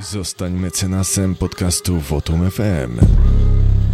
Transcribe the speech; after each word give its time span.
Zostań 0.00 0.52
mecenasem 0.52 1.34
podcastu 1.34 2.00
Votum 2.00 2.50
FM. 2.50 3.00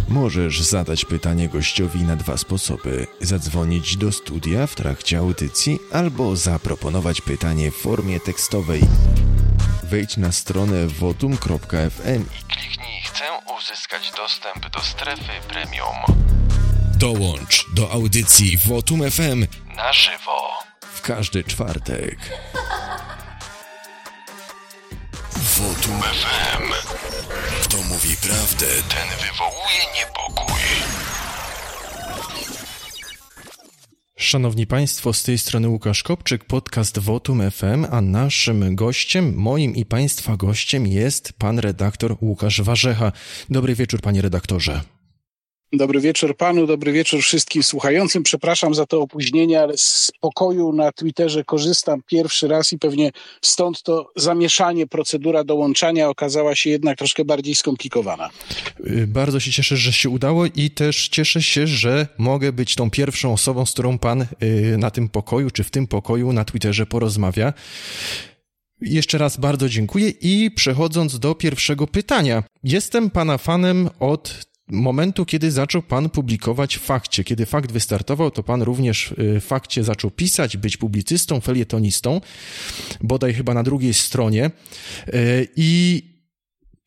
Możesz 0.09 0.61
zadać 0.61 1.05
pytanie 1.05 1.49
gościowi 1.49 2.03
na 2.03 2.15
dwa 2.15 2.37
sposoby: 2.37 3.07
zadzwonić 3.21 3.97
do 3.97 4.11
studia 4.11 4.67
w 4.67 4.75
trakcie 4.75 5.17
audycji 5.17 5.79
albo 5.93 6.35
zaproponować 6.35 7.21
pytanie 7.21 7.71
w 7.71 7.75
formie 7.75 8.19
tekstowej. 8.19 8.81
Wejdź 9.83 10.17
na 10.17 10.31
stronę 10.31 10.87
votum.fm 10.87 12.21
i 12.21 12.53
kliknij 12.53 13.01
Chcę 13.03 13.23
uzyskać 13.57 14.11
dostęp 14.17 14.69
do 14.69 14.79
strefy 14.79 15.47
premium. 15.47 16.23
Dołącz 16.97 17.65
do 17.75 17.91
audycji 17.91 18.57
Votum 18.57 19.11
FM 19.11 19.47
na 19.75 19.93
żywo 19.93 20.49
w 20.93 21.01
każdy 21.01 21.43
czwartek. 21.43 22.17
Votum 25.57 26.01
FM. 26.01 26.71
Kto 27.63 27.77
mówi 27.77 28.15
prawdę, 28.21 28.65
ten 28.65 29.07
wywołuje 29.21 29.83
niepokój. 29.95 30.61
Szanowni 34.15 34.67
Państwo, 34.67 35.13
z 35.13 35.23
tej 35.23 35.37
strony 35.37 35.69
Łukasz 35.69 36.03
Kopczyk, 36.03 36.45
podcast 36.45 36.99
Votum 36.99 37.51
FM, 37.51 37.85
a 37.91 38.01
naszym 38.01 38.75
gościem, 38.75 39.33
moim 39.35 39.75
i 39.75 39.85
Państwa 39.85 40.37
gościem 40.37 40.87
jest 40.87 41.33
pan 41.33 41.59
redaktor 41.59 42.17
Łukasz 42.21 42.61
Warzecha. 42.61 43.11
Dobry 43.49 43.75
wieczór, 43.75 44.01
panie 44.01 44.21
redaktorze. 44.21 44.81
Dobry 45.73 45.99
wieczór 45.99 46.37
panu, 46.37 46.67
dobry 46.67 46.91
wieczór 46.91 47.21
wszystkim 47.21 47.63
słuchającym. 47.63 48.23
Przepraszam 48.23 48.73
za 48.73 48.85
to 48.85 49.01
opóźnienie, 49.01 49.61
ale 49.61 49.77
z 49.77 50.11
pokoju 50.19 50.73
na 50.73 50.91
Twitterze 50.91 51.43
korzystam 51.43 52.01
pierwszy 52.07 52.47
raz 52.47 52.73
i 52.73 52.79
pewnie 52.79 53.11
stąd 53.41 53.83
to 53.83 54.11
zamieszanie, 54.15 54.87
procedura 54.87 55.43
dołączania 55.43 56.09
okazała 56.09 56.55
się 56.55 56.69
jednak 56.69 56.97
troszkę 56.97 57.25
bardziej 57.25 57.55
skomplikowana. 57.55 58.29
Y, 58.87 59.07
bardzo 59.07 59.39
się 59.39 59.51
cieszę, 59.51 59.77
że 59.77 59.93
się 59.93 60.09
udało 60.09 60.45
i 60.45 60.69
też 60.69 61.07
cieszę 61.07 61.41
się, 61.41 61.67
że 61.67 62.07
mogę 62.17 62.51
być 62.51 62.75
tą 62.75 62.89
pierwszą 62.89 63.33
osobą, 63.33 63.65
z 63.65 63.71
którą 63.71 63.97
pan 63.97 64.21
y, 64.21 64.77
na 64.77 64.91
tym 64.91 65.09
pokoju, 65.09 65.51
czy 65.51 65.63
w 65.63 65.71
tym 65.71 65.87
pokoju 65.87 66.33
na 66.33 66.45
Twitterze 66.45 66.85
porozmawia. 66.85 67.53
Jeszcze 68.81 69.17
raz 69.17 69.37
bardzo 69.37 69.69
dziękuję 69.69 70.09
i 70.09 70.51
przechodząc 70.51 71.19
do 71.19 71.35
pierwszego 71.35 71.87
pytania. 71.87 72.43
Jestem 72.63 73.09
pana 73.09 73.37
fanem 73.37 73.89
od 73.99 74.52
momentu, 74.67 75.25
kiedy 75.25 75.51
zaczął 75.51 75.81
pan 75.81 76.09
publikować 76.09 76.77
fakcie. 76.77 77.23
Kiedy 77.23 77.45
fakt 77.45 77.71
wystartował, 77.71 78.31
to 78.31 78.43
pan 78.43 78.61
również 78.61 79.11
y, 79.11 79.39
w 79.39 79.45
fakcie 79.45 79.83
zaczął 79.83 80.11
pisać, 80.11 80.57
być 80.57 80.77
publicystą, 80.77 81.41
felietonistą, 81.41 82.21
bodaj 83.01 83.33
chyba 83.33 83.53
na 83.53 83.63
drugiej 83.63 83.93
stronie. 83.93 84.51
Y, 85.07 85.47
I 85.55 86.01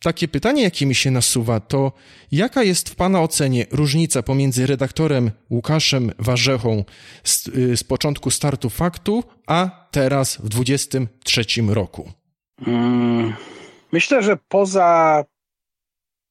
takie 0.02 0.28
pytanie, 0.28 0.62
jakie 0.62 0.86
mi 0.86 0.94
się 0.94 1.10
nasuwa, 1.10 1.60
to 1.60 1.92
jaka 2.32 2.62
jest 2.62 2.88
w 2.88 2.94
Pana 2.94 3.22
ocenie 3.22 3.66
różnica 3.70 4.22
pomiędzy 4.22 4.66
redaktorem 4.66 5.30
Łukaszem 5.50 6.12
Warzechą 6.18 6.84
z, 7.24 7.48
y, 7.48 7.76
z 7.76 7.84
początku 7.84 8.30
startu 8.30 8.70
faktu, 8.70 9.24
a 9.46 9.88
teraz 9.90 10.36
w 10.36 10.48
23 10.48 11.44
roku? 11.68 12.12
Hmm, 12.64 13.32
myślę, 13.92 14.22
że 14.22 14.38
poza 14.48 15.24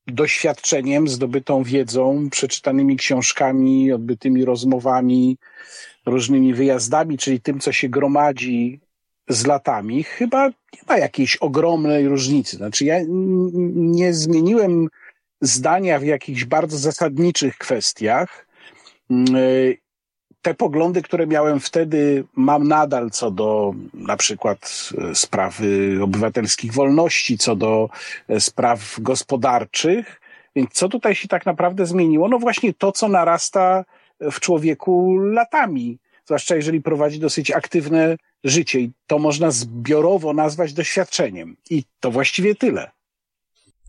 doświadczeniem, 0.08 1.08
zdobytą 1.08 1.64
wiedzą, 1.64 2.30
przeczytanymi 2.30 2.98
książkami, 2.98 3.92
odbytymi 3.92 4.46
rozmowami, 4.46 5.38
różnymi 6.06 6.54
wyjazdami, 6.54 7.18
czyli 7.18 7.42
tym, 7.42 7.60
co 7.60 7.72
się 7.72 7.90
gromadzi 7.90 8.80
z 9.30 9.46
latami, 9.46 10.04
chyba 10.04 10.48
nie 10.48 10.82
ma 10.90 10.98
jakiejś 10.98 11.36
ogromnej 11.36 12.08
różnicy. 12.08 12.58
Znaczy, 12.58 12.86
ja 12.86 12.96
nie 13.76 14.14
zmieniłem 14.14 14.88
zdania 15.42 16.00
w 16.00 16.04
jakichś 16.04 16.44
bardzo 16.44 16.78
zasadniczych 16.78 17.58
kwestiach 17.58 18.48
te 20.46 20.54
poglądy, 20.54 21.02
które 21.02 21.28
miałem 21.28 21.60
wtedy, 21.60 22.24
mam 22.36 22.68
nadal 22.68 23.12
co 23.12 23.32
do 23.32 23.74
na 23.94 24.18
przykład 24.18 24.90
e, 24.98 25.16
sprawy 25.16 26.00
obywatelskich 26.04 26.74
wolności, 26.74 27.38
co 27.38 27.56
do 27.56 27.90
e, 28.28 28.40
spraw 28.40 29.00
gospodarczych. 29.00 30.22
Więc 30.56 30.70
co 30.72 30.90
tutaj 30.90 31.16
się 31.16 31.28
tak 31.28 31.46
naprawdę 31.46 31.86
zmieniło? 31.86 32.30
No 32.30 32.40
właśnie 32.40 32.74
to, 32.74 32.92
co 32.92 33.08
narasta 33.08 33.86
w 34.20 34.40
człowieku 34.40 35.18
latami, 35.18 35.98
zwłaszcza 36.26 36.56
jeżeli 36.56 36.82
prowadzi 36.82 37.20
dosyć 37.20 37.52
aktywne 37.52 38.18
życie 38.44 38.80
i 38.80 38.92
to 39.08 39.20
można 39.20 39.52
zbiorowo 39.52 40.34
nazwać 40.34 40.74
doświadczeniem. 40.74 41.56
I 41.70 41.84
to 42.00 42.12
właściwie 42.12 42.56
tyle. 42.56 42.92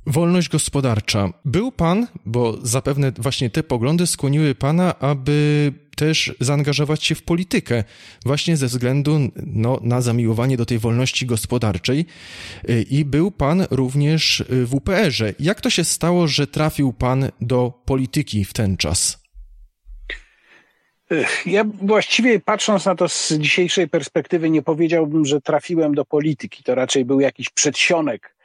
Wolność 0.07 0.49
gospodarcza. 0.49 1.29
Był 1.45 1.73
pan, 1.73 2.07
bo 2.27 2.55
zapewne 2.63 3.13
właśnie 3.19 3.51
te 3.51 3.63
poglądy 3.63 4.07
skłoniły 4.07 4.55
pana, 4.55 4.99
aby 4.99 5.73
też 5.97 6.35
zaangażować 6.41 7.05
się 7.05 7.15
w 7.15 7.23
politykę, 7.23 7.85
właśnie 8.25 8.57
ze 8.57 8.67
względu 8.67 9.19
no, 9.37 9.81
na 9.83 10.01
zamiłowanie 10.01 10.57
do 10.57 10.67
tej 10.67 10.79
wolności 10.79 11.27
gospodarczej. 11.27 12.07
I 12.91 13.05
był 13.05 13.31
pan 13.31 13.67
również 13.71 14.45
w 14.49 14.75
UPR-ze. 14.75 15.35
Jak 15.41 15.61
to 15.61 15.71
się 15.71 15.85
stało, 15.85 16.29
że 16.29 16.47
trafił 16.47 16.93
pan 16.93 17.29
do 17.41 17.73
polityki 17.85 18.45
w 18.45 18.53
ten 18.53 18.77
czas? 18.77 19.27
Ja 21.47 21.65
właściwie 21.65 22.41
patrząc 22.41 22.85
na 22.85 22.95
to 22.95 23.09
z 23.09 23.33
dzisiejszej 23.33 23.89
perspektywy, 23.89 24.51
nie 24.51 24.63
powiedziałbym, 24.63 25.25
że 25.25 25.41
trafiłem 25.41 25.95
do 25.95 26.05
polityki. 26.05 26.63
To 26.63 26.75
raczej 26.75 27.05
był 27.05 27.21
jakiś 27.21 27.51
przedsionek 27.51 28.36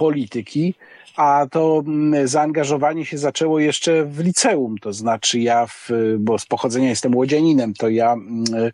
polityki 0.00 0.74
a 1.16 1.46
to 1.50 1.82
mm, 1.86 2.28
zaangażowanie 2.28 3.04
się 3.04 3.18
zaczęło 3.18 3.58
jeszcze 3.58 4.04
w 4.04 4.18
liceum, 4.18 4.78
to 4.78 4.92
znaczy 4.92 5.40
ja, 5.40 5.66
w, 5.66 5.90
bo 6.18 6.38
z 6.38 6.46
pochodzenia 6.46 6.88
jestem 6.88 7.16
łodzianinem, 7.16 7.74
to 7.74 7.88
ja 7.88 8.12
mm, 8.12 8.44
e, 8.54 8.66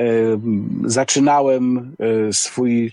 e, 0.00 0.04
zaczynałem 0.84 1.94
e, 2.28 2.32
swój 2.32 2.92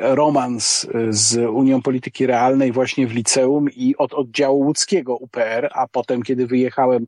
romans 0.00 0.86
z 1.10 1.36
Unią 1.50 1.82
Polityki 1.82 2.26
Realnej 2.26 2.72
właśnie 2.72 3.06
w 3.06 3.14
liceum 3.14 3.70
i 3.70 3.96
od 3.96 4.14
oddziału 4.14 4.60
łódzkiego 4.60 5.16
UPR, 5.16 5.70
a 5.74 5.88
potem 5.88 6.22
kiedy 6.22 6.46
wyjechałem 6.46 7.06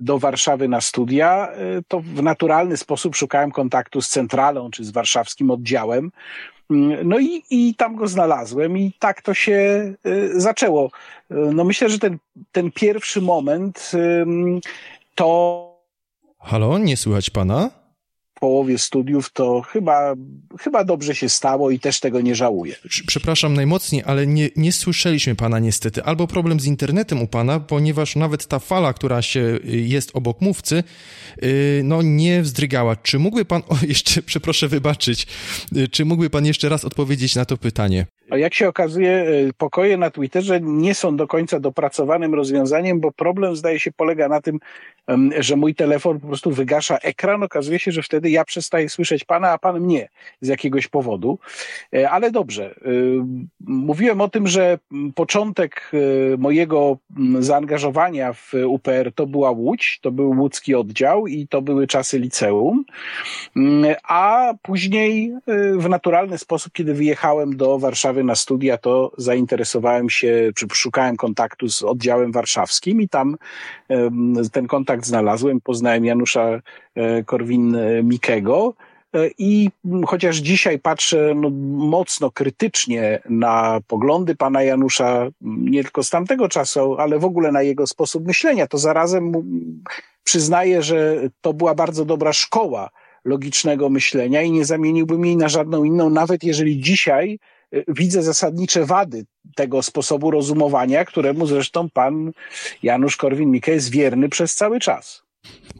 do 0.00 0.18
Warszawy 0.18 0.68
na 0.68 0.80
studia, 0.80 1.48
to 1.88 2.00
w 2.00 2.22
naturalny 2.22 2.76
sposób 2.76 3.16
szukałem 3.16 3.50
kontaktu 3.50 4.00
z 4.00 4.08
centralą 4.08 4.70
czy 4.70 4.84
z 4.84 4.90
warszawskim 4.90 5.50
oddziałem. 5.50 6.10
Mm, 6.70 7.08
no 7.08 7.18
i, 7.18 7.42
i 7.50 7.74
tam 7.74 7.96
go 7.96 8.08
znalazłem 8.08 8.78
i 8.78 8.92
tak 8.98 9.22
to 9.22 9.34
się 9.34 9.92
y, 10.06 10.40
zaczęło. 10.40 10.86
Y, 10.86 11.34
no 11.34 11.64
myślę, 11.64 11.88
że 11.88 11.98
ten, 11.98 12.18
ten 12.52 12.72
pierwszy 12.72 13.20
moment 13.20 13.92
to. 15.14 15.60
Halo, 16.38 16.78
nie 16.78 16.96
słychać 16.96 17.30
pana? 17.30 17.83
Połowie 18.44 18.78
studiów, 18.78 19.32
to 19.32 19.60
chyba, 19.60 20.14
chyba 20.60 20.84
dobrze 20.84 21.14
się 21.14 21.28
stało 21.28 21.70
i 21.70 21.78
też 21.78 22.00
tego 22.00 22.20
nie 22.20 22.34
żałuję. 22.34 22.74
Przepraszam 23.06 23.54
najmocniej, 23.54 24.02
ale 24.06 24.26
nie, 24.26 24.50
nie 24.56 24.72
słyszeliśmy 24.72 25.34
pana 25.34 25.58
niestety. 25.58 26.04
Albo 26.04 26.26
problem 26.26 26.60
z 26.60 26.66
internetem 26.66 27.22
u 27.22 27.26
pana, 27.26 27.60
ponieważ 27.60 28.16
nawet 28.16 28.46
ta 28.46 28.58
fala, 28.58 28.92
która 28.92 29.22
się 29.22 29.40
y, 29.40 29.76
jest 29.76 30.10
obok 30.14 30.40
mówcy, 30.40 30.84
y, 31.42 31.82
no 31.84 32.02
nie 32.02 32.42
wzdrygała. 32.42 32.96
Czy 32.96 33.18
mógłby 33.18 33.44
pan, 33.44 33.62
o 33.72 33.76
jeszcze, 33.88 34.22
przeproszę 34.22 34.68
wybaczyć, 34.68 35.26
y, 35.76 35.88
czy 35.88 36.04
mógłby 36.04 36.30
pan 36.30 36.46
jeszcze 36.46 36.68
raz 36.68 36.84
odpowiedzieć 36.84 37.34
na 37.34 37.44
to 37.44 37.56
pytanie? 37.56 38.06
A 38.30 38.36
jak 38.36 38.54
się 38.54 38.68
okazuje, 38.68 39.26
pokoje 39.58 39.96
na 39.96 40.10
Twitterze 40.10 40.60
nie 40.60 40.94
są 40.94 41.16
do 41.16 41.26
końca 41.26 41.60
dopracowanym 41.60 42.34
rozwiązaniem, 42.34 43.00
bo 43.00 43.12
problem 43.12 43.56
zdaje 43.56 43.80
się 43.80 43.92
polega 43.92 44.28
na 44.28 44.40
tym, 44.40 44.58
że 45.38 45.56
mój 45.56 45.74
telefon 45.74 46.20
po 46.20 46.26
prostu 46.26 46.50
wygasza 46.50 46.98
ekran. 46.98 47.42
Okazuje 47.42 47.78
się, 47.78 47.92
że 47.92 48.02
wtedy 48.02 48.30
ja 48.30 48.44
przestaję 48.44 48.88
słyszeć 48.88 49.24
pana, 49.24 49.50
a 49.50 49.58
pan 49.58 49.80
mnie 49.80 50.08
z 50.40 50.48
jakiegoś 50.48 50.88
powodu. 50.88 51.38
E, 51.94 52.10
ale 52.10 52.30
dobrze. 52.30 52.74
E, 52.84 52.90
mówiłem 53.60 54.20
o 54.20 54.28
tym, 54.28 54.46
że 54.46 54.78
początek 55.14 55.90
e, 55.92 56.36
mojego 56.36 56.98
zaangażowania 57.38 58.32
w 58.32 58.52
UPR 58.66 59.12
to 59.14 59.26
była 59.26 59.50
Łódź, 59.50 59.98
to 60.02 60.10
był 60.10 60.30
łódzki 60.30 60.74
oddział 60.74 61.26
i 61.26 61.48
to 61.48 61.62
były 61.62 61.86
czasy 61.86 62.18
liceum. 62.18 62.84
A 64.08 64.54
później 64.62 65.32
w 65.76 65.88
naturalny 65.88 66.38
sposób, 66.38 66.72
kiedy 66.72 66.94
wyjechałem 66.94 67.56
do 67.56 67.78
Warszawy 67.78 68.13
na 68.22 68.34
studia, 68.34 68.78
to 68.78 69.12
zainteresowałem 69.16 70.10
się, 70.10 70.50
czy 70.54 70.66
szukałem 70.72 71.16
kontaktu 71.16 71.68
z 71.68 71.82
oddziałem 71.82 72.32
warszawskim 72.32 73.00
i 73.00 73.08
tam 73.08 73.36
ten 74.52 74.66
kontakt 74.66 75.06
znalazłem. 75.06 75.60
Poznałem 75.60 76.04
Janusza 76.04 76.60
Korwin-Mikkego. 77.26 78.72
E, 79.14 79.30
I 79.38 79.70
chociaż 80.06 80.36
dzisiaj 80.36 80.78
patrzę 80.78 81.32
no, 81.36 81.50
mocno 81.86 82.30
krytycznie 82.30 83.20
na 83.28 83.80
poglądy 83.86 84.36
pana 84.36 84.62
Janusza, 84.62 85.28
nie 85.40 85.82
tylko 85.82 86.02
z 86.02 86.10
tamtego 86.10 86.48
czasu, 86.48 86.96
ale 86.98 87.18
w 87.18 87.24
ogóle 87.24 87.52
na 87.52 87.62
jego 87.62 87.86
sposób 87.86 88.26
myślenia, 88.26 88.66
to 88.66 88.78
zarazem 88.78 89.32
przyznaję, 90.24 90.82
że 90.82 91.16
to 91.40 91.52
była 91.52 91.74
bardzo 91.74 92.04
dobra 92.04 92.32
szkoła 92.32 92.90
logicznego 93.24 93.88
myślenia 93.88 94.42
i 94.42 94.50
nie 94.50 94.64
zamieniłbym 94.64 95.24
jej 95.26 95.36
na 95.36 95.48
żadną 95.48 95.84
inną, 95.84 96.10
nawet 96.10 96.44
jeżeli 96.44 96.80
dzisiaj 96.80 97.38
widzę 97.88 98.22
zasadnicze 98.22 98.86
wady 98.86 99.24
tego 99.56 99.82
sposobu 99.82 100.30
rozumowania, 100.30 101.04
któremu 101.04 101.46
zresztą 101.46 101.90
pan 101.90 102.32
Janusz 102.82 103.16
Korwin-Mikke 103.16 103.70
jest 103.70 103.90
wierny 103.90 104.28
przez 104.28 104.54
cały 104.54 104.80
czas. 104.80 105.24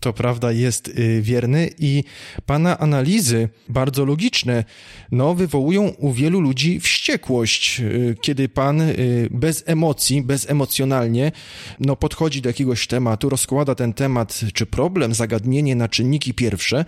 To 0.00 0.12
prawda 0.12 0.52
jest 0.52 0.88
y, 0.88 1.22
wierny 1.22 1.70
i 1.78 2.04
pana 2.46 2.78
analizy 2.78 3.48
bardzo 3.68 4.04
logiczne 4.04 4.64
no, 5.12 5.34
wywołują 5.34 5.88
u 5.88 6.12
wielu 6.12 6.40
ludzi 6.40 6.80
wściekłość, 6.80 7.80
y, 7.80 8.16
kiedy 8.20 8.48
pan 8.48 8.80
y, 8.80 9.28
bez 9.30 9.62
emocji, 9.66 10.22
bezemocjonalnie 10.22 11.32
no, 11.80 11.96
podchodzi 11.96 12.42
do 12.42 12.48
jakiegoś 12.48 12.86
tematu, 12.86 13.28
rozkłada 13.28 13.74
ten 13.74 13.92
temat 13.92 14.40
czy 14.54 14.66
problem, 14.66 15.14
zagadnienie 15.14 15.76
na 15.76 15.88
czynniki 15.88 16.34
pierwsze, 16.34 16.84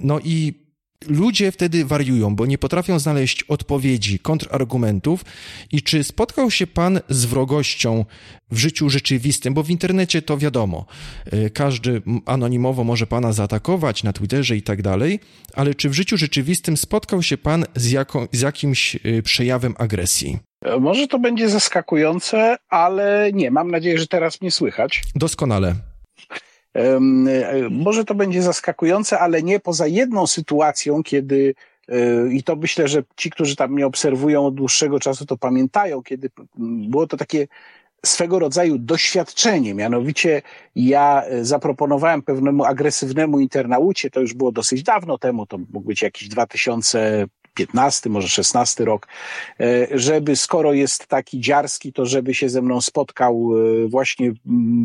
no 0.00 0.20
i 0.24 0.63
ludzie 1.08 1.52
wtedy 1.52 1.84
wariują, 1.84 2.36
bo 2.36 2.46
nie 2.46 2.58
potrafią 2.58 2.98
znaleźć 2.98 3.42
odpowiedzi, 3.42 4.18
kontrargumentów. 4.18 5.24
I 5.72 5.82
czy 5.82 6.04
spotkał 6.04 6.50
się 6.50 6.66
pan 6.66 7.00
z 7.08 7.24
wrogością 7.24 8.04
w 8.50 8.58
życiu 8.58 8.90
rzeczywistym? 8.90 9.54
Bo 9.54 9.62
w 9.62 9.70
internecie 9.70 10.22
to 10.22 10.38
wiadomo, 10.38 10.86
y, 11.32 11.50
każdy 11.50 12.02
anonimowo 12.26 12.84
może 12.84 13.06
pana 13.06 13.32
zaatakować 13.32 14.02
na 14.02 14.12
Twitterze 14.12 14.56
i 14.56 14.62
tak 14.62 14.82
dalej, 14.82 15.20
ale 15.54 15.74
czy 15.74 15.88
w 15.88 15.92
życiu 15.92 16.16
rzeczywistym 16.16 16.76
spotkał 16.76 17.22
się 17.22 17.36
pan 17.36 17.64
z, 17.74 17.90
jako, 17.90 18.28
z 18.32 18.40
jakimś 18.40 18.96
y, 18.96 19.22
przejawem 19.22 19.74
agresji? 19.78 20.38
Może 20.80 21.06
to 21.06 21.18
będzie 21.18 21.48
zaskakujące, 21.48 22.56
ale 22.68 23.30
nie. 23.32 23.50
Mam 23.50 23.70
nadzieję, 23.70 23.98
że 23.98 24.06
teraz 24.06 24.40
mnie 24.40 24.50
słychać. 24.50 25.02
Doskonale. 25.14 25.74
E, 26.74 27.00
może 27.70 28.04
to 28.04 28.14
będzie 28.14 28.42
zaskakujące, 28.42 29.18
ale 29.18 29.42
nie 29.42 29.60
poza 29.60 29.86
jedną 29.86 30.26
sytuacją, 30.26 31.02
kiedy 31.02 31.54
e, 31.88 32.28
i 32.32 32.42
to 32.42 32.56
myślę, 32.56 32.88
że 32.88 33.02
ci, 33.16 33.30
którzy 33.30 33.56
tam 33.56 33.72
mnie 33.72 33.86
obserwują 33.86 34.46
od 34.46 34.54
dłuższego 34.54 35.00
czasu, 35.00 35.26
to 35.26 35.36
pamiętają, 35.36 36.02
kiedy 36.02 36.30
było 36.88 37.06
to 37.06 37.16
takie 37.16 37.46
swego 38.06 38.38
rodzaju 38.38 38.78
doświadczenie. 38.78 39.74
Mianowicie 39.74 40.42
ja 40.76 41.22
e, 41.22 41.44
zaproponowałem 41.44 42.22
pewnemu 42.22 42.64
agresywnemu 42.64 43.40
internaucie, 43.40 44.10
to 44.10 44.20
już 44.20 44.34
było 44.34 44.52
dosyć 44.52 44.82
dawno 44.82 45.18
temu, 45.18 45.46
to 45.46 45.58
mógł 45.58 45.80
być 45.80 46.02
jakiś 46.02 46.28
2000 46.28 47.26
15, 47.54 48.10
może 48.10 48.28
16 48.28 48.84
rok, 48.84 49.08
e, 49.60 49.88
żeby 49.90 50.36
skoro 50.36 50.72
jest 50.72 51.06
taki 51.06 51.40
dziarski, 51.40 51.92
to 51.92 52.06
żeby 52.06 52.34
się 52.34 52.48
ze 52.48 52.62
mną 52.62 52.80
spotkał 52.80 53.50
e, 53.84 53.88
właśnie 53.88 54.32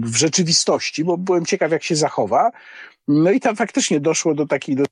w 0.04 0.16
rzeczywistości, 0.16 1.04
bo 1.04 1.18
byłem 1.18 1.46
ciekaw, 1.46 1.72
jak 1.72 1.84
się 1.84 1.96
zachowa. 1.96 2.52
No 3.08 3.32
i 3.32 3.40
tam 3.40 3.56
faktycznie 3.56 4.00
doszło 4.00 4.34
do 4.34 4.46
takiej. 4.46 4.76
Do... 4.76 4.84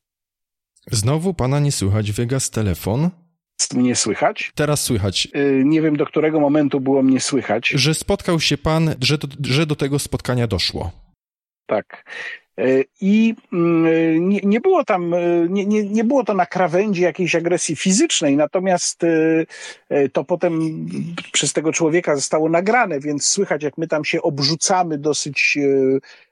Znowu 0.92 1.34
pana 1.34 1.60
nie 1.60 1.72
słychać, 1.72 2.12
wygasł 2.12 2.52
telefon. 2.52 3.10
Mnie 3.74 3.96
słychać? 3.96 4.52
Teraz 4.56 4.82
słychać. 4.82 5.28
E, 5.34 5.64
nie 5.64 5.82
wiem, 5.82 5.98
do 5.98 6.06
którego 6.06 6.40
momentu 6.40 6.80
było 6.80 7.04
mnie 7.04 7.20
słychać. 7.20 7.70
Że 7.70 7.94
spotkał 7.94 8.40
się 8.40 8.58
pan, 8.58 8.96
że 9.02 9.18
do, 9.18 9.28
że 9.44 9.66
do 9.66 9.76
tego 9.76 10.00
spotkania 10.00 10.48
doszło. 10.48 10.92
Tak. 11.66 12.06
E, 12.58 12.84
I 13.02 13.36
mm, 13.54 14.30
nie, 14.30 14.40
nie, 14.44 14.62
było 14.62 14.84
tam, 14.84 15.14
e, 15.14 15.20
nie, 15.50 15.66
nie, 15.66 15.84
nie 15.84 16.04
było 16.04 16.24
to 16.24 16.34
na 16.34 16.46
krawędzi 16.46 17.02
jakiejś 17.02 17.36
agresji 17.36 17.76
fizycznej, 17.76 18.38
natomiast 18.38 19.04
e, 19.90 20.10
to 20.10 20.24
potem 20.24 20.86
przez 21.32 21.54
tego 21.54 21.72
człowieka 21.72 22.16
zostało 22.16 22.50
nagrane, 22.50 23.00
więc 23.00 23.26
słychać, 23.26 23.64
jak 23.64 23.78
my 23.78 23.88
tam 23.88 24.06
się 24.06 24.22
obrzucamy 24.22 24.98
dosyć, 24.98 25.58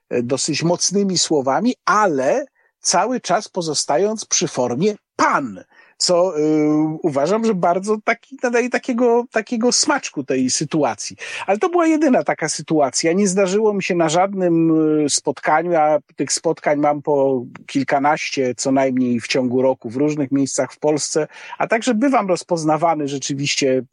dosyć 0.09 0.63
mocnymi 0.63 1.17
słowami, 1.17 1.75
ale 1.85 2.45
cały 2.79 3.21
czas 3.21 3.49
pozostając 3.49 4.25
przy 4.25 4.47
formie 4.47 4.95
pan 5.15 5.63
co 5.97 6.39
y, 6.39 6.41
uważam, 7.03 7.45
że 7.45 7.53
bardzo 7.53 7.97
taki, 8.03 8.37
nadaje 8.43 8.69
takiego, 8.69 9.25
takiego 9.31 9.71
smaczku 9.71 10.23
tej 10.23 10.49
sytuacji. 10.49 11.15
Ale 11.47 11.57
to 11.57 11.69
była 11.69 11.87
jedyna 11.87 12.23
taka 12.23 12.49
sytuacja. 12.49 13.13
Nie 13.13 13.27
zdarzyło 13.27 13.73
mi 13.73 13.83
się 13.83 13.95
na 13.95 14.09
żadnym 14.09 14.71
y, 15.05 15.09
spotkaniu, 15.09 15.75
a 15.75 15.99
tych 16.15 16.31
spotkań 16.31 16.79
mam 16.79 17.01
po 17.01 17.45
kilkanaście 17.67 18.55
co 18.55 18.71
najmniej 18.71 19.19
w 19.19 19.27
ciągu 19.27 19.61
roku 19.61 19.89
w 19.89 19.95
różnych 19.95 20.31
miejscach 20.31 20.73
w 20.73 20.79
Polsce, 20.79 21.27
a 21.57 21.67
także 21.67 21.93
bywam 21.93 22.27
rozpoznawany 22.27 23.07
rzeczywiście 23.07 23.83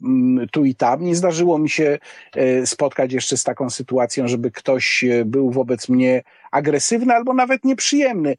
y, 0.42 0.46
tu 0.52 0.64
i 0.64 0.74
tam. 0.74 1.04
Nie 1.04 1.16
zdarzyło 1.16 1.58
mi 1.58 1.70
się 1.70 1.98
y, 2.36 2.66
spotkać 2.66 3.12
jeszcze 3.12 3.36
z 3.36 3.44
taką 3.44 3.70
sytuacją, 3.70 4.28
żeby 4.28 4.50
ktoś 4.50 5.04
był 5.24 5.50
wobec 5.50 5.88
mnie 5.88 6.22
agresywny 6.50 7.14
albo 7.14 7.34
nawet 7.34 7.64
nieprzyjemny. 7.64 8.36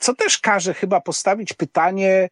Co 0.00 0.14
też 0.14 0.38
każe 0.38 0.74
chyba 0.74 1.00
postawić 1.00 1.52
pytanie, 1.52 2.28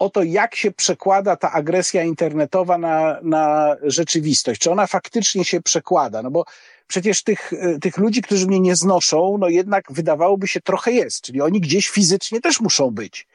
o 0.00 0.10
to, 0.10 0.22
jak 0.22 0.54
się 0.54 0.70
przekłada 0.70 1.36
ta 1.36 1.52
agresja 1.52 2.04
internetowa 2.04 2.78
na, 2.78 3.18
na 3.22 3.76
rzeczywistość. 3.82 4.60
Czy 4.60 4.70
ona 4.70 4.86
faktycznie 4.86 5.44
się 5.44 5.62
przekłada? 5.62 6.22
No 6.22 6.30
bo 6.30 6.44
przecież 6.86 7.22
tych, 7.22 7.52
tych 7.80 7.96
ludzi, 7.96 8.22
którzy 8.22 8.46
mnie 8.46 8.60
nie 8.60 8.76
znoszą, 8.76 9.36
no 9.40 9.48
jednak 9.48 9.92
wydawałoby 9.92 10.48
się 10.48 10.60
trochę 10.60 10.92
jest, 10.92 11.22
czyli 11.22 11.40
oni 11.40 11.60
gdzieś 11.60 11.88
fizycznie 11.88 12.40
też 12.40 12.60
muszą 12.60 12.90
być. 12.90 13.26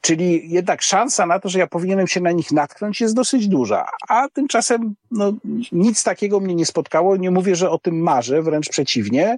Czyli 0.00 0.50
jednak 0.50 0.82
szansa 0.82 1.26
na 1.26 1.38
to, 1.38 1.48
że 1.48 1.58
ja 1.58 1.66
powinienem 1.66 2.06
się 2.06 2.20
na 2.20 2.32
nich 2.32 2.52
natknąć 2.52 3.00
jest 3.00 3.14
dosyć 3.14 3.48
duża. 3.48 3.86
A 4.08 4.28
tymczasem 4.28 4.94
no, 5.10 5.32
nic 5.72 6.04
takiego 6.04 6.40
mnie 6.40 6.54
nie 6.54 6.66
spotkało. 6.66 7.16
Nie 7.16 7.30
mówię, 7.30 7.56
że 7.56 7.70
o 7.70 7.78
tym 7.78 8.02
marzę, 8.02 8.42
wręcz 8.42 8.68
przeciwnie. 8.68 9.36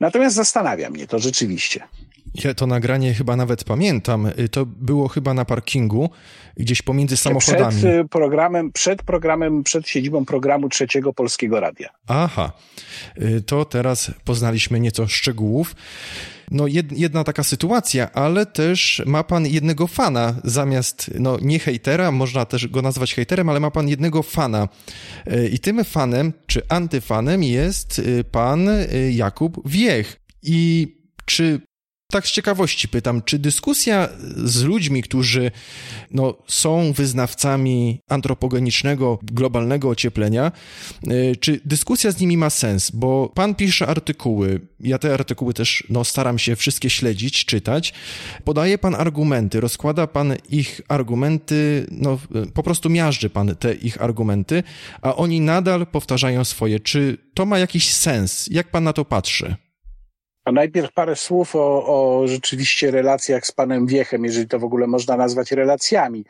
Natomiast 0.00 0.36
zastanawia 0.36 0.90
mnie 0.90 1.06
to 1.06 1.18
rzeczywiście. 1.18 1.88
Ja 2.34 2.54
to 2.54 2.66
nagranie 2.66 3.14
chyba 3.14 3.36
nawet 3.36 3.64
pamiętam. 3.64 4.26
Y, 4.26 4.48
to 4.48 4.66
było 4.66 5.08
chyba 5.08 5.34
na 5.34 5.44
parkingu, 5.44 6.10
gdzieś 6.56 6.82
pomiędzy 6.82 7.16
samochodami. 7.16 7.78
Przed 7.78 8.04
y, 8.04 8.08
programem, 8.08 8.72
przed 8.72 9.02
programem, 9.02 9.62
przed 9.62 9.88
siedzibą 9.88 10.24
programu 10.24 10.68
Trzeciego 10.68 11.12
Polskiego 11.12 11.60
Radia. 11.60 11.88
Aha, 12.06 12.52
y, 13.22 13.42
to 13.42 13.64
teraz 13.64 14.10
poznaliśmy 14.24 14.80
nieco 14.80 15.06
szczegółów. 15.06 15.74
No 16.50 16.64
jedna 16.96 17.24
taka 17.24 17.42
sytuacja, 17.42 18.12
ale 18.12 18.46
też 18.46 19.02
ma 19.06 19.24
pan 19.24 19.46
jednego 19.46 19.86
fana, 19.86 20.34
zamiast, 20.44 21.10
no 21.18 21.38
nie 21.42 21.58
hejtera, 21.58 22.12
można 22.12 22.44
też 22.44 22.68
go 22.68 22.82
nazwać 22.82 23.14
hejterem, 23.14 23.48
ale 23.48 23.60
ma 23.60 23.70
pan 23.70 23.88
jednego 23.88 24.22
fana. 24.22 24.68
I 25.52 25.58
tym 25.58 25.84
fanem, 25.84 26.32
czy 26.46 26.62
antyfanem 26.68 27.42
jest 27.42 28.02
pan 28.30 28.68
Jakub 29.10 29.68
Wiech. 29.68 30.20
I 30.42 30.88
czy 31.24 31.60
tak 32.12 32.26
z 32.26 32.30
ciekawości 32.30 32.88
pytam, 32.88 33.22
czy 33.22 33.38
dyskusja 33.38 34.08
z 34.36 34.62
ludźmi, 34.62 35.02
którzy 35.02 35.50
no, 36.10 36.34
są 36.46 36.92
wyznawcami 36.92 38.00
antropogenicznego, 38.08 39.18
globalnego 39.22 39.88
ocieplenia, 39.88 40.52
y, 41.10 41.36
czy 41.40 41.60
dyskusja 41.64 42.10
z 42.10 42.20
nimi 42.20 42.36
ma 42.36 42.50
sens? 42.50 42.90
Bo 42.90 43.32
pan 43.34 43.54
pisze 43.54 43.86
artykuły, 43.86 44.60
ja 44.80 44.98
te 44.98 45.14
artykuły 45.14 45.54
też 45.54 45.84
no, 45.90 46.04
staram 46.04 46.38
się 46.38 46.56
wszystkie 46.56 46.90
śledzić, 46.90 47.44
czytać. 47.44 47.94
Podaje 48.44 48.78
pan 48.78 48.94
argumenty, 48.94 49.60
rozkłada 49.60 50.06
pan 50.06 50.34
ich 50.48 50.80
argumenty, 50.88 51.86
no, 51.90 52.18
po 52.54 52.62
prostu 52.62 52.90
miażdży 52.90 53.30
pan 53.30 53.56
te 53.56 53.74
ich 53.74 54.02
argumenty, 54.02 54.62
a 55.02 55.16
oni 55.16 55.40
nadal 55.40 55.86
powtarzają 55.86 56.44
swoje. 56.44 56.80
Czy 56.80 57.18
to 57.34 57.46
ma 57.46 57.58
jakiś 57.58 57.92
sens? 57.92 58.48
Jak 58.50 58.70
pan 58.70 58.84
na 58.84 58.92
to 58.92 59.04
patrzy? 59.04 59.65
A 60.46 60.52
najpierw 60.52 60.92
parę 60.92 61.16
słów 61.16 61.56
o, 61.56 61.86
o 61.86 62.28
rzeczywiście 62.28 62.90
relacjach 62.90 63.46
z 63.46 63.52
panem 63.52 63.86
Wiechem, 63.86 64.24
jeżeli 64.24 64.48
to 64.48 64.58
w 64.58 64.64
ogóle 64.64 64.86
można 64.86 65.16
nazwać 65.16 65.52
relacjami. 65.52 66.24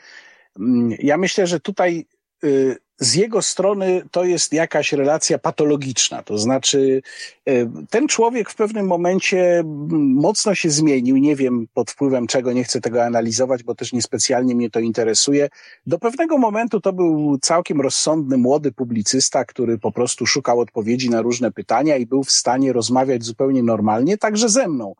Mm, 0.59 0.97
ja 0.99 1.17
myślę, 1.17 1.47
że 1.47 1.61
tutaj 1.61 2.07
y, 2.45 2.77
z 2.99 3.15
jego 3.15 3.43
strony 3.43 4.03
to 4.11 4.25
jest 4.25 4.53
jakaś 4.53 4.93
relacja 4.93 5.39
patologiczna. 5.39 6.23
To 6.23 6.39
znaczy, 6.39 7.03
e, 7.47 7.53
ten 7.91 8.09
człowiek 8.09 8.51
w 8.51 8.55
pewnym 8.55 8.87
momencie 8.87 9.63
mocno 9.99 10.55
się 10.55 10.71
zmienił. 10.71 11.17
Nie 11.17 11.37
wiem 11.37 11.67
pod 11.75 11.91
wpływem 11.91 12.27
czego, 12.27 12.53
nie 12.53 12.65
chcę 12.65 12.81
tego 12.81 13.05
analizować, 13.05 13.63
bo 13.63 13.75
też 13.75 13.93
niespecjalnie 13.93 14.55
mnie 14.55 14.71
to 14.71 14.81
interesuje. 14.81 15.49
Do 15.87 15.99
pewnego 15.99 16.39
momentu 16.39 16.81
to 16.81 16.93
był 16.93 17.39
całkiem 17.43 17.81
rozsądny, 17.81 18.37
młody 18.37 18.73
publicysta, 18.73 19.45
który 19.45 19.79
po 19.79 19.93
prostu 19.93 20.27
szukał 20.27 20.61
odpowiedzi 20.61 21.11
na 21.11 21.23
różne 21.23 21.53
pytania 21.53 21.97
i 21.97 22.07
był 22.07 22.25
w 22.25 22.33
stanie 22.33 22.73
rozmawiać 22.73 23.25
zupełnie 23.25 23.63
normalnie, 23.63 24.19
także 24.19 24.49
ze 24.49 24.69
mną. 24.69 24.95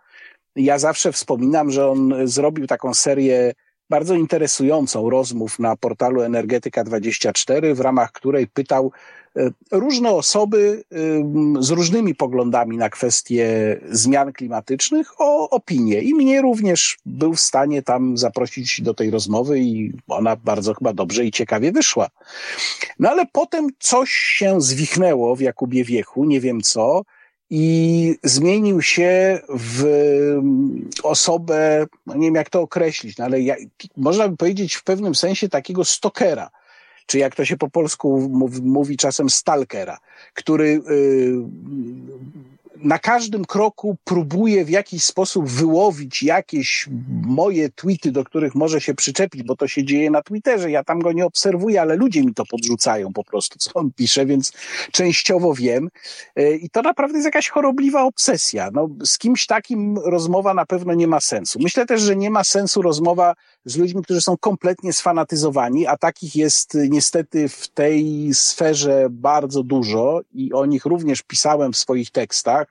Ja 0.57 0.79
zawsze 0.79 1.13
wspominam, 1.13 1.71
że 1.71 1.91
on 1.91 2.15
zrobił 2.25 2.67
taką 2.67 2.95
serię 2.95 3.53
bardzo 3.91 4.15
interesującą 4.15 5.11
rozmów 5.11 5.59
na 5.59 5.77
portalu 5.77 6.21
Energetyka24, 6.21 7.75
w 7.75 7.81
ramach 7.81 8.13
której 8.13 8.47
pytał 8.47 8.93
e, 9.37 9.51
różne 9.73 10.11
osoby 10.11 10.85
e, 10.93 11.63
z 11.63 11.71
różnymi 11.71 12.15
poglądami 12.15 12.77
na 12.77 12.89
kwestie 12.89 13.47
zmian 13.91 14.33
klimatycznych 14.33 15.21
o 15.21 15.51
opinię. 15.51 16.01
I 16.01 16.15
mnie 16.15 16.43
również 16.43 16.99
był 17.07 17.35
w 17.35 17.41
stanie 17.41 17.83
tam 17.83 18.19
zaprosić 18.19 18.83
do 18.83 18.95
tej 18.95 19.11
rozmowy 19.11 19.61
i 19.61 19.93
ona 20.09 20.37
bardzo 20.37 20.75
chyba 20.75 20.93
dobrze 20.93 21.25
i 21.25 21.31
ciekawie 21.31 21.73
wyszła. 21.73 22.09
No 22.99 23.11
ale 23.11 23.27
potem 23.33 23.69
coś 23.79 24.11
się 24.11 24.61
zwichnęło 24.61 25.37
w 25.37 25.41
Jakubie 25.41 25.85
Wiechu, 25.85 26.25
nie 26.25 26.41
wiem 26.41 26.61
co, 26.61 27.03
i 27.51 28.15
zmienił 28.25 28.83
się 28.83 29.41
w 29.49 29.85
mm, 29.85 30.91
osobę, 31.03 31.87
no 32.07 32.15
nie 32.15 32.27
wiem 32.27 32.35
jak 32.35 32.51
to 32.51 32.61
określić, 32.61 33.19
no 33.19 33.25
ale 33.25 33.41
ja, 33.41 33.57
można 33.97 34.29
by 34.29 34.37
powiedzieć 34.37 34.75
w 34.75 34.85
pewnym 34.85 35.15
sensie 35.15 35.49
takiego 35.49 35.85
stokera. 35.85 36.51
czy 37.07 37.19
jak 37.19 37.35
to 37.35 37.45
się 37.45 37.57
po 37.57 37.71
polsku 37.71 38.29
mówi, 38.31 38.63
mówi 38.63 38.97
czasem 38.97 39.31
stalkera, 39.31 39.99
który 40.35 40.69
yy, 40.69 41.45
na 42.83 42.99
każdym 42.99 43.45
kroku 43.45 43.97
próbuje 44.05 44.65
w 44.65 44.71
jakiś 44.71 45.05
sposób 45.05 45.49
wyłowić 45.49 46.23
jakieś 46.23 46.89
moje 47.23 47.69
tweety, 47.69 48.13
do 48.13 48.25
których 48.25 48.55
może 48.55 48.81
się 48.81 48.95
przyczepić, 48.95 49.43
bo 49.43 49.57
to 49.57 49.69
się 49.69 49.85
dzieje 49.85 50.11
na 50.11 50.23
Twitterze. 50.23 50.71
Ja 50.71 50.85
tam 50.85 51.01
go 51.01 51.13
nie 51.13 51.27
obserwuję, 51.27 51.81
ale 51.81 51.97
ludzie 51.97 52.23
mi 52.23 52.35
to 52.35 52.45
podrzucają 52.47 53.13
po 53.13 53.25
prostu, 53.25 53.59
co 53.59 53.71
on 53.75 53.91
pisze, 53.97 54.27
więc 54.27 54.53
częściowo 54.93 55.55
wiem. 55.55 55.89
E, 56.37 56.57
I 56.57 56.71
to 56.71 56.83
naprawdę 56.83 57.15
jest 57.15 57.25
jakaś 57.25 57.49
chorobliwa 57.49 58.03
obsesja. 58.03 58.71
No, 58.73 58.89
z 59.05 59.19
kimś 59.19 59.47
takim 59.47 59.99
rozmowa 59.99 60.55
na 60.55 60.67
pewno 60.67 60.95
nie 60.95 61.07
ma 61.07 61.21
sensu. 61.21 61.59
Myślę 61.63 61.87
też, 61.87 62.01
że 62.03 62.17
nie 62.17 62.31
ma 62.31 62.45
sensu 62.45 62.83
rozmowa 62.83 63.35
z 63.65 63.77
ludźmi, 63.77 64.03
którzy 64.03 64.21
są 64.21 64.37
kompletnie 64.37 64.93
sfanatyzowani, 64.93 65.87
a 65.87 65.97
takich 65.97 66.37
jest 66.37 66.79
niestety 66.89 67.49
w 67.49 67.69
tej 67.69 68.31
sferze 68.35 69.07
bardzo 69.11 69.63
dużo 69.63 70.21
i 70.35 70.53
o 70.53 70.67
nich 70.67 70.85
również 70.85 71.23
pisałem 71.23 71.73
w 71.73 71.77
swoich 71.77 72.11
tekstach. 72.11 72.66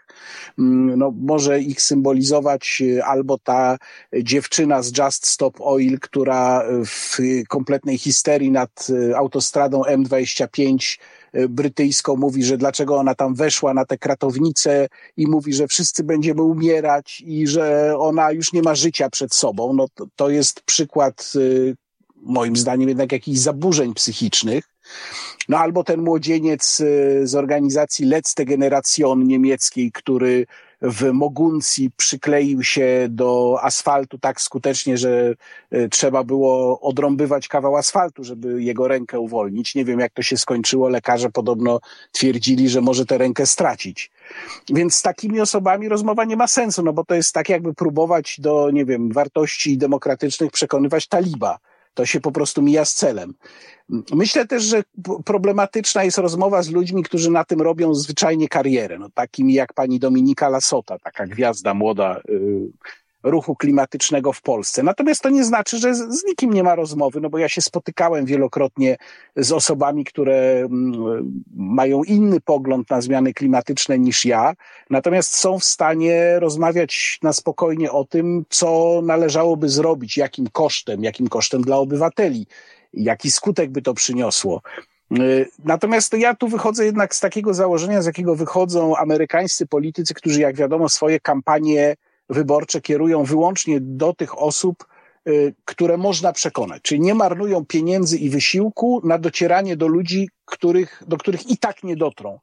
Mm, 0.59 0.99
no, 0.99 1.13
może 1.17 1.61
ich 1.61 1.81
symbolizować 1.81 2.83
e, 2.97 3.05
albo 3.05 3.37
ta 3.37 3.77
dziewczyna 4.23 4.81
z 4.81 4.97
Just 4.97 5.27
Stop 5.27 5.57
Oil, 5.59 5.99
która 5.99 6.63
w 6.85 7.17
kompletnej 7.47 7.97
histerii 7.97 8.51
nad 8.51 8.87
e, 9.09 9.17
autostradą 9.17 9.81
M25 9.81 10.99
e, 11.33 11.47
brytyjską 11.47 12.15
mówi, 12.15 12.43
że 12.43 12.57
dlaczego 12.57 12.97
ona 12.97 13.15
tam 13.15 13.35
weszła 13.35 13.73
na 13.73 13.85
tę 13.85 13.97
kratownicę 13.97 14.87
i 15.17 15.27
mówi, 15.27 15.53
że 15.53 15.67
wszyscy 15.67 16.03
będziemy 16.03 16.41
umierać 16.41 17.23
i 17.25 17.47
że 17.47 17.97
ona 17.97 18.31
już 18.31 18.53
nie 18.53 18.61
ma 18.61 18.75
życia 18.75 19.09
przed 19.09 19.33
sobą. 19.33 19.73
No 19.73 19.85
to, 19.93 20.05
to 20.15 20.29
jest 20.29 20.61
przykład 20.61 21.33
moim 22.15 22.55
zdaniem 22.55 22.89
jednak 22.89 23.11
jakichś 23.11 23.39
zaburzeń 23.39 23.93
psychicznych. 23.93 24.74
No 25.49 25.57
albo 25.57 25.83
ten 25.83 26.01
młodzieniec 26.01 26.79
y, 26.79 27.27
z 27.27 27.35
organizacji 27.35 28.05
Letzte 28.05 28.45
Generation 28.45 29.27
niemieckiej, 29.27 29.91
który 29.91 30.45
w 30.81 31.11
Moguncji 31.11 31.91
przykleił 31.97 32.63
się 32.63 33.07
do 33.09 33.59
asfaltu 33.61 34.17
tak 34.19 34.41
skutecznie, 34.41 34.97
że 34.97 35.33
y, 35.73 35.89
trzeba 35.89 36.23
było 36.23 36.81
odrąbywać 36.81 37.47
kawał 37.47 37.77
asfaltu, 37.77 38.23
żeby 38.23 38.63
jego 38.63 38.87
rękę 38.87 39.19
uwolnić. 39.19 39.75
Nie 39.75 39.85
wiem, 39.85 39.99
jak 39.99 40.13
to 40.13 40.21
się 40.21 40.37
skończyło. 40.37 40.89
Lekarze 40.89 41.29
podobno 41.29 41.79
twierdzili, 42.11 42.69
że 42.69 42.81
może 42.81 43.05
tę 43.05 43.17
rękę 43.17 43.45
stracić. 43.45 44.11
Więc 44.69 44.95
z 44.95 45.01
takimi 45.01 45.41
osobami 45.41 45.89
rozmowa 45.89 46.25
nie 46.25 46.35
ma 46.35 46.47
sensu, 46.47 46.83
no 46.83 46.93
bo 46.93 47.03
to 47.05 47.15
jest 47.15 47.33
tak, 47.33 47.49
jakby 47.49 47.73
próbować 47.73 48.39
do, 48.39 48.71
nie 48.71 48.85
wiem, 48.85 49.11
wartości 49.11 49.77
demokratycznych 49.77 50.51
przekonywać 50.51 51.07
taliba 51.07 51.59
to 51.95 52.05
się 52.05 52.21
po 52.21 52.31
prostu 52.31 52.61
mija 52.61 52.85
z 52.85 52.93
celem. 52.93 53.33
Myślę 54.13 54.47
też, 54.47 54.63
że 54.63 54.83
problematyczna 55.25 56.03
jest 56.03 56.17
rozmowa 56.17 56.63
z 56.63 56.69
ludźmi, 56.69 57.03
którzy 57.03 57.31
na 57.31 57.43
tym 57.43 57.61
robią 57.61 57.93
zwyczajnie 57.93 58.47
karierę. 58.47 58.99
No, 58.99 59.09
takimi 59.13 59.53
jak 59.53 59.73
pani 59.73 59.99
Dominika 59.99 60.49
Lasota, 60.49 60.99
taka 60.99 61.27
gwiazda 61.27 61.73
młoda, 61.73 62.21
yy, 62.27 62.69
ruchu 63.25 63.55
klimatycznego 63.55 64.33
w 64.33 64.41
Polsce. 64.41 64.83
Natomiast 64.83 65.21
to 65.21 65.29
nie 65.29 65.43
znaczy, 65.43 65.77
że 65.77 65.95
z, 65.95 66.23
nikim 66.23 66.53
nie 66.53 66.63
ma 66.63 66.75
rozmowy, 66.75 67.21
no 67.21 67.29
bo 67.29 67.37
ja 67.37 67.49
się 67.49 67.61
spotykałem 67.61 68.25
wielokrotnie 68.25 68.97
z 69.35 69.51
osobami, 69.51 70.05
które 70.05 70.59
mm, 70.59 71.43
mają 71.55 72.03
inny 72.03 72.41
pogląd 72.41 72.89
na 72.89 73.01
zmiany 73.01 73.33
klimatyczne 73.33 73.99
niż 73.99 74.25
ja, 74.25 74.53
natomiast 74.89 75.35
są 75.35 75.59
w 75.59 75.63
stanie 75.63 76.39
rozmawiać 76.39 77.19
na 77.23 77.33
spokojnie 77.33 77.91
o 77.91 78.05
tym, 78.05 78.45
co 78.49 79.01
należałoby 79.03 79.69
zrobić, 79.69 80.17
jakim 80.17 80.47
kosztem, 80.51 81.03
jakim 81.03 81.27
kosztem 81.27 81.61
dla 81.61 81.77
obywateli, 81.77 82.47
jaki 82.93 83.31
skutek 83.31 83.71
by 83.71 83.81
to 83.81 83.93
przyniosło. 83.93 84.61
Y, 85.19 85.49
natomiast 85.63 86.13
ja 86.13 86.35
tu 86.35 86.47
wychodzę 86.47 86.85
jednak 86.85 87.15
z 87.15 87.19
takiego 87.19 87.53
założenia, 87.53 88.01
z 88.01 88.05
jakiego 88.05 88.35
wychodzą 88.35 88.95
amerykańscy 88.95 89.67
politycy, 89.67 90.13
którzy, 90.13 90.41
jak 90.41 90.55
wiadomo, 90.55 90.89
swoje 90.89 91.19
kampanie 91.19 91.95
wyborcze 92.29 92.81
kierują 92.81 93.23
wyłącznie 93.23 93.77
do 93.81 94.13
tych 94.13 94.41
osób, 94.41 94.85
y, 95.27 95.53
które 95.65 95.97
można 95.97 96.33
przekonać. 96.33 96.81
Czyli 96.81 97.01
nie 97.01 97.15
marnują 97.15 97.65
pieniędzy 97.65 98.17
i 98.17 98.29
wysiłku 98.29 99.01
na 99.03 99.17
docieranie 99.17 99.77
do 99.77 99.87
ludzi, 99.87 100.29
których, 100.45 101.03
do 101.07 101.17
których 101.17 101.49
i 101.49 101.57
tak 101.57 101.83
nie 101.83 101.95
dotrą. 101.95 102.39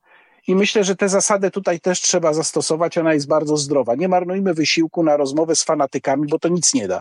I 0.49 0.55
myślę, 0.55 0.85
że 0.85 0.97
tę 0.97 1.09
zasadę 1.09 1.51
tutaj 1.51 1.81
też 1.81 2.01
trzeba 2.01 2.33
zastosować. 2.33 2.99
Ona 2.99 3.15
jest 3.15 3.29
bardzo 3.29 3.57
zdrowa. 3.57 3.95
Nie 3.95 4.09
marnujmy 4.09 4.55
wysiłku 4.55 5.03
na 5.03 5.17
rozmowę 5.17 5.57
z 5.57 5.63
fanatykami, 5.63 6.27
bo 6.31 6.39
to 6.39 6.49
nic 6.49 6.75
nie 6.75 6.89
da. 6.89 7.01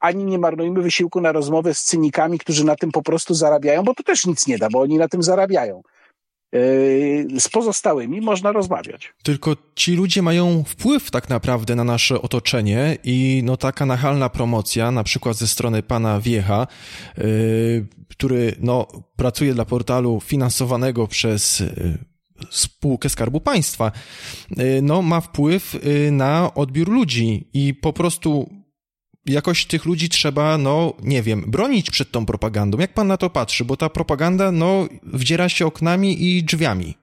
Ani 0.00 0.24
nie 0.24 0.38
marnujmy 0.38 0.82
wysiłku 0.82 1.20
na 1.20 1.32
rozmowę 1.32 1.74
z 1.74 1.82
cynikami, 1.82 2.38
którzy 2.38 2.64
na 2.64 2.76
tym 2.76 2.92
po 2.92 3.02
prostu 3.02 3.34
zarabiają, 3.34 3.82
bo 3.82 3.94
to 3.94 4.02
też 4.02 4.26
nic 4.26 4.46
nie 4.46 4.58
da, 4.58 4.68
bo 4.72 4.80
oni 4.80 4.98
na 4.98 5.08
tym 5.08 5.22
zarabiają. 5.22 5.82
Yy, 6.52 7.40
z 7.40 7.48
pozostałymi 7.48 8.20
można 8.20 8.52
rozmawiać. 8.52 9.14
Tylko 9.22 9.56
ci 9.74 9.92
ludzie 9.92 10.22
mają 10.22 10.64
wpływ 10.64 11.10
tak 11.10 11.28
naprawdę 11.28 11.74
na 11.74 11.84
nasze 11.84 12.22
otoczenie 12.22 12.98
i 13.04 13.42
no 13.44 13.56
taka 13.56 13.86
nachalna 13.86 14.28
promocja, 14.28 14.90
na 14.90 15.04
przykład 15.04 15.36
ze 15.36 15.48
strony 15.48 15.82
pana 15.82 16.20
Wiecha, 16.20 16.66
yy, 17.18 17.86
który 18.08 18.54
no 18.60 18.86
pracuje 19.16 19.54
dla 19.54 19.64
portalu 19.64 20.20
finansowanego 20.20 21.06
przez 21.06 21.60
yy, 21.60 21.98
spółkę 22.50 23.08
Skarbu 23.08 23.40
Państwa, 23.40 23.92
no 24.82 25.02
ma 25.02 25.20
wpływ 25.20 25.76
na 26.10 26.54
odbiór 26.54 26.88
ludzi 26.88 27.48
i 27.52 27.74
po 27.74 27.92
prostu 27.92 28.50
jakoś 29.26 29.66
tych 29.66 29.84
ludzi 29.84 30.08
trzeba, 30.08 30.58
no 30.58 30.94
nie 31.02 31.22
wiem, 31.22 31.44
bronić 31.46 31.90
przed 31.90 32.10
tą 32.10 32.26
propagandą. 32.26 32.78
Jak 32.78 32.94
pan 32.94 33.06
na 33.06 33.16
to 33.16 33.30
patrzy? 33.30 33.64
Bo 33.64 33.76
ta 33.76 33.88
propaganda, 33.88 34.52
no, 34.52 34.88
wdziera 35.02 35.48
się 35.48 35.66
oknami 35.66 36.24
i 36.24 36.44
drzwiami. 36.44 36.94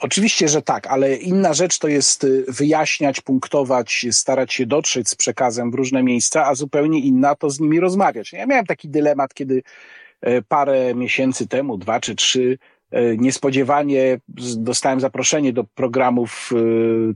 Oczywiście, 0.00 0.48
że 0.48 0.62
tak, 0.62 0.86
ale 0.86 1.16
inna 1.16 1.54
rzecz 1.54 1.78
to 1.78 1.88
jest 1.88 2.24
y, 2.24 2.44
wyjaśniać, 2.48 3.20
punktować, 3.20 4.06
starać 4.10 4.52
się 4.52 4.66
dotrzeć 4.66 5.08
z 5.08 5.14
przekazem 5.14 5.70
w 5.70 5.74
różne 5.74 6.02
miejsca, 6.02 6.46
a 6.46 6.54
zupełnie 6.54 7.00
inna 7.00 7.34
to 7.34 7.50
z 7.50 7.60
nimi 7.60 7.80
rozmawiać. 7.80 8.32
Ja 8.32 8.46
miałem 8.46 8.66
taki 8.66 8.88
dylemat, 8.88 9.34
kiedy 9.34 9.62
e, 10.20 10.42
parę 10.42 10.94
miesięcy 10.94 11.46
temu, 11.46 11.78
dwa 11.78 12.00
czy 12.00 12.14
trzy, 12.14 12.58
niespodziewanie 13.18 14.20
dostałem 14.56 15.00
zaproszenie 15.00 15.52
do 15.52 15.64
programów 15.64 16.50
e, 16.52 16.56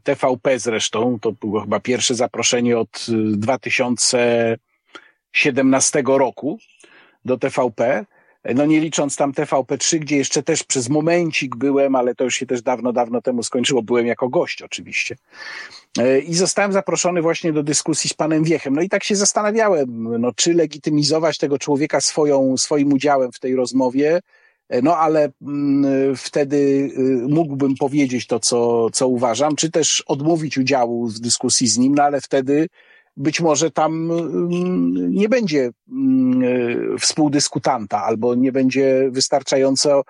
TVP 0.03 0.59
zresztą. 0.59 1.19
To 1.21 1.33
było 1.33 1.61
chyba 1.61 1.81
pierwsze 1.81 2.15
zaproszenie 2.15 2.79
od 2.79 3.07
2017 3.33 5.99
e, 5.99 6.03
roku 6.19 6.59
do 7.25 7.39
TVP. 7.39 8.05
No 8.55 8.67
nie 8.67 8.81
licząc 8.81 9.17
tam 9.17 9.33
TVP3, 9.33 9.99
gdzie 9.99 10.17
jeszcze 10.17 10.43
też 10.43 10.65
przez 10.65 10.89
momencik 10.89 11.57
byłem, 11.57 11.95
ale 11.95 12.15
to 12.15 12.25
już 12.25 12.35
się 12.35 12.47
też 12.47 12.63
dawno, 12.63 12.93
dawno 12.93 13.23
temu 13.23 13.43
skończyło. 13.43 13.83
Byłem 13.83 14.07
jako 14.07 14.29
gość 14.29 14.63
oczywiście. 14.63 15.17
I 16.27 16.35
zostałem 16.35 16.73
zaproszony 16.73 17.23
właśnie 17.23 17.53
do 17.53 17.63
dyskusji 17.63 18.11
z 18.11 18.15
panem 18.15 18.45
Wiechem. 18.45 18.75
No 18.75 18.83
i 18.83 18.89
tak 18.89 19.05
się 19.05 19.17
zastanawiałem, 19.17 20.21
no 20.21 20.33
czy 20.37 20.55
legitymizować 20.55 21.39
tego 21.39 21.59
człowieka 21.59 22.01
swoją, 22.01 22.57
swoim 22.57 22.93
udziałem 22.93 23.33
w 23.33 23.41
tej 23.41 23.57
rozmowie, 23.57 24.17
E, 24.17 24.21
no 24.83 24.97
ale 24.97 25.33
mm, 25.43 26.17
wtedy 26.17 26.57
y, 26.57 27.29
mógłbym 27.29 27.75
powiedzieć 27.75 28.27
to, 28.27 28.41
co, 28.41 28.91
co 28.91 29.09
uważam, 29.09 29.57
czy 29.57 29.71
też 29.71 30.01
odmówić 30.07 30.59
udziału 30.59 31.09
w 31.09 31.21
dyskusji 31.21 31.67
z 31.67 31.79
nim, 31.79 31.95
no 31.95 32.03
ale 32.03 32.21
wtedy 32.21 32.69
być 33.17 33.41
może 33.41 33.71
tam 33.71 34.11
mm, 34.11 35.15
nie 35.15 35.29
będzie 35.29 35.71
mm, 35.89 36.43
y, 36.43 36.99
współdyskutanta 36.99 38.05
albo 38.05 38.35
nie 38.35 38.53
będzie 38.53 39.09
wystarczająco 39.11 40.05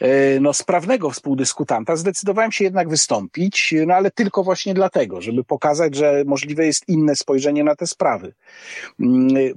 e, 0.00 0.40
no, 0.40 0.52
sprawnego 0.52 1.10
współdyskutanta. 1.10 1.96
Zdecydowałem 1.96 2.52
się 2.52 2.64
jednak 2.64 2.88
wystąpić, 2.88 3.74
no 3.86 3.94
ale 3.94 4.10
tylko 4.10 4.42
właśnie 4.42 4.74
dlatego, 4.74 5.20
żeby 5.20 5.44
pokazać, 5.44 5.94
że 5.94 6.22
możliwe 6.26 6.66
jest 6.66 6.88
inne 6.88 7.16
spojrzenie 7.16 7.64
na 7.64 7.76
te 7.76 7.86
sprawy. 7.86 8.34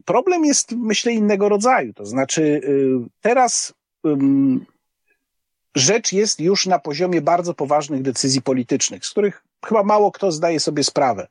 Problem 0.05 0.45
jest, 0.45 0.71
myślę, 0.71 1.13
innego 1.13 1.49
rodzaju. 1.49 1.93
To 1.93 2.05
znaczy, 2.05 2.41
y, 2.41 3.09
teraz 3.21 3.73
rzecz 5.75 6.13
jest 6.13 6.39
już 6.39 6.65
na 6.65 6.79
poziomie 6.79 7.21
bardzo 7.21 7.53
poważnych 7.53 8.01
decyzji 8.01 8.41
politycznych, 8.41 9.05
z 9.05 9.09
których 9.09 9.43
chyba 9.65 9.83
mało 9.83 10.11
kto 10.11 10.31
zdaje 10.31 10.59
sobie 10.59 10.83
sprawę 10.83 11.27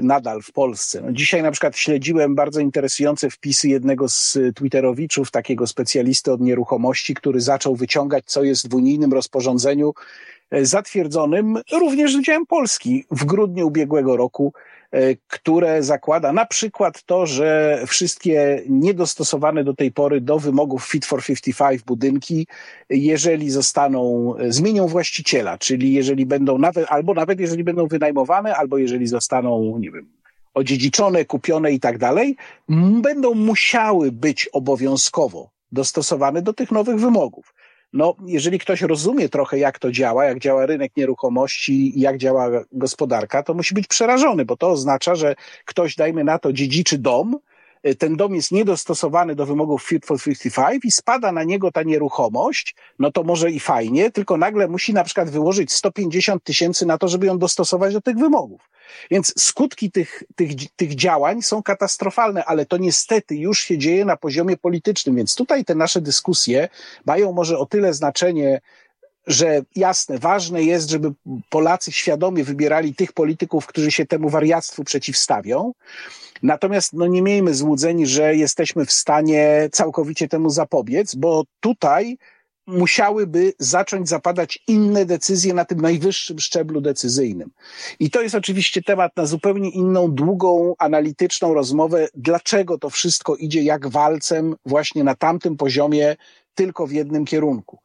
nadal 0.00 0.42
w 0.42 0.52
Polsce. 0.52 1.00
No 1.00 1.12
dzisiaj 1.12 1.42
na 1.42 1.50
przykład 1.50 1.76
śledziłem 1.76 2.34
bardzo 2.34 2.60
interesujące 2.60 3.30
wpisy 3.30 3.68
jednego 3.68 4.08
z 4.08 4.38
Twitterowiczów, 4.54 5.30
takiego 5.30 5.66
specjalisty 5.66 6.32
od 6.32 6.40
nieruchomości, 6.40 7.14
który 7.14 7.40
zaczął 7.40 7.76
wyciągać, 7.76 8.24
co 8.26 8.42
jest 8.42 8.70
w 8.70 8.74
unijnym 8.74 9.12
rozporządzeniu 9.12 9.94
e, 10.50 10.64
zatwierdzonym 10.64 11.58
również 11.72 12.12
z 12.12 12.16
udziałem 12.16 12.46
Polski 12.46 13.04
w 13.10 13.24
grudniu 13.24 13.66
ubiegłego 13.66 14.16
roku 14.16 14.52
które 15.28 15.82
zakłada 15.82 16.32
na 16.32 16.46
przykład 16.46 17.02
to, 17.02 17.26
że 17.26 17.82
wszystkie 17.86 18.62
niedostosowane 18.68 19.64
do 19.64 19.74
tej 19.74 19.92
pory 19.92 20.20
do 20.20 20.38
wymogów 20.38 20.84
Fit 20.84 21.06
for 21.06 21.24
55 21.24 21.82
budynki, 21.82 22.46
jeżeli 22.90 23.50
zostaną, 23.50 24.34
e, 24.36 24.52
zmienią 24.52 24.86
właściciela, 24.86 25.58
czyli 25.58 25.92
jeżeli 25.92 26.26
będą 26.26 26.58
nawet, 26.58 26.86
albo 26.88 27.14
nawet 27.14 27.40
jeżeli 27.40 27.64
będą 27.64 27.86
wynajmowane, 27.86 28.56
albo 28.56 28.78
jeżeli 28.78 29.06
zostaną, 29.06 29.78
nie 29.78 29.90
wiem, 29.90 30.08
odziedziczone, 30.54 31.24
kupione 31.24 31.72
i 31.72 31.80
tak 31.80 31.98
dalej, 31.98 32.36
będą 33.02 33.34
musiały 33.34 34.12
być 34.12 34.48
obowiązkowo 34.52 35.50
dostosowane 35.72 36.42
do 36.42 36.52
tych 36.52 36.70
nowych 36.70 37.00
wymogów. 37.00 37.54
No, 37.92 38.14
jeżeli 38.26 38.58
ktoś 38.58 38.80
rozumie 38.80 39.28
trochę, 39.28 39.58
jak 39.58 39.78
to 39.78 39.92
działa, 39.92 40.24
jak 40.24 40.38
działa 40.38 40.66
rynek 40.66 40.96
nieruchomości, 40.96 42.00
jak 42.00 42.18
działa 42.18 42.50
gospodarka, 42.72 43.42
to 43.42 43.54
musi 43.54 43.74
być 43.74 43.86
przerażony, 43.86 44.44
bo 44.44 44.56
to 44.56 44.70
oznacza, 44.70 45.14
że 45.14 45.34
ktoś, 45.64 45.96
dajmy 45.96 46.24
na 46.24 46.38
to, 46.38 46.52
dziedziczy 46.52 46.98
dom, 46.98 47.38
ten 47.98 48.16
dom 48.16 48.34
jest 48.34 48.52
niedostosowany 48.52 49.34
do 49.34 49.46
wymogów 49.46 49.82
Fit 49.82 50.06
for 50.06 50.22
55 50.22 50.84
i 50.84 50.90
spada 50.90 51.32
na 51.32 51.44
niego 51.44 51.72
ta 51.72 51.82
nieruchomość, 51.82 52.74
no 52.98 53.12
to 53.12 53.22
może 53.22 53.50
i 53.50 53.60
fajnie, 53.60 54.10
tylko 54.10 54.36
nagle 54.36 54.68
musi 54.68 54.94
na 54.94 55.04
przykład 55.04 55.30
wyłożyć 55.30 55.72
150 55.72 56.44
tysięcy 56.44 56.86
na 56.86 56.98
to, 56.98 57.08
żeby 57.08 57.26
ją 57.26 57.38
dostosować 57.38 57.92
do 57.92 58.00
tych 58.00 58.16
wymogów. 58.16 58.70
Więc 59.10 59.34
skutki 59.42 59.90
tych, 59.90 60.22
tych, 60.36 60.50
tych 60.76 60.94
działań 60.94 61.42
są 61.42 61.62
katastrofalne, 61.62 62.44
ale 62.44 62.66
to 62.66 62.76
niestety 62.76 63.36
już 63.36 63.60
się 63.60 63.78
dzieje 63.78 64.04
na 64.04 64.16
poziomie 64.16 64.56
politycznym, 64.56 65.16
więc 65.16 65.34
tutaj 65.34 65.64
te 65.64 65.74
nasze 65.74 66.00
dyskusje 66.00 66.68
mają 67.06 67.32
może 67.32 67.58
o 67.58 67.66
tyle 67.66 67.94
znaczenie, 67.94 68.60
że 69.26 69.62
jasne, 69.76 70.18
ważne 70.18 70.62
jest, 70.62 70.90
żeby 70.90 71.12
Polacy 71.50 71.92
świadomie 71.92 72.44
wybierali 72.44 72.94
tych 72.94 73.12
polityków, 73.12 73.66
którzy 73.66 73.90
się 73.90 74.06
temu 74.06 74.28
wariactwu 74.28 74.84
przeciwstawią, 74.84 75.72
Natomiast 76.42 76.92
no, 76.92 77.06
nie 77.06 77.22
miejmy 77.22 77.54
złudzeń, 77.54 78.06
że 78.06 78.36
jesteśmy 78.36 78.86
w 78.86 78.92
stanie 78.92 79.68
całkowicie 79.72 80.28
temu 80.28 80.50
zapobiec, 80.50 81.14
bo 81.14 81.44
tutaj 81.60 82.18
musiałyby 82.66 83.52
zacząć 83.58 84.08
zapadać 84.08 84.62
inne 84.68 85.04
decyzje 85.04 85.54
na 85.54 85.64
tym 85.64 85.80
najwyższym 85.80 86.38
szczeblu 86.38 86.80
decyzyjnym. 86.80 87.50
I 88.00 88.10
to 88.10 88.22
jest 88.22 88.34
oczywiście 88.34 88.82
temat 88.82 89.16
na 89.16 89.26
zupełnie 89.26 89.70
inną, 89.70 90.14
długą, 90.14 90.74
analityczną 90.78 91.54
rozmowę, 91.54 92.08
dlaczego 92.14 92.78
to 92.78 92.90
wszystko 92.90 93.36
idzie 93.36 93.62
jak 93.62 93.88
walcem 93.88 94.54
właśnie 94.66 95.04
na 95.04 95.14
tamtym 95.14 95.56
poziomie, 95.56 96.16
tylko 96.54 96.86
w 96.86 96.92
jednym 96.92 97.24
kierunku. 97.24 97.78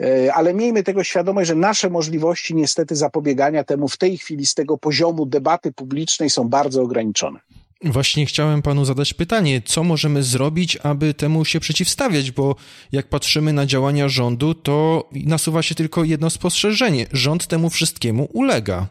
E, 0.00 0.34
ale 0.34 0.54
miejmy 0.54 0.82
tego 0.82 1.04
świadomość, 1.04 1.48
że 1.48 1.54
nasze 1.54 1.90
możliwości 1.90 2.54
niestety 2.54 2.96
zapobiegania 2.96 3.64
temu 3.64 3.88
w 3.88 3.96
tej 3.96 4.18
chwili 4.18 4.46
z 4.46 4.54
tego 4.54 4.78
poziomu 4.78 5.26
debaty 5.26 5.72
publicznej 5.72 6.30
są 6.30 6.48
bardzo 6.48 6.82
ograniczone. 6.82 7.40
Właśnie 7.84 8.26
chciałem 8.26 8.62
panu 8.62 8.84
zadać 8.84 9.14
pytanie, 9.14 9.62
co 9.64 9.84
możemy 9.84 10.22
zrobić, 10.22 10.78
aby 10.82 11.14
temu 11.14 11.44
się 11.44 11.60
przeciwstawiać, 11.60 12.30
bo 12.30 12.56
jak 12.92 13.06
patrzymy 13.06 13.52
na 13.52 13.66
działania 13.66 14.08
rządu, 14.08 14.54
to 14.54 15.08
nasuwa 15.12 15.62
się 15.62 15.74
tylko 15.74 16.04
jedno 16.04 16.30
spostrzeżenie. 16.30 17.06
Rząd 17.12 17.46
temu 17.46 17.70
wszystkiemu 17.70 18.28
ulega. 18.32 18.86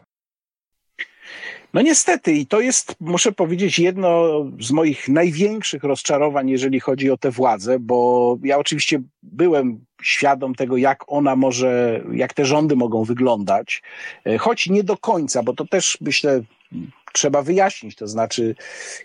No 1.74 1.82
niestety, 1.82 2.32
i 2.32 2.46
to 2.46 2.60
jest, 2.60 2.94
muszę 3.00 3.32
powiedzieć, 3.32 3.78
jedno 3.78 4.30
z 4.60 4.70
moich 4.70 5.08
największych 5.08 5.84
rozczarowań, 5.84 6.50
jeżeli 6.50 6.80
chodzi 6.80 7.10
o 7.10 7.16
tę 7.16 7.30
władzę, 7.30 7.78
bo 7.78 8.38
ja 8.42 8.58
oczywiście 8.58 9.02
byłem 9.22 9.84
świadom 10.02 10.54
tego, 10.54 10.76
jak 10.76 11.04
ona 11.06 11.36
może, 11.36 12.00
jak 12.12 12.34
te 12.34 12.44
rządy 12.44 12.76
mogą 12.76 13.04
wyglądać, 13.04 13.82
choć 14.38 14.68
nie 14.68 14.84
do 14.84 14.96
końca, 14.96 15.42
bo 15.42 15.54
to 15.54 15.66
też 15.66 15.98
myślę, 16.00 16.42
trzeba 17.12 17.42
wyjaśnić. 17.42 17.96
To 17.96 18.08
znaczy, 18.08 18.54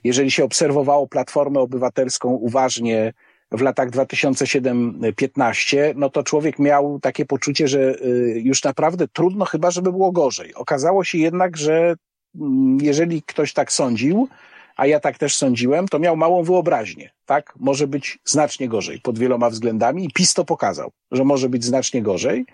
jeżeli 0.03 0.31
się 0.31 0.43
obserwowało 0.43 1.07
Platformę 1.07 1.59
Obywatelską 1.59 2.29
uważnie 2.29 3.13
w 3.51 3.61
latach 3.61 3.89
2007-15, 3.89 5.93
no 5.95 6.09
to 6.09 6.23
człowiek 6.23 6.59
miał 6.59 6.99
takie 6.99 7.25
poczucie, 7.25 7.67
że 7.67 7.79
y, 7.79 8.41
już 8.43 8.63
naprawdę 8.63 9.07
trudno 9.07 9.45
chyba, 9.45 9.71
żeby 9.71 9.91
było 9.91 10.11
gorzej. 10.11 10.53
Okazało 10.53 11.03
się 11.03 11.17
jednak, 11.17 11.57
że 11.57 11.95
mm, 12.35 12.77
jeżeli 12.81 13.21
ktoś 13.21 13.53
tak 13.53 13.71
sądził, 13.71 14.27
a 14.77 14.87
ja 14.87 14.99
tak 14.99 15.17
też 15.17 15.35
sądziłem, 15.35 15.87
to 15.87 15.99
miał 15.99 16.17
małą 16.17 16.43
wyobraźnię. 16.43 17.09
Tak, 17.25 17.53
może 17.59 17.87
być 17.87 18.19
znacznie 18.25 18.69
gorzej 18.69 19.01
pod 19.01 19.19
wieloma 19.19 19.49
względami 19.49 20.05
i 20.05 20.13
PiS 20.13 20.33
to 20.33 20.45
pokazał, 20.45 20.91
że 21.11 21.23
może 21.23 21.49
być 21.49 21.65
znacznie 21.65 22.01
gorzej. 22.01 22.45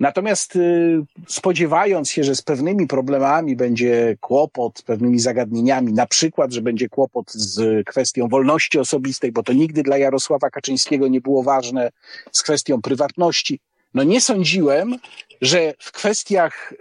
Natomiast 0.00 0.56
y, 0.56 1.04
spodziewając 1.26 2.10
się, 2.10 2.24
że 2.24 2.34
z 2.34 2.42
pewnymi 2.42 2.86
problemami 2.86 3.56
będzie 3.56 4.16
kłopot, 4.20 4.82
pewnymi 4.82 5.18
zagadnieniami, 5.18 5.92
na 5.92 6.06
przykład, 6.06 6.52
że 6.52 6.62
będzie 6.62 6.88
kłopot 6.88 7.32
z 7.32 7.86
kwestią 7.86 8.28
wolności 8.28 8.78
osobistej, 8.78 9.32
bo 9.32 9.42
to 9.42 9.52
nigdy 9.52 9.82
dla 9.82 9.98
Jarosława 9.98 10.50
Kaczyńskiego 10.50 11.08
nie 11.08 11.20
było 11.20 11.42
ważne, 11.42 11.90
z 12.32 12.42
kwestią 12.42 12.82
prywatności, 12.82 13.60
no 13.94 14.02
nie 14.02 14.20
sądziłem, 14.20 14.98
że 15.40 15.74
w 15.78 15.92
kwestiach 15.92 16.74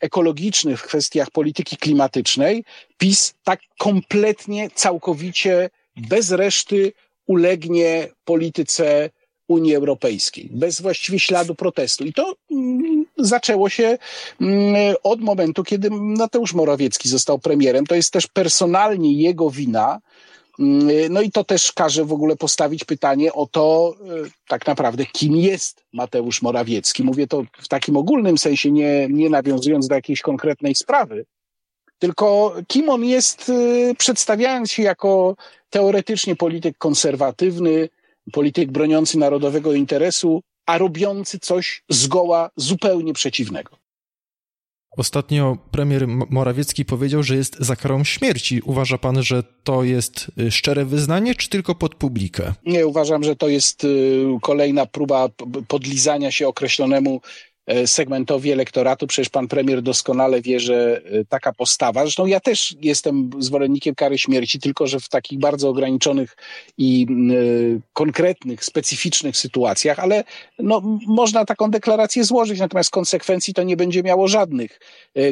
ekologicznych, 0.00 0.80
w 0.80 0.86
kwestiach 0.86 1.30
polityki 1.30 1.76
klimatycznej 1.76 2.64
PiS 2.98 3.34
tak 3.44 3.60
kompletnie, 3.78 4.70
całkowicie, 4.74 5.70
bez 5.96 6.30
reszty 6.30 6.92
ulegnie 7.26 8.08
polityce 8.24 9.10
Unii 9.48 9.74
Europejskiej, 9.74 10.48
bez 10.52 10.80
właściwie 10.80 11.18
śladu 11.18 11.54
protestu. 11.54 12.04
I 12.04 12.12
to 12.12 12.36
mm, 12.50 13.06
zaczęło 13.18 13.68
się 13.68 13.98
mm, 14.40 14.96
od 15.02 15.20
momentu, 15.20 15.64
kiedy 15.64 15.90
Mateusz 15.90 16.54
Morawiecki 16.54 17.08
został 17.08 17.38
premierem. 17.38 17.86
To 17.86 17.94
jest 17.94 18.12
też 18.12 18.26
personalnie 18.26 19.12
jego 19.12 19.50
wina, 19.50 20.00
no 21.10 21.20
i 21.20 21.30
to 21.30 21.44
też 21.44 21.72
każe 21.72 22.04
w 22.04 22.12
ogóle 22.12 22.36
postawić 22.36 22.84
pytanie 22.84 23.32
o 23.32 23.46
to, 23.46 23.94
e, 24.00 24.30
tak 24.48 24.66
naprawdę, 24.66 25.06
kim 25.06 25.36
jest 25.36 25.84
Mateusz 25.92 26.42
Morawiecki. 26.42 27.04
Mówię 27.04 27.26
to 27.26 27.42
w 27.58 27.68
takim 27.68 27.96
ogólnym 27.96 28.38
sensie, 28.38 28.70
nie, 28.70 29.08
nie 29.10 29.30
nawiązując 29.30 29.88
do 29.88 29.94
jakiejś 29.94 30.20
konkretnej 30.20 30.74
sprawy, 30.74 31.26
tylko 31.98 32.54
kim 32.68 32.88
on 32.88 33.04
jest, 33.04 33.48
e, 33.50 33.94
przedstawiając 33.94 34.72
się 34.72 34.82
jako 34.82 35.36
teoretycznie 35.70 36.36
polityk 36.36 36.78
konserwatywny, 36.78 37.88
polityk 38.32 38.72
broniący 38.72 39.18
narodowego 39.18 39.72
interesu, 39.72 40.42
a 40.66 40.78
robiący 40.78 41.38
coś 41.38 41.84
zgoła 41.88 42.50
zupełnie 42.56 43.12
przeciwnego. 43.12 43.76
Ostatnio 44.96 45.58
premier 45.70 46.08
Morawiecki 46.08 46.84
powiedział, 46.84 47.22
że 47.22 47.36
jest 47.36 47.56
za 47.60 47.76
karą 47.76 48.04
śmierci. 48.04 48.62
Uważa 48.64 48.98
pan, 48.98 49.22
że 49.22 49.42
to 49.64 49.84
jest 49.84 50.26
y, 50.40 50.50
szczere 50.50 50.84
wyznanie, 50.84 51.34
czy 51.34 51.48
tylko 51.48 51.74
pod 51.74 51.94
publikę? 51.94 52.52
Nie, 52.66 52.86
uważam, 52.86 53.24
że 53.24 53.36
to 53.36 53.48
jest 53.48 53.84
y, 53.84 54.24
kolejna 54.42 54.86
próba 54.86 55.28
podlizania 55.68 56.30
się 56.30 56.48
określonemu 56.48 57.20
segmentowi 57.86 58.52
elektoratu. 58.52 59.06
Przecież 59.06 59.28
pan 59.28 59.48
premier 59.48 59.82
doskonale 59.82 60.42
wie, 60.42 60.60
że 60.60 61.02
e, 61.04 61.24
taka 61.24 61.52
postawa, 61.52 62.02
zresztą 62.02 62.26
ja 62.26 62.40
też 62.40 62.74
jestem 62.80 63.30
zwolennikiem 63.38 63.94
kary 63.94 64.18
śmierci, 64.18 64.60
tylko 64.60 64.86
że 64.86 65.00
w 65.00 65.08
takich 65.08 65.38
bardzo 65.38 65.68
ograniczonych 65.68 66.36
i 66.78 67.06
y, 67.30 67.80
konkretnych, 67.92 68.64
specyficznych 68.64 69.36
sytuacjach, 69.36 69.98
ale 69.98 70.24
no, 70.58 70.82
można 71.06 71.44
taką 71.44 71.70
deklarację 71.70 72.24
złożyć, 72.24 72.60
natomiast 72.60 72.90
konsekwencji 72.90 73.54
to 73.54 73.62
nie 73.62 73.76
będzie 73.76 74.02
miało 74.02 74.28
żadnych. 74.28 74.80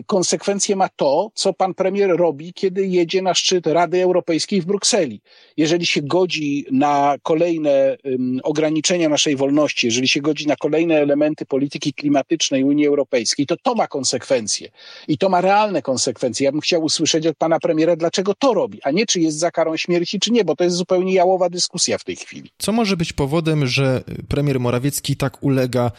Konsekwencje 0.07 0.77
ma 0.77 0.88
to, 0.97 1.31
co 1.35 1.53
pan 1.53 1.75
premier 1.75 2.16
robi, 2.16 2.53
kiedy 2.53 2.87
jedzie 2.87 3.23
na 3.23 3.35
szczyt 3.35 3.66
Rady 3.66 4.03
Europejskiej 4.03 4.61
w 4.61 4.66
Brukseli. 4.66 5.20
Jeżeli 5.57 5.87
się 5.87 6.03
godzi 6.03 6.66
na 6.70 7.16
kolejne 7.23 7.97
ograniczenia 8.42 9.09
naszej 9.09 9.37
wolności, 9.37 9.87
jeżeli 9.87 10.09
się 10.09 10.20
godzi 10.20 10.47
na 10.47 10.57
kolejne 10.57 10.94
elementy 11.01 11.47
polityki 11.47 11.92
klimatycznej, 11.92 12.24
klimatycznej 12.25 12.65
Unii 12.65 12.87
Europejskiej, 12.87 13.47
to 13.47 13.57
to 13.57 13.75
ma 13.75 13.87
konsekwencje. 13.87 14.69
I 15.09 15.19
to 15.19 15.29
ma 15.29 15.41
realne 15.41 15.83
konsekwencje. 15.83 16.45
Ja 16.45 16.53
bym 16.53 16.61
chciał 16.61 16.83
usłyszeć 16.83 17.27
od 17.27 17.37
pana 17.37 17.59
premiera, 17.61 17.97
dlaczego 17.97 18.35
to 18.35 18.55
robi, 18.55 18.81
a 18.83 18.91
nie 18.91 19.07
czy 19.07 19.21
jest 19.21 19.39
za 19.39 19.51
karą 19.51 19.77
śmierci, 19.77 20.21
czy 20.21 20.33
nie, 20.33 20.45
bo 20.45 20.57
to 20.57 20.65
jest 20.65 20.77
zupełnie 20.77 21.15
jałowa 21.15 21.49
dyskusja 21.51 21.99
w 21.99 22.05
tej 22.05 22.17
chwili. 22.17 22.51
Co 22.59 22.73
może 22.73 22.97
być 22.97 23.13
powodem, 23.13 23.67
że 23.67 24.05
premier 24.29 24.61
Morawiecki 24.61 25.17
tak 25.17 25.43
ulega 25.43 25.91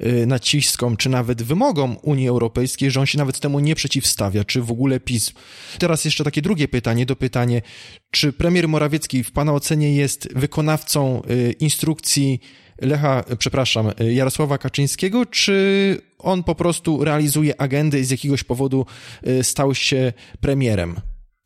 y, 0.00 0.26
naciskom, 0.26 0.96
czy 0.96 1.08
nawet 1.08 1.42
wymogom 1.42 1.96
Unii 2.02 2.28
Europejskiej, 2.28 2.90
że 2.90 3.00
on 3.00 3.06
się 3.06 3.18
nawet 3.18 3.40
temu 3.40 3.60
nie 3.60 3.74
przeciwstawia, 3.74 4.44
czy 4.44 4.62
w 4.62 4.70
ogóle 4.70 5.00
PiS? 5.00 5.32
Teraz 5.78 6.04
jeszcze 6.04 6.24
takie 6.24 6.42
drugie 6.42 6.68
pytanie, 6.68 7.06
do 7.06 7.16
pytanie, 7.16 7.62
czy 8.10 8.32
premier 8.32 8.68
Morawiecki 8.68 9.24
w 9.24 9.32
pana 9.32 9.52
ocenie 9.52 9.94
jest 9.94 10.28
wykonawcą 10.34 11.22
y, 11.30 11.54
instrukcji 11.60 12.40
Lecha, 12.80 13.24
przepraszam, 13.38 13.90
Jarosława 13.98 14.58
Kaczyńskiego, 14.58 15.26
czy 15.26 16.00
on 16.18 16.42
po 16.42 16.54
prostu 16.54 17.04
realizuje 17.04 17.60
agendę 17.60 17.98
i 17.98 18.04
z 18.04 18.10
jakiegoś 18.10 18.44
powodu 18.44 18.86
y, 19.26 19.44
stał 19.44 19.74
się 19.74 20.12
premierem? 20.40 20.96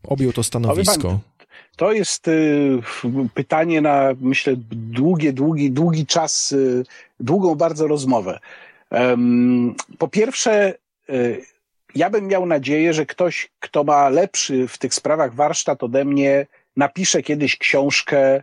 Objął 0.02 0.32
to 0.32 0.42
stanowisko. 0.42 1.20
To 1.76 1.92
jest 1.92 2.28
y, 2.28 2.78
pytanie 3.34 3.80
na, 3.80 4.14
myślę, 4.20 4.54
długie, 4.70 5.32
długi, 5.32 5.70
długi 5.70 6.06
czas, 6.06 6.52
y, 6.52 6.84
długą 7.20 7.54
bardzo 7.54 7.86
rozmowę. 7.86 8.38
Po 9.98 10.08
pierwsze, 10.08 10.74
ja 11.94 12.10
bym 12.10 12.26
miał 12.26 12.46
nadzieję, 12.46 12.94
że 12.94 13.06
ktoś, 13.06 13.50
kto 13.60 13.84
ma 13.84 14.08
lepszy 14.08 14.68
w 14.68 14.78
tych 14.78 14.94
sprawach 14.94 15.34
warsztat 15.34 15.82
ode 15.82 16.04
mnie, 16.04 16.46
napisze 16.76 17.22
kiedyś 17.22 17.56
książkę 17.56 18.42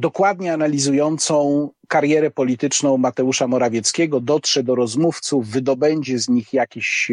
dokładnie 0.00 0.52
analizującą 0.52 1.68
karierę 1.88 2.30
polityczną 2.30 2.98
Mateusza 2.98 3.46
Morawieckiego, 3.46 4.20
dotrze 4.20 4.62
do 4.62 4.74
rozmówców, 4.74 5.48
wydobędzie 5.48 6.18
z 6.18 6.28
nich 6.28 6.52
jakieś, 6.52 7.10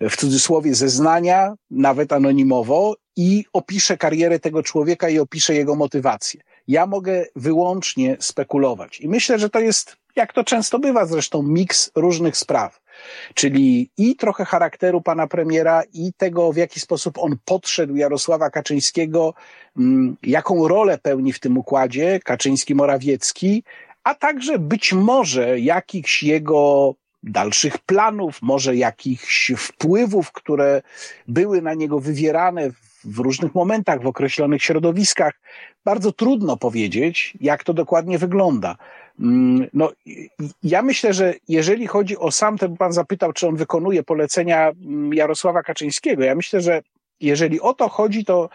e, 0.00 0.08
w 0.10 0.16
cudzysłowie, 0.16 0.74
zeznania, 0.74 1.54
nawet 1.70 2.12
anonimowo 2.12 2.96
i 3.16 3.44
opiszę 3.52 3.96
karierę 3.96 4.38
tego 4.38 4.62
człowieka 4.62 5.08
i 5.08 5.18
opiszę 5.18 5.54
jego 5.54 5.74
motywację. 5.74 6.40
Ja 6.68 6.86
mogę 6.86 7.26
wyłącznie 7.36 8.16
spekulować. 8.20 9.00
I 9.00 9.08
myślę, 9.08 9.38
że 9.38 9.50
to 9.50 9.60
jest, 9.60 9.96
jak 10.16 10.32
to 10.32 10.44
często 10.44 10.78
bywa 10.78 11.06
zresztą, 11.06 11.42
miks 11.42 11.90
różnych 11.94 12.36
spraw. 12.36 12.83
Czyli 13.34 13.90
i 13.96 14.16
trochę 14.16 14.44
charakteru 14.44 15.00
pana 15.00 15.26
premiera, 15.26 15.82
i 15.92 16.12
tego, 16.16 16.52
w 16.52 16.56
jaki 16.56 16.80
sposób 16.80 17.18
on 17.18 17.36
podszedł 17.44 17.96
Jarosława 17.96 18.50
Kaczyńskiego, 18.50 19.34
mm, 19.78 20.16
jaką 20.22 20.68
rolę 20.68 20.98
pełni 20.98 21.32
w 21.32 21.40
tym 21.40 21.58
układzie 21.58 22.20
Kaczyński-Morawiecki, 22.24 23.62
a 24.04 24.14
także 24.14 24.58
być 24.58 24.92
może 24.92 25.60
jakichś 25.60 26.22
jego 26.22 26.94
dalszych 27.22 27.78
planów, 27.78 28.42
może 28.42 28.76
jakichś 28.76 29.52
wpływów, 29.56 30.32
które 30.32 30.82
były 31.28 31.62
na 31.62 31.74
niego 31.74 32.00
wywierane 32.00 32.70
w 33.04 33.18
różnych 33.18 33.54
momentach, 33.54 34.02
w 34.02 34.06
określonych 34.06 34.62
środowiskach. 34.62 35.32
Bardzo 35.84 36.12
trudno 36.12 36.56
powiedzieć, 36.56 37.34
jak 37.40 37.64
to 37.64 37.74
dokładnie 37.74 38.18
wygląda. 38.18 38.76
Mm, 39.20 39.66
no, 39.72 39.92
ja 40.62 40.82
myślę, 40.82 41.12
że 41.12 41.34
jeżeli 41.48 41.86
chodzi 41.86 42.18
o 42.18 42.30
sam, 42.30 42.58
to 42.58 42.68
pan 42.68 42.92
zapytał, 42.92 43.32
czy 43.32 43.48
on 43.48 43.56
wykonuje 43.56 44.02
polecenia 44.02 44.70
mm, 44.70 45.14
Jarosława 45.14 45.62
Kaczyńskiego. 45.62 46.24
Ja 46.24 46.34
myślę, 46.34 46.60
że 46.60 46.82
jeżeli 47.20 47.60
o 47.60 47.74
to 47.74 47.88
chodzi, 47.88 48.24
to 48.24 48.48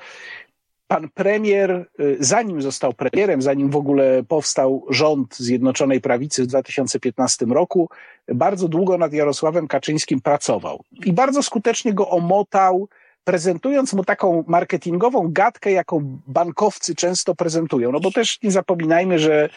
pan 0.87 1.09
premier, 1.09 1.85
y, 1.99 2.17
zanim 2.19 2.61
został 2.61 2.93
premierem, 2.93 3.41
zanim 3.41 3.69
w 3.69 3.75
ogóle 3.75 4.23
powstał 4.27 4.85
rząd 4.89 5.35
Zjednoczonej 5.35 6.01
Prawicy 6.01 6.43
w 6.43 6.47
2015 6.47 7.45
roku, 7.45 7.89
bardzo 8.27 8.67
długo 8.67 8.97
nad 8.97 9.13
Jarosławem 9.13 9.67
Kaczyńskim 9.67 10.21
pracował 10.21 10.83
i 11.05 11.13
bardzo 11.13 11.43
skutecznie 11.43 11.93
go 11.93 12.09
omotał, 12.09 12.87
prezentując 13.23 13.93
mu 13.93 14.03
taką 14.03 14.43
marketingową 14.47 15.27
gadkę, 15.31 15.71
jaką 15.71 16.19
bankowcy 16.27 16.95
często 16.95 17.35
prezentują. 17.35 17.91
No 17.91 17.99
bo 17.99 18.11
też 18.11 18.39
nie 18.43 18.51
zapominajmy, 18.51 19.19
że 19.19 19.49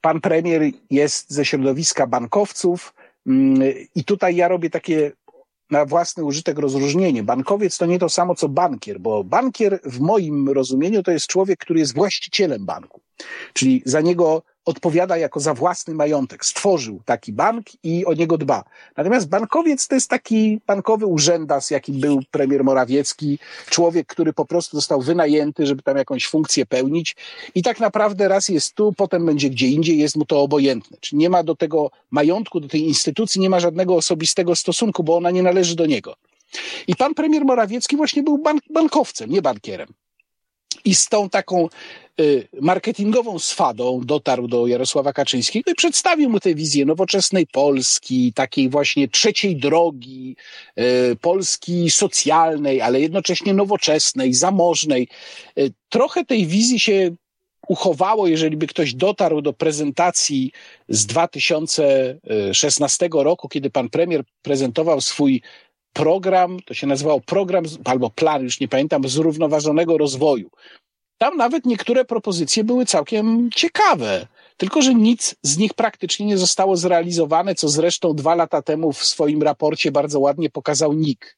pan 0.00 0.20
premier 0.20 0.62
jest 0.90 1.30
ze 1.30 1.44
środowiska 1.44 2.06
bankowców 2.06 2.94
mm, 3.26 3.62
i 3.94 4.04
tutaj 4.04 4.36
ja 4.36 4.48
robię 4.48 4.70
takie 4.70 5.12
na 5.70 5.84
własny 5.84 6.24
użytek 6.24 6.58
rozróżnienie. 6.58 7.22
Bankowiec 7.22 7.78
to 7.78 7.86
nie 7.86 7.98
to 7.98 8.08
samo 8.08 8.34
co 8.34 8.48
bankier, 8.48 9.00
bo 9.00 9.24
bankier 9.24 9.80
w 9.84 10.00
moim 10.00 10.48
rozumieniu 10.48 11.02
to 11.02 11.10
jest 11.10 11.26
człowiek, 11.26 11.58
który 11.58 11.80
jest 11.80 11.94
właścicielem 11.94 12.66
banku. 12.66 13.00
Czyli 13.52 13.82
za 13.84 14.00
niego 14.00 14.42
odpowiada 14.70 15.16
jako 15.16 15.40
za 15.40 15.54
własny 15.54 15.94
majątek. 15.94 16.44
Stworzył 16.44 17.00
taki 17.04 17.32
bank 17.32 17.66
i 17.82 18.06
o 18.06 18.14
niego 18.14 18.38
dba. 18.38 18.64
Natomiast 18.96 19.28
bankowiec 19.28 19.88
to 19.88 19.94
jest 19.94 20.10
taki 20.10 20.60
bankowy 20.66 21.06
urzędas, 21.06 21.70
jakim 21.70 22.00
był 22.00 22.20
premier 22.30 22.64
Morawiecki, 22.64 23.38
człowiek, 23.70 24.06
który 24.06 24.32
po 24.32 24.44
prostu 24.44 24.76
został 24.76 25.00
wynajęty, 25.00 25.66
żeby 25.66 25.82
tam 25.82 25.96
jakąś 25.96 26.26
funkcję 26.26 26.66
pełnić 26.66 27.16
i 27.54 27.62
tak 27.62 27.80
naprawdę 27.80 28.28
raz 28.28 28.48
jest 28.48 28.74
tu, 28.74 28.92
potem 28.96 29.26
będzie 29.26 29.50
gdzie 29.50 29.66
indziej, 29.66 29.98
jest 29.98 30.16
mu 30.16 30.24
to 30.24 30.40
obojętne. 30.40 30.96
Czyli 31.00 31.18
nie 31.18 31.30
ma 31.30 31.42
do 31.42 31.56
tego 31.56 31.90
majątku, 32.10 32.60
do 32.60 32.68
tej 32.68 32.80
instytucji, 32.80 33.40
nie 33.40 33.50
ma 33.50 33.60
żadnego 33.60 33.96
osobistego 33.96 34.56
stosunku, 34.56 35.04
bo 35.04 35.16
ona 35.16 35.30
nie 35.30 35.42
należy 35.42 35.76
do 35.76 35.86
niego. 35.86 36.16
I 36.86 36.96
pan 36.96 37.14
premier 37.14 37.44
Morawiecki 37.44 37.96
właśnie 37.96 38.22
był 38.22 38.38
bank, 38.38 38.62
bankowcem, 38.70 39.30
nie 39.30 39.42
bankierem. 39.42 39.88
I 40.84 40.94
z 40.94 41.08
tą 41.08 41.28
taką 41.28 41.68
y, 42.20 42.48
marketingową 42.60 43.38
swadą 43.38 44.00
dotarł 44.04 44.48
do 44.48 44.66
Jarosława 44.66 45.12
Kaczyńskiego 45.12 45.70
i 45.70 45.74
przedstawił 45.74 46.30
mu 46.30 46.40
tę 46.40 46.54
wizję 46.54 46.84
nowoczesnej 46.84 47.46
Polski, 47.46 48.32
takiej 48.32 48.68
właśnie 48.68 49.08
trzeciej 49.08 49.56
drogi, 49.56 50.36
y, 50.78 51.16
Polski 51.20 51.90
socjalnej, 51.90 52.80
ale 52.80 53.00
jednocześnie 53.00 53.54
nowoczesnej, 53.54 54.34
zamożnej. 54.34 55.08
Y, 55.58 55.72
trochę 55.88 56.24
tej 56.24 56.46
wizji 56.46 56.80
się 56.80 57.10
uchowało, 57.68 58.26
jeżeli 58.26 58.56
by 58.56 58.66
ktoś 58.66 58.94
dotarł 58.94 59.42
do 59.42 59.52
prezentacji 59.52 60.52
z 60.88 61.06
2016 61.06 63.08
roku, 63.12 63.48
kiedy 63.48 63.70
pan 63.70 63.88
premier 63.88 64.22
prezentował 64.42 65.00
swój 65.00 65.42
program, 65.92 66.58
to 66.66 66.74
się 66.74 66.86
nazywało 66.86 67.20
program 67.20 67.64
albo 67.84 68.10
plan, 68.10 68.42
już 68.42 68.60
nie 68.60 68.68
pamiętam, 68.68 69.08
zrównoważonego 69.08 69.98
rozwoju. 69.98 70.50
Tam 71.18 71.36
nawet 71.36 71.66
niektóre 71.66 72.04
propozycje 72.04 72.64
były 72.64 72.86
całkiem 72.86 73.50
ciekawe, 73.54 74.26
tylko 74.56 74.82
że 74.82 74.94
nic 74.94 75.34
z 75.42 75.58
nich 75.58 75.74
praktycznie 75.74 76.26
nie 76.26 76.38
zostało 76.38 76.76
zrealizowane, 76.76 77.54
co 77.54 77.68
zresztą 77.68 78.14
dwa 78.14 78.34
lata 78.34 78.62
temu 78.62 78.92
w 78.92 79.04
swoim 79.04 79.42
raporcie 79.42 79.92
bardzo 79.92 80.20
ładnie 80.20 80.50
pokazał 80.50 80.92
NIK. 80.92 81.36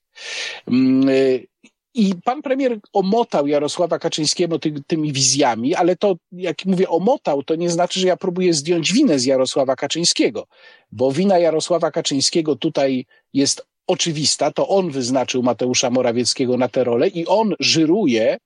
Mm, 0.69 1.09
y, 1.09 1.47
I 1.95 2.15
pan 2.25 2.43
premier 2.43 2.81
omotał 2.93 3.47
Jarosława 3.47 3.99
Kaczyńskiego 3.99 4.59
ty, 4.59 4.75
tymi 4.87 5.12
wizjami, 5.12 5.75
ale 5.75 5.97
to, 5.97 6.15
jak 6.33 6.65
mówię, 6.65 6.88
omotał, 6.88 7.43
to 7.43 7.55
nie 7.55 7.71
znaczy, 7.71 8.01
że 8.01 8.07
ja 8.07 8.17
próbuję 8.17 8.55
zdjąć 8.55 8.93
winę 8.93 9.19
z 9.19 9.25
Jarosława 9.25 9.77
Kaczyńskiego, 9.77 10.47
bo 10.93 11.12
wina 11.12 11.38
Jarosława 11.38 11.91
Kaczyńskiego 11.91 12.57
tutaj 12.57 13.07
jest 13.33 13.67
oczywista, 13.87 14.51
to 14.51 14.68
on 14.68 14.90
wyznaczył 14.90 15.42
Mateusza 15.42 15.90
Morawieckiego 15.90 16.57
na 16.57 16.68
tę 16.68 16.85
rolę 16.85 17.09
i 17.09 17.27
on 17.27 17.55
żyruje 17.61 18.38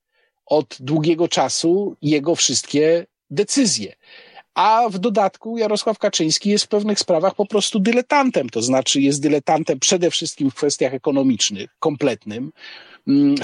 od 0.46 0.76
długiego 0.80 1.28
czasu 1.28 1.96
jego 2.02 2.34
wszystkie 2.34 3.06
decyzje. 3.30 3.94
A 4.54 4.88
w 4.90 4.98
dodatku 4.98 5.58
Jarosław 5.58 5.98
Kaczyński 5.98 6.50
jest 6.50 6.64
w 6.64 6.68
pewnych 6.68 6.98
sprawach 6.98 7.34
po 7.34 7.46
prostu 7.46 7.80
dyletantem, 7.80 8.50
to 8.50 8.62
znaczy 8.62 9.00
jest 9.00 9.22
dyletantem 9.22 9.80
przede 9.80 10.10
wszystkim 10.10 10.50
w 10.50 10.54
kwestiach 10.54 10.94
ekonomicznych, 10.94 11.70
kompletnym, 11.78 12.52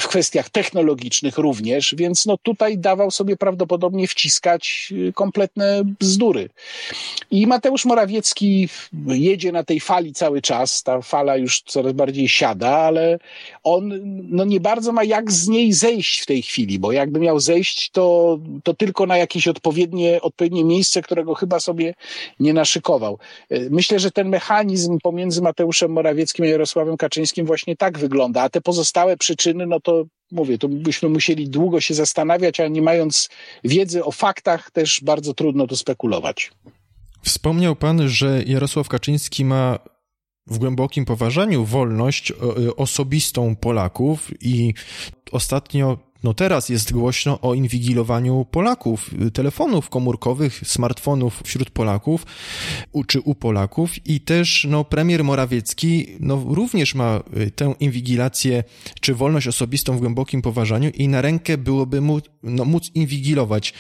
w 0.00 0.08
kwestiach 0.08 0.50
technologicznych 0.50 1.38
również, 1.38 1.94
więc 1.98 2.26
no 2.26 2.36
tutaj 2.42 2.78
dawał 2.78 3.10
sobie 3.10 3.36
prawdopodobnie 3.36 4.08
wciskać 4.08 4.92
y, 4.92 5.12
kompletne 5.12 5.82
bzdury. 5.84 6.48
I 7.30 7.46
Mateusz 7.46 7.84
Morawiecki 7.84 8.68
jedzie 9.06 9.52
na 9.52 9.64
tej 9.64 9.80
fali 9.80 10.12
cały 10.12 10.42
czas, 10.42 10.82
ta 10.82 11.02
fala 11.02 11.36
już 11.36 11.60
coraz 11.60 11.92
bardziej 11.92 12.28
siada, 12.28 12.68
ale 12.68 13.18
on 13.64 13.92
no 14.28 14.44
nie 14.44 14.60
bardzo 14.60 14.92
ma 14.92 15.04
jak 15.04 15.32
z 15.32 15.48
niej 15.48 15.72
zejść 15.72 16.20
w 16.20 16.26
tej 16.26 16.42
chwili, 16.42 16.78
bo 16.78 16.92
jakby 16.92 17.20
miał 17.20 17.40
zejść, 17.40 17.90
to, 17.90 18.38
to 18.62 18.74
tylko 18.74 19.06
na 19.06 19.16
jakieś 19.16 19.48
odpowiednie, 19.48 20.20
odpowiednie 20.22 20.64
miejsce, 20.64 21.02
którego 21.02 21.34
chyba 21.34 21.60
sobie 21.60 21.94
nie 22.40 22.52
naszykował. 22.52 23.18
Y, 23.52 23.68
myślę, 23.70 23.98
że 23.98 24.10
ten 24.10 24.28
mechanizm 24.28 24.98
pomiędzy 25.02 25.42
Mateuszem 25.42 25.92
Morawieckim 25.92 26.44
a 26.44 26.48
Jarosławem 26.48 26.96
Kaczyńskim 26.96 27.46
właśnie 27.46 27.76
tak 27.76 27.98
wygląda, 27.98 28.42
a 28.42 28.48
te 28.48 28.60
pozostałe 28.60 29.16
przyczyny, 29.16 29.51
no 29.54 29.80
to 29.80 30.04
mówię, 30.32 30.58
to 30.58 30.68
byśmy 30.68 31.08
musieli 31.08 31.48
długo 31.48 31.80
się 31.80 31.94
zastanawiać, 31.94 32.60
a 32.60 32.68
nie 32.68 32.82
mając 32.82 33.28
wiedzy 33.64 34.04
o 34.04 34.12
faktach, 34.12 34.70
też 34.70 35.00
bardzo 35.04 35.34
trudno 35.34 35.66
to 35.66 35.76
spekulować. 35.76 36.50
Wspomniał 37.22 37.76
pan, 37.76 38.08
że 38.08 38.42
Jarosław 38.46 38.88
Kaczyński 38.88 39.44
ma 39.44 39.78
w 40.46 40.58
głębokim 40.58 41.04
poważaniu 41.04 41.64
wolność 41.64 42.30
y, 42.30 42.76
osobistą 42.76 43.56
Polaków 43.56 44.30
i 44.40 44.74
ostatnio 45.32 45.98
no 46.24 46.34
teraz 46.34 46.68
jest 46.68 46.92
głośno 46.92 47.40
o 47.40 47.54
inwigilowaniu 47.54 48.46
Polaków, 48.50 49.10
telefonów 49.32 49.88
komórkowych, 49.88 50.60
smartfonów 50.64 51.42
wśród 51.44 51.70
Polaków 51.70 52.26
czy 53.06 53.20
u 53.20 53.34
Polaków 53.34 54.06
i 54.06 54.20
też 54.20 54.66
no, 54.70 54.84
premier 54.84 55.24
Morawiecki 55.24 56.06
no, 56.20 56.44
również 56.48 56.94
ma 56.94 57.20
y, 57.36 57.50
tę 57.50 57.74
inwigilację 57.80 58.64
czy 59.00 59.14
wolność 59.14 59.46
osobistą 59.46 59.96
w 59.96 60.00
głębokim 60.00 60.42
poważaniu 60.42 60.90
i 60.90 61.08
na 61.08 61.22
rękę 61.22 61.58
byłoby 61.58 62.00
mu 62.00 62.20
no, 62.42 62.64
móc 62.64 62.90
inwigilować. 62.94 63.74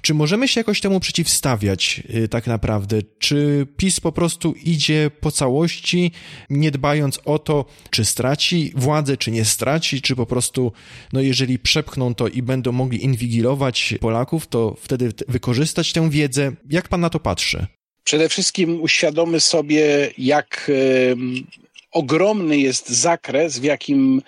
Czy 0.00 0.14
możemy 0.14 0.48
się 0.48 0.60
jakoś 0.60 0.80
temu 0.80 1.00
przeciwstawiać 1.00 2.02
y, 2.14 2.28
tak 2.28 2.46
naprawdę? 2.46 2.98
Czy 3.18 3.66
PiS 3.76 4.00
po 4.00 4.12
prostu 4.12 4.52
idzie 4.52 5.10
po 5.20 5.30
całości, 5.30 6.12
nie 6.50 6.70
dbając 6.70 7.20
o 7.24 7.38
to, 7.38 7.64
czy 7.90 8.04
straci 8.04 8.72
władzę, 8.76 9.16
czy 9.16 9.30
nie 9.30 9.44
straci, 9.44 10.02
czy 10.02 10.16
po 10.16 10.26
prostu, 10.26 10.72
no 11.12 11.20
jeżeli 11.20 11.58
przepchną 11.76 12.14
to 12.14 12.28
i 12.28 12.42
będą 12.42 12.72
mogli 12.72 13.04
inwigilować 13.04 13.94
Polaków, 14.00 14.46
to 14.46 14.76
wtedy 14.80 15.12
wykorzystać 15.28 15.92
tę 15.92 16.10
wiedzę? 16.10 16.52
Jak 16.70 16.88
pan 16.88 17.00
na 17.00 17.10
to 17.10 17.20
patrzy? 17.20 17.66
Przede 18.04 18.28
wszystkim 18.28 18.82
uświadomy 18.82 19.40
sobie, 19.40 20.10
jak 20.18 20.70
ogromny 21.96 22.58
jest 22.58 22.88
zakres, 22.88 23.58
w 23.58 23.64
jakim 23.64 24.22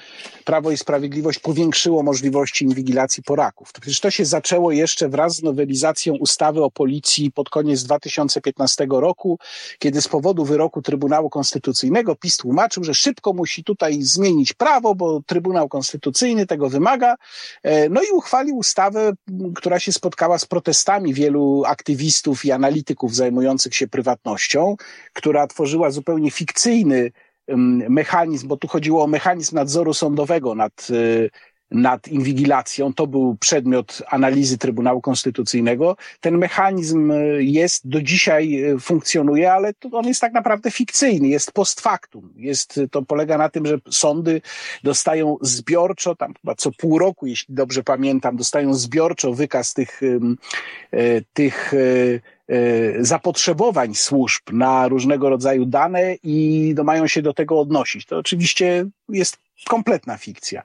Prawo 0.45 0.71
i 0.71 0.77
Sprawiedliwość 0.77 1.39
powiększyło 1.39 2.03
możliwości 2.03 2.65
inwigilacji 2.65 3.23
Polaków. 3.23 3.73
To 3.73 3.81
przecież 3.81 4.01
to 4.01 4.11
się 4.11 4.25
zaczęło 4.25 4.73
jeszcze 4.73 5.09
wraz 5.09 5.37
z 5.37 5.43
nowelizacją 5.43 6.15
ustawy 6.15 6.63
o 6.63 6.71
policji 6.71 7.33
pod 7.33 7.51
koniec 7.51 7.85
2015 7.85 8.87
roku, 8.91 9.39
kiedy 9.79 10.03
z 10.03 10.09
powodu 10.09 10.45
wyroku 10.45 10.83
Trybunału 10.83 11.31
Konstytucyjnego 11.31 12.17
PiS 12.17 12.37
tłumaczył, 12.37 12.85
że 12.85 12.95
szybko 12.95 13.33
musi 13.33 13.65
tutaj 13.65 14.03
zmienić 14.03 14.53
prawo, 14.53 14.95
bo 14.95 15.21
Trybunał 15.27 15.69
Konstytucyjny 15.69 16.47
tego 16.47 16.69
wymaga. 16.69 17.15
E, 17.63 17.89
no 17.89 18.03
i 18.03 18.11
uchwalił 18.13 18.57
ustawę, 18.57 19.13
która 19.55 19.81
się 19.81 19.93
spotkała 19.93 20.39
z 20.39 20.47
protestami 20.47 21.15
wielu 21.15 21.63
aktywistów 21.67 22.45
i 22.45 22.53
analityków 22.53 23.15
zajmujących 23.15 23.75
się 23.75 23.89
prywatnością, 23.89 24.77
która 25.13 25.47
tworzyła 25.47 25.91
zupełnie 25.91 26.31
fikcyjny 26.31 27.11
mechanizm, 27.89 28.49
bo 28.49 28.57
tu 28.57 28.69
chodziło 28.69 29.05
o 29.05 29.07
mechanizm 29.07 29.57
nadzoru 29.57 29.95
sądowego 29.95 30.55
nad 30.55 30.91
y, 30.91 31.31
nad 31.71 32.09
inwigilacją. 32.09 32.95
To 32.95 33.07
był 33.07 33.37
przedmiot 33.41 34.03
analizy 34.11 34.59
Trybunału 34.59 35.01
Konstytucyjnego. 35.01 35.97
Ten 36.21 36.39
mechanizm 36.39 37.13
jest, 37.39 37.89
do 37.89 38.03
dzisiaj 38.03 38.65
funkcjonuje, 38.81 39.53
ale 39.53 39.73
on 39.93 40.07
jest 40.07 40.21
tak 40.21 40.33
naprawdę 40.33 40.71
fikcyjny, 40.71 41.29
jest 41.29 41.53
post 41.53 41.81
factum. 41.81 42.33
Jest, 42.37 42.81
to 42.91 43.03
polega 43.03 43.39
na 43.39 43.49
tym, 43.49 43.67
że 43.67 43.79
sądy 43.91 44.41
dostają 44.85 45.37
zbiorczo, 45.41 46.15
tam 46.15 46.35
chyba 46.43 46.55
co 46.55 46.71
pół 46.73 46.99
roku, 46.99 47.27
jeśli 47.27 47.55
dobrze 47.55 47.83
pamiętam, 47.83 48.37
dostają 48.37 48.75
zbiorczo 48.75 49.33
wykaz 49.33 49.75
tych, 49.75 50.01
tych 51.33 51.73
zapotrzebowań 53.01 53.95
służb 53.95 54.43
na 54.53 54.89
różnego 54.89 55.29
rodzaju 55.29 55.67
dane 55.67 56.15
i 56.23 56.75
no, 56.77 56.85
mają 56.85 57.07
się 57.07 57.23
do 57.23 57.35
tego 57.35 57.61
odnosić. 57.61 58.07
To 58.07 58.19
oczywiście 58.19 58.87
jest 59.09 59.37
kompletna 59.65 60.17
fikcja. 60.17 60.63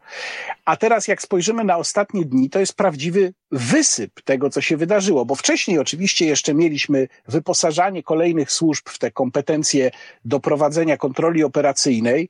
A 0.65 0.75
teraz 0.75 1.07
jak 1.07 1.21
spojrzymy 1.21 1.63
na 1.63 1.77
ostatnie 1.77 2.25
dni, 2.25 2.49
to 2.49 2.59
jest 2.59 2.73
prawdziwy 2.73 3.33
wysyp 3.51 4.21
tego, 4.21 4.49
co 4.49 4.61
się 4.61 4.77
wydarzyło, 4.77 5.25
bo 5.25 5.35
wcześniej 5.35 5.79
oczywiście 5.79 6.25
jeszcze 6.25 6.53
mieliśmy 6.53 7.07
wyposażanie 7.27 8.03
kolejnych 8.03 8.51
służb 8.51 8.89
w 8.89 8.99
te 8.99 9.11
kompetencje 9.11 9.91
do 10.25 10.39
prowadzenia 10.39 10.97
kontroli 10.97 11.43
operacyjnej, 11.43 12.29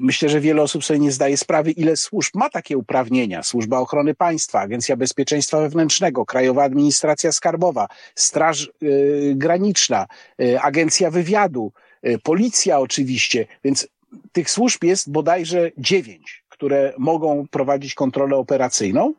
Myślę, 0.00 0.28
że 0.28 0.40
wiele 0.40 0.62
osób 0.62 0.84
sobie 0.84 0.98
nie 0.98 1.12
zdaje 1.12 1.36
sprawy, 1.36 1.70
ile 1.70 1.96
służb 1.96 2.30
ma 2.34 2.50
takie 2.50 2.78
uprawnienia. 2.78 3.42
Służba 3.42 3.78
Ochrony 3.78 4.14
Państwa, 4.14 4.60
Agencja 4.60 4.96
Bezpieczeństwa 4.96 5.60
Wewnętrznego, 5.60 6.26
Krajowa 6.26 6.64
Administracja 6.64 7.32
Skarbowa, 7.32 7.88
Straż 8.14 8.70
y, 8.82 9.32
Graniczna, 9.36 10.06
y, 10.40 10.60
Agencja 10.60 11.10
Wywiadu, 11.10 11.72
y, 12.06 12.18
Policja 12.18 12.80
oczywiście, 12.80 13.46
więc 13.64 13.88
tych 14.32 14.50
służb 14.50 14.84
jest 14.84 15.10
bodajże 15.10 15.70
dziewięć, 15.78 16.44
które 16.48 16.92
mogą 16.98 17.46
prowadzić 17.50 17.94
kontrolę 17.94 18.36
operacyjną. 18.36 19.14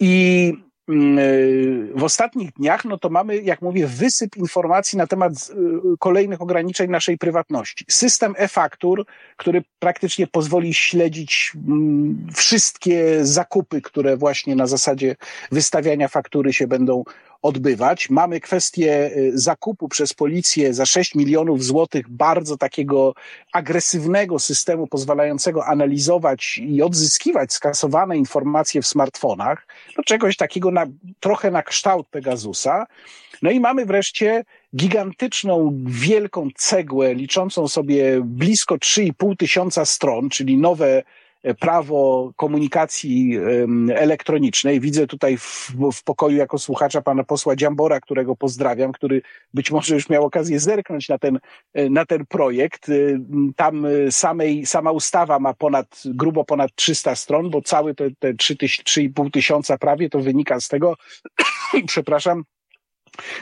I 0.00 0.52
w 1.94 2.02
ostatnich 2.02 2.52
dniach, 2.52 2.84
no 2.84 2.98
to 2.98 3.08
mamy, 3.08 3.36
jak 3.36 3.62
mówię, 3.62 3.86
wysyp 3.86 4.36
informacji 4.36 4.98
na 4.98 5.06
temat 5.06 5.32
y, 5.32 5.98
kolejnych 5.98 6.42
ograniczeń 6.42 6.90
naszej 6.90 7.18
prywatności. 7.18 7.84
System 7.90 8.34
e-faktur, 8.38 9.06
który 9.36 9.62
praktycznie 9.78 10.26
pozwoli 10.26 10.74
śledzić 10.74 11.52
mm, 11.68 12.26
wszystkie 12.34 13.24
zakupy, 13.24 13.82
które 13.82 14.16
właśnie 14.16 14.56
na 14.56 14.66
zasadzie 14.66 15.16
wystawiania 15.52 16.08
faktury 16.08 16.52
się 16.52 16.66
będą 16.66 17.04
odbywać. 17.44 18.10
Mamy 18.10 18.40
kwestię 18.40 19.10
y, 19.16 19.38
zakupu 19.38 19.88
przez 19.88 20.14
policję 20.14 20.74
za 20.74 20.86
6 20.86 21.14
milionów 21.14 21.64
złotych 21.64 22.08
bardzo 22.08 22.56
takiego 22.56 23.14
agresywnego 23.52 24.38
systemu 24.38 24.86
pozwalającego 24.86 25.66
analizować 25.66 26.58
i 26.58 26.82
odzyskiwać 26.82 27.52
skasowane 27.52 28.16
informacje 28.16 28.82
w 28.82 28.86
smartfonach, 28.86 29.66
no 29.98 30.04
czegoś 30.04 30.36
takiego 30.36 30.70
na, 30.70 30.86
trochę 31.20 31.50
na 31.50 31.62
kształt 31.62 32.06
Pegasusa. 32.08 32.86
No 33.42 33.50
i 33.50 33.60
mamy 33.60 33.86
wreszcie 33.86 34.44
gigantyczną, 34.76 35.82
wielką 35.86 36.48
cegłę 36.56 37.14
liczącą 37.14 37.68
sobie 37.68 38.20
blisko 38.24 38.74
3,5 38.74 39.36
tysiąca 39.36 39.84
stron, 39.84 40.28
czyli 40.28 40.56
nowe 40.56 41.02
prawo 41.60 42.32
komunikacji 42.36 43.38
elektronicznej. 43.94 44.80
Widzę 44.80 45.06
tutaj 45.06 45.36
w, 45.36 45.72
w, 45.92 46.02
pokoju 46.04 46.36
jako 46.36 46.58
słuchacza 46.58 47.02
pana 47.02 47.24
posła 47.24 47.56
Dziambora, 47.56 48.00
którego 48.00 48.36
pozdrawiam, 48.36 48.92
który 48.92 49.22
być 49.54 49.70
może 49.70 49.94
już 49.94 50.08
miał 50.08 50.24
okazję 50.24 50.60
zerknąć 50.60 51.08
na 51.08 51.18
ten, 51.18 51.38
na 51.90 52.06
ten 52.06 52.26
projekt. 52.26 52.86
Tam 53.56 53.86
samej, 54.10 54.66
sama 54.66 54.90
ustawa 54.92 55.38
ma 55.38 55.54
ponad, 55.54 56.02
grubo 56.04 56.44
ponad 56.44 56.70
300 56.74 57.14
stron, 57.14 57.50
bo 57.50 57.62
całe 57.62 57.94
te, 57.94 58.10
te 58.18 58.34
3,5 58.34 59.30
tysiąca 59.30 59.78
prawie 59.78 60.10
to 60.10 60.20
wynika 60.20 60.60
z 60.60 60.68
tego, 60.68 60.96
przepraszam, 61.86 62.44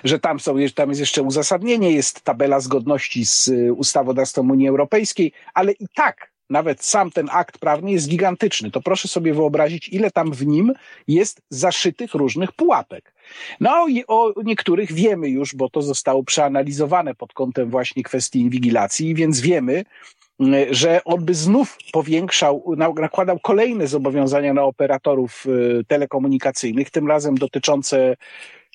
że 0.05 0.19
tam 0.19 0.41
są, 0.41 0.57
tam 0.75 0.89
jest 0.89 1.01
jeszcze 1.01 1.23
uzasadnienie, 1.23 1.93
jest 1.93 2.23
tabela 2.23 2.61
zgodności 2.61 3.25
z 3.25 3.51
ustawodawstwem 3.77 4.51
Unii 4.51 4.69
Europejskiej, 4.69 5.33
ale 5.55 5.73
i 5.73 5.87
tak 5.95 6.32
nawet 6.53 6.85
sam 6.85 7.11
ten 7.11 7.29
akt 7.33 7.59
prawny 7.59 7.93
jest 7.93 8.09
gigantyczny. 8.09 8.71
To 8.71 8.81
proszę 8.81 9.09
sobie 9.09 9.35
wyobrazić, 9.35 9.89
ile 9.89 10.11
tam 10.11 10.33
w 10.33 10.47
nim 10.47 10.73
jest 11.09 11.43
zaszytych 11.51 12.15
różnych 12.15 12.53
pułapek. 12.53 13.15
No 13.61 13.89
i 13.89 14.05
o 14.09 14.33
niektórych 14.45 14.93
wiemy 14.93 15.29
już, 15.29 15.55
bo 15.55 15.71
to 15.71 15.83
zostało 15.83 16.25
przeanalizowane 16.25 17.15
pod 17.15 17.33
kątem 17.33 17.71
właśnie 17.71 18.03
kwestii 18.03 18.41
inwigilacji, 18.41 19.15
więc 19.15 19.41
wiemy, 19.41 19.85
mm, 20.41 20.75
że 20.75 21.05
on 21.05 21.25
by 21.25 21.35
znów 21.35 21.79
powiększał, 21.93 22.75
nakładał 22.77 23.39
kolejne 23.39 23.87
zobowiązania 23.87 24.55
na 24.55 24.63
operatorów 24.63 25.47
y, 25.47 25.85
telekomunikacyjnych, 25.89 26.91
tym 26.91 27.09
razem 27.09 27.35
dotyczące 27.35 28.17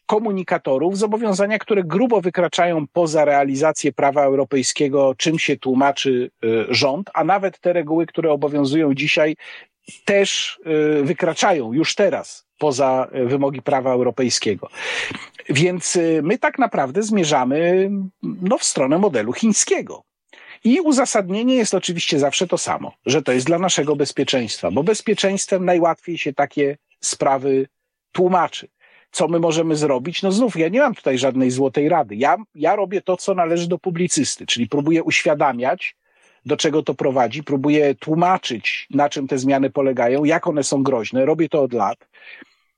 komunikatorów, 0.07 0.97
zobowiązania, 0.97 1.59
które 1.59 1.83
grubo 1.83 2.21
wykraczają 2.21 2.87
poza 2.87 3.25
realizację 3.25 3.93
prawa 3.93 4.23
europejskiego, 4.23 5.15
czym 5.17 5.39
się 5.39 5.57
tłumaczy 5.57 6.31
y, 6.43 6.65
rząd, 6.69 7.09
a 7.13 7.23
nawet 7.23 7.59
te 7.59 7.73
reguły, 7.73 8.05
które 8.05 8.31
obowiązują 8.31 8.93
dzisiaj, 8.93 9.35
też 10.05 10.59
y, 10.99 11.03
wykraczają 11.03 11.73
już 11.73 11.95
teraz 11.95 12.47
poza 12.59 13.07
y, 13.15 13.25
wymogi 13.25 13.61
prawa 13.61 13.91
europejskiego. 13.91 14.69
Więc 15.49 15.97
my 16.23 16.37
tak 16.37 16.59
naprawdę 16.59 17.03
zmierzamy 17.03 17.89
no, 18.23 18.57
w 18.57 18.63
stronę 18.63 18.97
modelu 18.97 19.33
chińskiego. 19.33 20.03
I 20.63 20.79
uzasadnienie 20.79 21.55
jest 21.55 21.73
oczywiście 21.73 22.19
zawsze 22.19 22.47
to 22.47 22.57
samo, 22.57 22.93
że 23.05 23.21
to 23.21 23.31
jest 23.31 23.45
dla 23.45 23.59
naszego 23.59 23.95
bezpieczeństwa, 23.95 24.71
bo 24.71 24.83
bezpieczeństwem 24.83 25.65
najłatwiej 25.65 26.17
się 26.17 26.33
takie 26.33 26.77
sprawy 27.01 27.67
tłumaczy 28.11 28.67
co 29.17 29.27
my 29.27 29.39
możemy 29.39 29.75
zrobić? 29.75 30.23
No 30.23 30.31
znów, 30.31 30.55
ja 30.55 30.69
nie 30.69 30.79
mam 30.79 30.95
tutaj 30.95 31.17
żadnej 31.17 31.51
złotej 31.51 31.89
rady. 31.89 32.15
Ja, 32.15 32.37
ja 32.55 32.75
robię 32.75 33.01
to, 33.01 33.17
co 33.17 33.33
należy 33.33 33.67
do 33.67 33.77
publicysty, 33.77 34.45
czyli 34.45 34.69
próbuję 34.69 35.03
uświadamiać, 35.03 35.95
do 36.45 36.57
czego 36.57 36.83
to 36.83 36.93
prowadzi, 36.93 37.43
próbuję 37.43 37.95
tłumaczyć, 37.95 38.87
na 38.89 39.09
czym 39.09 39.27
te 39.27 39.37
zmiany 39.37 39.69
polegają, 39.69 40.23
jak 40.23 40.47
one 40.47 40.63
są 40.63 40.83
groźne. 40.83 41.25
Robię 41.25 41.49
to 41.49 41.61
od 41.61 41.73
lat. 41.73 41.97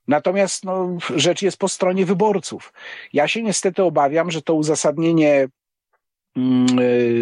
Natomiast 0.08 0.64
no, 0.64 0.98
rzecz 1.16 1.42
jest 1.42 1.56
po 1.56 1.68
stronie 1.68 2.06
wyborców. 2.06 2.72
Ja 3.12 3.28
się 3.28 3.42
niestety 3.42 3.82
obawiam, 3.82 4.30
że 4.30 4.42
to 4.42 4.54
uzasadnienie 4.54 5.48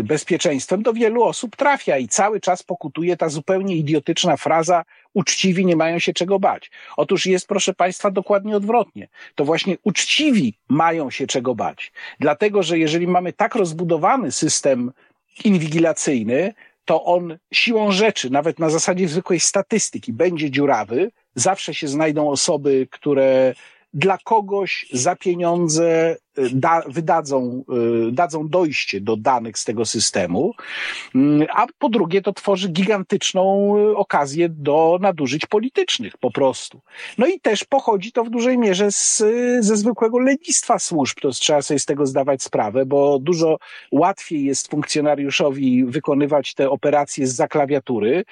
bezpieczeństwem 0.05 0.83
do 0.83 0.93
wielu 0.93 1.23
osób 1.25 1.57
trafia 1.57 1.99
i 1.99 2.09
cały 2.09 2.41
czas 2.41 2.63
pokutuje 2.63 3.17
ta 3.17 3.29
zupełnie 3.29 3.77
idiotyczna 3.77 4.37
fraza 4.37 4.85
uczciwi 5.15 5.67
nie 5.67 5.77
mają 5.77 5.99
się 5.99 6.13
czego 6.13 6.39
bać. 6.39 6.71
Otóż 6.97 7.27
jest, 7.27 7.49
proszę 7.49 7.75
Państwa, 7.75 8.11
dokładnie 8.11 8.57
odwrotnie. 8.57 9.09
To 9.35 9.45
właśnie 9.45 9.77
uczciwi 9.83 10.55
mają 10.69 11.11
się 11.11 11.27
czego 11.27 11.55
bać. 11.55 11.93
Dlatego, 12.21 12.63
że 12.63 12.79
jeżeli 12.79 13.07
mamy 13.07 13.33
tak 13.33 13.55
rozbudowany 13.55 14.33
system 14.33 14.93
inwigilacyjny, 15.45 16.55
to 16.85 17.05
on 17.05 17.39
siłą 17.53 17.93
rzeczy, 17.93 18.31
nawet 18.31 18.59
na 18.59 18.71
zasadzie 18.71 19.09
zwykłej 19.09 19.41
statystyki, 19.41 20.13
będzie 20.13 20.51
dziurawy. 20.51 21.11
Zawsze 21.35 21.75
się 21.75 21.89
znajdą 21.89 22.31
osoby, 22.31 22.89
które 22.91 23.55
dla 23.99 24.19
kogoś 24.25 24.87
za 24.93 25.17
pieniądze 25.17 26.17
y, 26.39 26.51
da, 26.53 26.83
wydadzą, 26.87 27.65
y, 28.09 28.13
dadzą 28.13 28.49
dojście 28.49 29.01
do 29.01 29.17
danych 29.17 29.59
z 29.59 29.65
tego 29.65 29.85
systemu, 29.85 30.55
mm, 31.15 31.47
a 31.55 31.67
po 31.79 31.89
drugie 31.89 32.23
to 32.23 32.33
tworzy 32.33 32.69
gigantyczną 32.69 33.75
y, 33.79 33.97
okazję 33.97 34.49
do 34.49 34.99
nadużyć 35.01 35.47
politycznych 35.47 36.17
po 36.17 36.31
prostu. 36.31 36.81
No 37.19 37.27
i 37.27 37.41
też 37.41 37.65
pochodzi 37.65 38.13
to 38.13 38.25
w 38.25 38.31
dużej 38.31 38.59
mierze 38.59 38.93
z, 38.93 39.17
ze 39.61 39.77
zwykłego 39.77 40.19
lenistwa 40.19 40.79
służb, 40.79 41.17
to 41.21 41.31
trzeba 41.31 41.63
sobie 41.63 41.81
z 41.81 41.87
tego 41.87 42.07
zdawać 42.07 42.43
sprawę, 42.43 42.87
bo 42.87 43.19
dużo 43.19 43.59
łatwiej 43.93 44.45
jest 44.45 44.71
funkcjonariuszowi 44.71 45.85
wykonywać 45.85 46.55
te 46.55 46.71
operacje 46.71 47.27
z 47.27 47.35
zaklawiatury, 47.35 48.25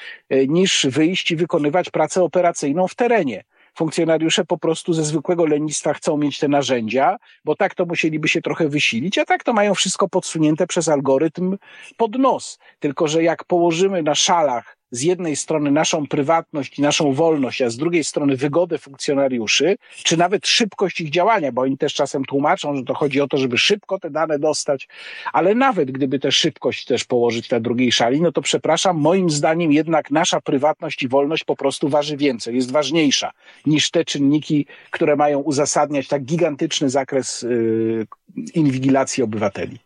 niż 0.48 0.86
wyjść 0.90 1.30
i 1.30 1.36
wykonywać 1.36 1.90
pracę 1.90 2.22
operacyjną 2.22 2.88
w 2.88 2.94
terenie 2.94 3.44
funkcjonariusze 3.76 4.44
po 4.44 4.58
prostu 4.58 4.92
ze 4.92 5.04
zwykłego 5.04 5.46
lenistwa 5.46 5.94
chcą 5.94 6.16
mieć 6.16 6.38
te 6.38 6.48
narzędzia, 6.48 7.16
bo 7.44 7.56
tak 7.56 7.74
to 7.74 7.86
musieliby 7.86 8.28
się 8.28 8.42
trochę 8.42 8.68
wysilić, 8.68 9.18
a 9.18 9.24
tak 9.24 9.44
to 9.44 9.52
mają 9.52 9.74
wszystko 9.74 10.08
podsunięte 10.08 10.66
przez 10.66 10.88
algorytm 10.88 11.58
pod 11.96 12.18
nos. 12.18 12.58
Tylko, 12.78 13.08
że 13.08 13.22
jak 13.22 13.44
położymy 13.44 14.02
na 14.02 14.14
szalach 14.14 14.76
z 14.90 15.02
jednej 15.02 15.36
strony 15.36 15.70
naszą 15.70 16.06
prywatność 16.06 16.78
i 16.78 16.82
naszą 16.82 17.12
wolność, 17.12 17.62
a 17.62 17.70
z 17.70 17.76
drugiej 17.76 18.04
strony 18.04 18.36
wygodę 18.36 18.78
funkcjonariuszy, 18.78 19.76
czy 20.02 20.16
nawet 20.16 20.46
szybkość 20.46 21.00
ich 21.00 21.10
działania, 21.10 21.52
bo 21.52 21.62
oni 21.62 21.78
też 21.78 21.94
czasem 21.94 22.24
tłumaczą, 22.24 22.76
że 22.76 22.82
to 22.82 22.94
chodzi 22.94 23.20
o 23.20 23.28
to, 23.28 23.38
żeby 23.38 23.58
szybko 23.58 23.98
te 23.98 24.10
dane 24.10 24.38
dostać, 24.38 24.88
ale 25.32 25.54
nawet 25.54 25.90
gdyby 25.90 26.18
tę 26.18 26.32
szybkość 26.32 26.84
też 26.84 27.04
położyć 27.04 27.50
na 27.50 27.60
drugiej 27.60 27.92
szali, 27.92 28.20
no 28.20 28.32
to 28.32 28.42
przepraszam, 28.42 28.96
moim 28.96 29.30
zdaniem 29.30 29.72
jednak 29.72 30.10
nasza 30.10 30.40
prywatność 30.40 31.02
i 31.02 31.08
wolność 31.08 31.44
po 31.44 31.56
prostu 31.56 31.88
waży 31.88 32.16
więcej, 32.16 32.54
jest 32.54 32.72
ważniejsza 32.72 33.32
niż 33.66 33.90
te 33.90 34.04
czynniki, 34.04 34.66
które 34.90 35.16
mają 35.16 35.38
uzasadniać 35.38 36.08
tak 36.08 36.24
gigantyczny 36.24 36.90
zakres 36.90 37.42
yy, 37.42 38.06
inwigilacji 38.54 39.22
obywateli. 39.22 39.85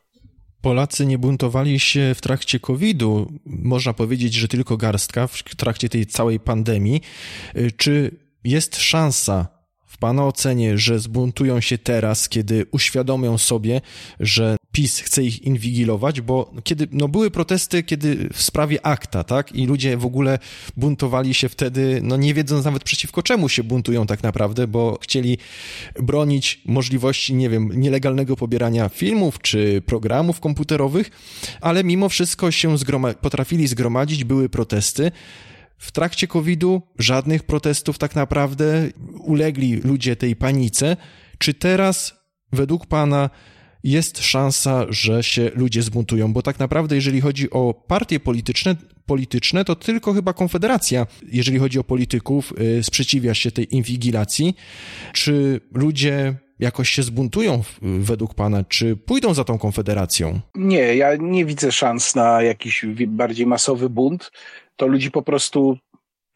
Polacy 0.62 1.06
nie 1.06 1.18
buntowali 1.18 1.80
się 1.80 2.12
w 2.14 2.20
trakcie 2.20 2.60
COVID-u, 2.60 3.32
można 3.46 3.92
powiedzieć, 3.92 4.34
że 4.34 4.48
tylko 4.48 4.76
garstka 4.76 5.26
w 5.26 5.56
trakcie 5.56 5.88
tej 5.88 6.06
całej 6.06 6.40
pandemii. 6.40 7.00
Czy 7.76 8.16
jest 8.44 8.76
szansa 8.76 9.48
w 9.86 9.98
Pana 9.98 10.26
ocenie, 10.26 10.78
że 10.78 10.98
zbuntują 10.98 11.60
się 11.60 11.78
teraz, 11.78 12.28
kiedy 12.28 12.66
uświadomią 12.70 13.38
sobie, 13.38 13.80
że 14.20 14.56
PiS 14.72 15.00
chce 15.00 15.22
ich 15.22 15.42
inwigilować, 15.42 16.20
bo 16.20 16.52
kiedy, 16.64 16.88
no 16.92 17.08
były 17.08 17.30
protesty, 17.30 17.82
kiedy 17.82 18.28
w 18.32 18.42
sprawie 18.42 18.86
akta, 18.86 19.24
tak, 19.24 19.52
i 19.52 19.66
ludzie 19.66 19.96
w 19.96 20.06
ogóle 20.06 20.38
buntowali 20.76 21.34
się 21.34 21.48
wtedy, 21.48 22.00
no 22.02 22.16
nie 22.16 22.34
wiedząc 22.34 22.64
nawet 22.64 22.84
przeciwko 22.84 23.22
czemu 23.22 23.48
się 23.48 23.64
buntują 23.64 24.06
tak 24.06 24.22
naprawdę, 24.22 24.66
bo 24.66 24.98
chcieli 25.02 25.38
bronić 26.02 26.60
możliwości, 26.66 27.34
nie 27.34 27.48
wiem, 27.48 27.70
nielegalnego 27.74 28.36
pobierania 28.36 28.88
filmów 28.88 29.38
czy 29.42 29.82
programów 29.86 30.40
komputerowych, 30.40 31.10
ale 31.60 31.84
mimo 31.84 32.08
wszystko 32.08 32.50
się 32.50 32.78
zgroma 32.78 33.14
potrafili 33.14 33.66
zgromadzić, 33.66 34.24
były 34.24 34.48
protesty. 34.48 35.12
W 35.78 35.92
trakcie 35.92 36.26
COVID-u 36.26 36.82
żadnych 36.98 37.42
protestów 37.42 37.98
tak 37.98 38.14
naprawdę 38.14 38.88
ulegli 39.18 39.76
ludzie 39.76 40.16
tej 40.16 40.36
panice. 40.36 40.96
Czy 41.38 41.54
teraz, 41.54 42.14
według 42.52 42.86
Pana, 42.86 43.30
jest 43.84 44.22
szansa, 44.22 44.86
że 44.88 45.22
się 45.22 45.50
ludzie 45.54 45.82
zbuntują, 45.82 46.32
bo 46.32 46.42
tak 46.42 46.58
naprawdę, 46.58 46.94
jeżeli 46.94 47.20
chodzi 47.20 47.50
o 47.50 47.74
partie 47.74 48.20
polityczne, 48.20 48.76
polityczne, 49.06 49.64
to 49.64 49.76
tylko 49.76 50.12
chyba 50.12 50.32
Konfederacja, 50.32 51.06
jeżeli 51.32 51.58
chodzi 51.58 51.78
o 51.78 51.84
polityków, 51.84 52.52
yy, 52.58 52.82
sprzeciwia 52.82 53.34
się 53.34 53.50
tej 53.50 53.74
inwigilacji. 53.74 54.56
Czy 55.12 55.60
ludzie 55.74 56.34
jakoś 56.58 56.90
się 56.90 57.02
zbuntują 57.02 57.62
według 57.82 58.34
Pana? 58.34 58.64
Czy 58.64 58.96
pójdą 58.96 59.34
za 59.34 59.44
tą 59.44 59.58
Konfederacją? 59.58 60.40
Nie, 60.54 60.96
ja 60.96 61.16
nie 61.16 61.44
widzę 61.44 61.72
szans 61.72 62.14
na 62.14 62.42
jakiś 62.42 62.84
bardziej 63.06 63.46
masowy 63.46 63.90
bunt. 63.90 64.30
To 64.76 64.86
ludzi 64.86 65.10
po 65.10 65.22
prostu 65.22 65.78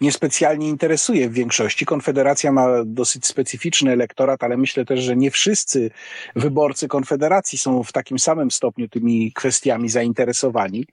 niespecjalnie 0.00 0.68
interesuje 0.68 1.28
w 1.28 1.32
większości. 1.32 1.86
Konfederacja 1.86 2.52
ma 2.52 2.66
dosyć 2.84 3.26
specyficzny 3.26 3.92
elektorat, 3.92 4.44
ale 4.44 4.56
myślę 4.56 4.84
też, 4.84 5.00
że 5.00 5.16
nie 5.16 5.30
wszyscy 5.30 5.90
wyborcy 6.36 6.88
Konfederacji 6.88 7.58
są 7.58 7.82
w 7.82 7.92
takim 7.92 8.18
samym 8.18 8.50
stopniu 8.50 8.88
tymi 8.88 9.32
kwestiami 9.32 9.88
zainteresowani. 9.88 10.86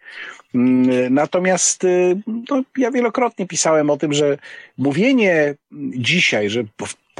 Mm, 0.56 1.14
natomiast 1.14 1.84
y, 1.84 2.22
no, 2.50 2.64
ja 2.78 2.92
wielokrotnie 2.92 3.48
pisałem 3.48 3.90
o 3.90 3.98
tym, 3.98 4.14
że 4.14 4.38
mówienie 4.78 5.56
dzisiaj, 5.98 6.50
że 6.50 6.64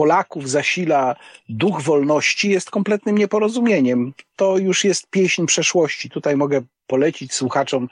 Polaków 0.02 0.50
zasila 0.50 1.16
duch 1.50 1.82
wolności 1.82 2.50
jest 2.50 2.72
kompletnym 2.72 3.18
nieporozumieniem. 3.18 4.14
To 4.36 4.58
już 4.58 4.84
jest 4.84 5.10
pieśń 5.10 5.46
przeszłości. 5.46 6.10
Tutaj 6.10 6.38
mogę 6.38 6.62
polecić 6.88 7.34
słuchaczom 7.34 7.88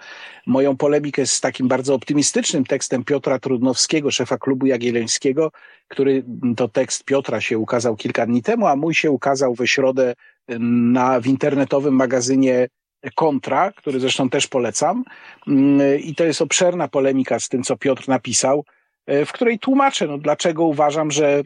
moją 0.46 0.78
polemikę 0.78 1.26
z 1.26 1.42
takim 1.42 1.68
bardzo 1.68 1.94
optymistycznym 1.94 2.66
tekstem 2.66 3.04
Piotra 3.04 3.40
Trudnowskiego, 3.40 4.12
szefa 4.12 4.38
klubu 4.38 4.66
jagiellońskiego, 4.66 5.52
który 5.88 6.24
to 6.58 6.68
tekst 6.68 7.04
Piotra 7.04 7.42
się 7.42 7.58
ukazał 7.58 7.96
kilka 7.96 8.26
dni 8.26 8.44
temu, 8.44 8.68
a 8.68 8.76
mój 8.76 8.94
się 8.94 9.12
ukazał 9.12 9.54
we 9.54 9.68
środę 9.68 10.14
na, 10.60 11.20
w 11.20 11.28
internetowym 11.28 11.94
magazynie 11.94 12.68
Kontra, 13.16 13.72
który 13.72 14.00
zresztą 14.00 14.30
też 14.30 14.48
polecam. 14.48 15.04
I 16.04 16.16
to 16.16 16.24
jest 16.24 16.42
obszerna 16.42 16.88
polemika 16.88 17.40
z 17.40 17.50
tym, 17.50 17.64
co 17.64 17.78
Piotr 17.78 18.08
napisał 18.08 18.66
w 19.26 19.32
której 19.32 19.60
tłumaczę, 19.60 20.08
no, 20.08 20.18
dlaczego 20.18 20.64
uważam, 20.64 21.12
że 21.12 21.44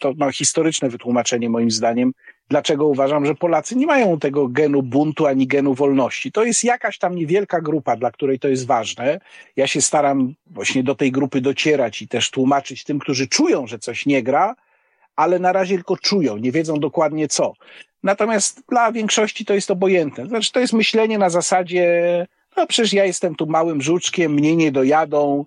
to 0.00 0.12
ma 0.16 0.32
historyczne 0.32 0.88
wytłumaczenie 0.88 1.50
moim 1.50 1.70
zdaniem, 1.70 2.12
dlaczego 2.48 2.86
uważam, 2.86 3.26
że 3.26 3.34
Polacy 3.34 3.76
nie 3.76 3.86
mają 3.86 4.18
tego 4.18 4.48
genu 4.48 4.82
buntu 4.82 5.26
ani 5.26 5.46
genu 5.46 5.74
wolności. 5.74 6.32
To 6.32 6.44
jest 6.44 6.64
jakaś 6.64 6.98
tam 6.98 7.14
niewielka 7.14 7.60
grupa, 7.60 7.96
dla 7.96 8.10
której 8.10 8.38
to 8.38 8.48
jest 8.48 8.66
ważne. 8.66 9.20
Ja 9.56 9.66
się 9.66 9.80
staram 9.80 10.34
właśnie 10.46 10.82
do 10.82 10.94
tej 10.94 11.12
grupy 11.12 11.40
docierać 11.40 12.02
i 12.02 12.08
też 12.08 12.30
tłumaczyć 12.30 12.84
tym, 12.84 12.98
którzy 12.98 13.28
czują, 13.28 13.66
że 13.66 13.78
coś 13.78 14.06
nie 14.06 14.22
gra, 14.22 14.54
ale 15.16 15.38
na 15.38 15.52
razie 15.52 15.74
tylko 15.74 15.96
czują, 15.96 16.36
nie 16.36 16.52
wiedzą 16.52 16.80
dokładnie 16.80 17.28
co. 17.28 17.52
Natomiast 18.02 18.62
dla 18.68 18.92
większości 18.92 19.44
to 19.44 19.54
jest 19.54 19.70
obojętne. 19.70 20.26
Znaczy, 20.26 20.52
to 20.52 20.60
jest 20.60 20.72
myślenie 20.72 21.18
na 21.18 21.30
zasadzie, 21.30 22.26
no 22.56 22.66
przecież 22.66 22.92
ja 22.92 23.04
jestem 23.04 23.34
tu 23.34 23.46
małym 23.46 23.82
żuczkiem, 23.82 24.32
mnie 24.32 24.56
nie 24.56 24.72
dojadą, 24.72 25.44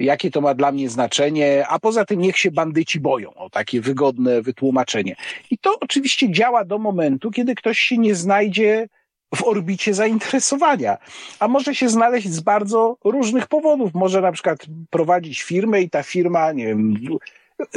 jakie 0.00 0.30
to 0.30 0.40
ma 0.40 0.54
dla 0.54 0.72
mnie 0.72 0.90
znaczenie, 0.90 1.64
a 1.68 1.78
poza 1.78 2.04
tym 2.04 2.20
niech 2.20 2.38
się 2.38 2.50
bandyci 2.50 3.00
boją, 3.00 3.34
o 3.34 3.50
takie 3.50 3.80
wygodne 3.80 4.42
wytłumaczenie. 4.42 5.16
I 5.50 5.58
to 5.58 5.78
oczywiście 5.80 6.30
działa 6.30 6.64
do 6.64 6.78
momentu, 6.78 7.30
kiedy 7.30 7.54
ktoś 7.54 7.78
się 7.78 7.98
nie 7.98 8.14
znajdzie 8.14 8.88
w 9.34 9.44
orbicie 9.44 9.94
zainteresowania, 9.94 10.98
a 11.38 11.48
może 11.48 11.74
się 11.74 11.88
znaleźć 11.88 12.28
z 12.28 12.40
bardzo 12.40 12.96
różnych 13.04 13.46
powodów. 13.46 13.94
Może 13.94 14.20
na 14.20 14.32
przykład 14.32 14.58
prowadzić 14.90 15.42
firmę 15.42 15.82
i 15.82 15.90
ta 15.90 16.02
firma, 16.02 16.52
nie 16.52 16.66
wiem, 16.66 16.94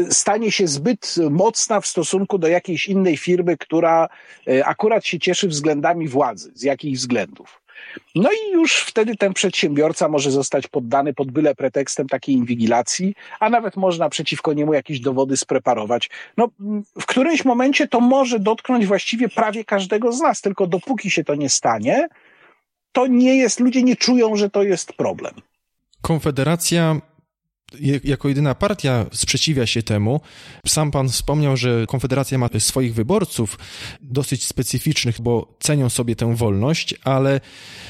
stanie 0.10 0.52
się 0.52 0.68
zbyt 0.68 1.16
mocna 1.30 1.82
w 1.82 1.88
stosunku 1.88 2.38
do 2.38 2.48
jakiejś 2.48 2.88
innej 2.88 3.18
firmy, 3.18 3.58
która 3.58 4.10
e, 4.48 4.66
akurat 4.66 5.06
się 5.06 5.20
cieszy 5.20 5.48
względami 5.48 6.08
władzy, 6.08 6.52
z 6.56 6.64
jakich 6.64 6.98
względów. 6.98 7.63
No 8.16 8.30
i 8.32 8.52
już 8.52 8.78
wtedy 8.78 9.16
ten 9.16 9.34
przedsiębiorca 9.34 10.08
może 10.08 10.32
zostać 10.32 10.68
poddany 10.68 11.14
pod 11.14 11.32
byle 11.32 11.56
pretekstem 11.56 12.08
takiej 12.08 12.36
inwigilacji, 12.36 13.16
a 13.40 13.50
nawet 13.50 13.76
można 13.76 14.10
przeciwko 14.10 14.54
niemu 14.54 14.74
jakieś 14.74 15.00
dowody 15.00 15.38
spreparować. 15.38 16.10
No, 16.38 16.48
w 17.02 17.06
którymś 17.06 17.46
momencie 17.46 17.88
to 17.88 18.00
może 18.00 18.40
dotknąć 18.40 18.86
właściwie 18.86 19.30
prawie 19.30 19.64
każdego 19.64 20.12
z 20.12 20.22
nas, 20.22 20.42
tylko 20.42 20.68
dopóki 20.68 21.12
się 21.12 21.24
to 21.24 21.36
nie 21.36 21.50
stanie, 21.50 22.08
to 22.92 23.08
nie 23.08 23.38
jest, 23.38 23.60
ludzie 23.60 23.84
nie 23.84 23.96
czują, 23.96 24.36
że 24.36 24.50
to 24.50 24.64
jest 24.64 24.94
problem. 24.94 25.34
Konfederacja 26.02 27.02
jako 28.04 28.30
jedyna 28.30 28.56
partia 28.56 29.06
sprzeciwia 29.12 29.66
się 29.66 29.84
temu. 29.84 30.22
Sam 30.68 30.92
pan 30.92 31.10
wspomniał, 31.10 31.58
że 31.58 31.86
Konfederacja 31.88 32.38
ma 32.38 32.50
swoich 32.60 32.94
wyborców 32.94 33.60
dosyć 34.02 34.46
specyficznych, 34.46 35.22
bo 35.22 35.56
cenią 35.60 35.90
sobie 35.90 36.16
tę 36.16 36.36
wolność, 36.36 36.96
ale 37.04 37.42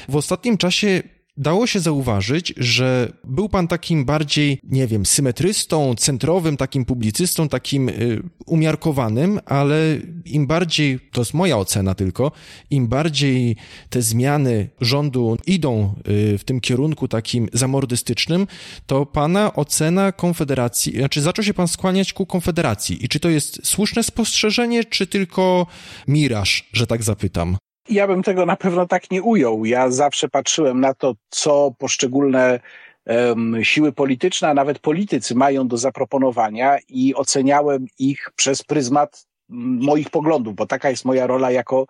w 0.08 0.16
ostatnim 0.16 0.58
czasie 0.58 1.02
dało 1.36 1.66
się 1.66 1.80
zauważyć, 1.80 2.54
że 2.56 3.12
był 3.24 3.48
pan 3.48 3.68
takim 3.68 4.04
bardziej, 4.04 4.60
nie 4.64 4.86
wiem, 4.86 5.06
symetrystą, 5.06 5.94
centrowym, 5.94 6.56
takim 6.56 6.84
publicystą, 6.84 7.48
takim 7.48 7.88
y, 7.88 8.22
umiarkowanym, 8.46 9.40
ale 9.46 9.98
im 10.24 10.46
bardziej, 10.46 11.00
to 11.12 11.20
jest 11.20 11.34
moja 11.34 11.58
ocena 11.58 11.94
tylko, 11.94 12.32
im 12.70 12.88
bardziej 12.88 13.56
te 13.90 14.02
zmiany 14.02 14.68
rządu 14.80 15.38
idą 15.46 15.94
y, 16.08 16.38
w 16.38 16.44
tym 16.44 16.60
kierunku 16.60 17.08
takim 17.08 17.48
zamordystycznym, 17.52 18.46
to 18.86 19.06
pana 19.06 19.54
ocena 19.54 20.12
Konfederacji, 20.12 20.96
znaczy 20.98 21.20
zaczął 21.20 21.44
się 21.44 21.54
pan 21.54 21.68
skłaniać 21.68 22.12
ku 22.12 22.26
Konfederacji. 22.26 23.04
I 23.04 23.08
czy 23.08 23.20
to 23.20 23.28
jest 23.28 23.66
słuszne 23.66 24.02
spostrzeżenie, 24.02 24.84
czy 24.84 25.06
tylko 25.06 25.66
miraż, 26.08 26.68
że 26.72 26.86
tak 26.86 27.02
zapytam? 27.02 27.56
Ja 27.88 28.06
bym 28.06 28.22
tego 28.22 28.46
na 28.46 28.56
pewno 28.56 28.86
tak 28.86 29.10
nie 29.10 29.22
ujął. 29.22 29.64
Ja 29.64 29.90
zawsze 29.90 30.28
patrzyłem 30.28 30.80
na 30.80 30.94
to, 30.94 31.14
co 31.30 31.74
poszczególne 31.78 32.60
um, 33.06 33.64
siły 33.64 33.92
polityczne, 33.92 34.48
a 34.48 34.54
nawet 34.54 34.78
politycy 34.78 35.34
mają 35.34 35.68
do 35.68 35.76
zaproponowania 35.76 36.78
i 36.88 37.14
oceniałem 37.14 37.86
ich 37.98 38.30
przez 38.36 38.62
pryzmat 38.62 39.26
moich 39.48 40.10
poglądów, 40.10 40.54
bo 40.54 40.66
taka 40.66 40.90
jest 40.90 41.04
moja 41.04 41.26
rola 41.26 41.50
jako 41.50 41.86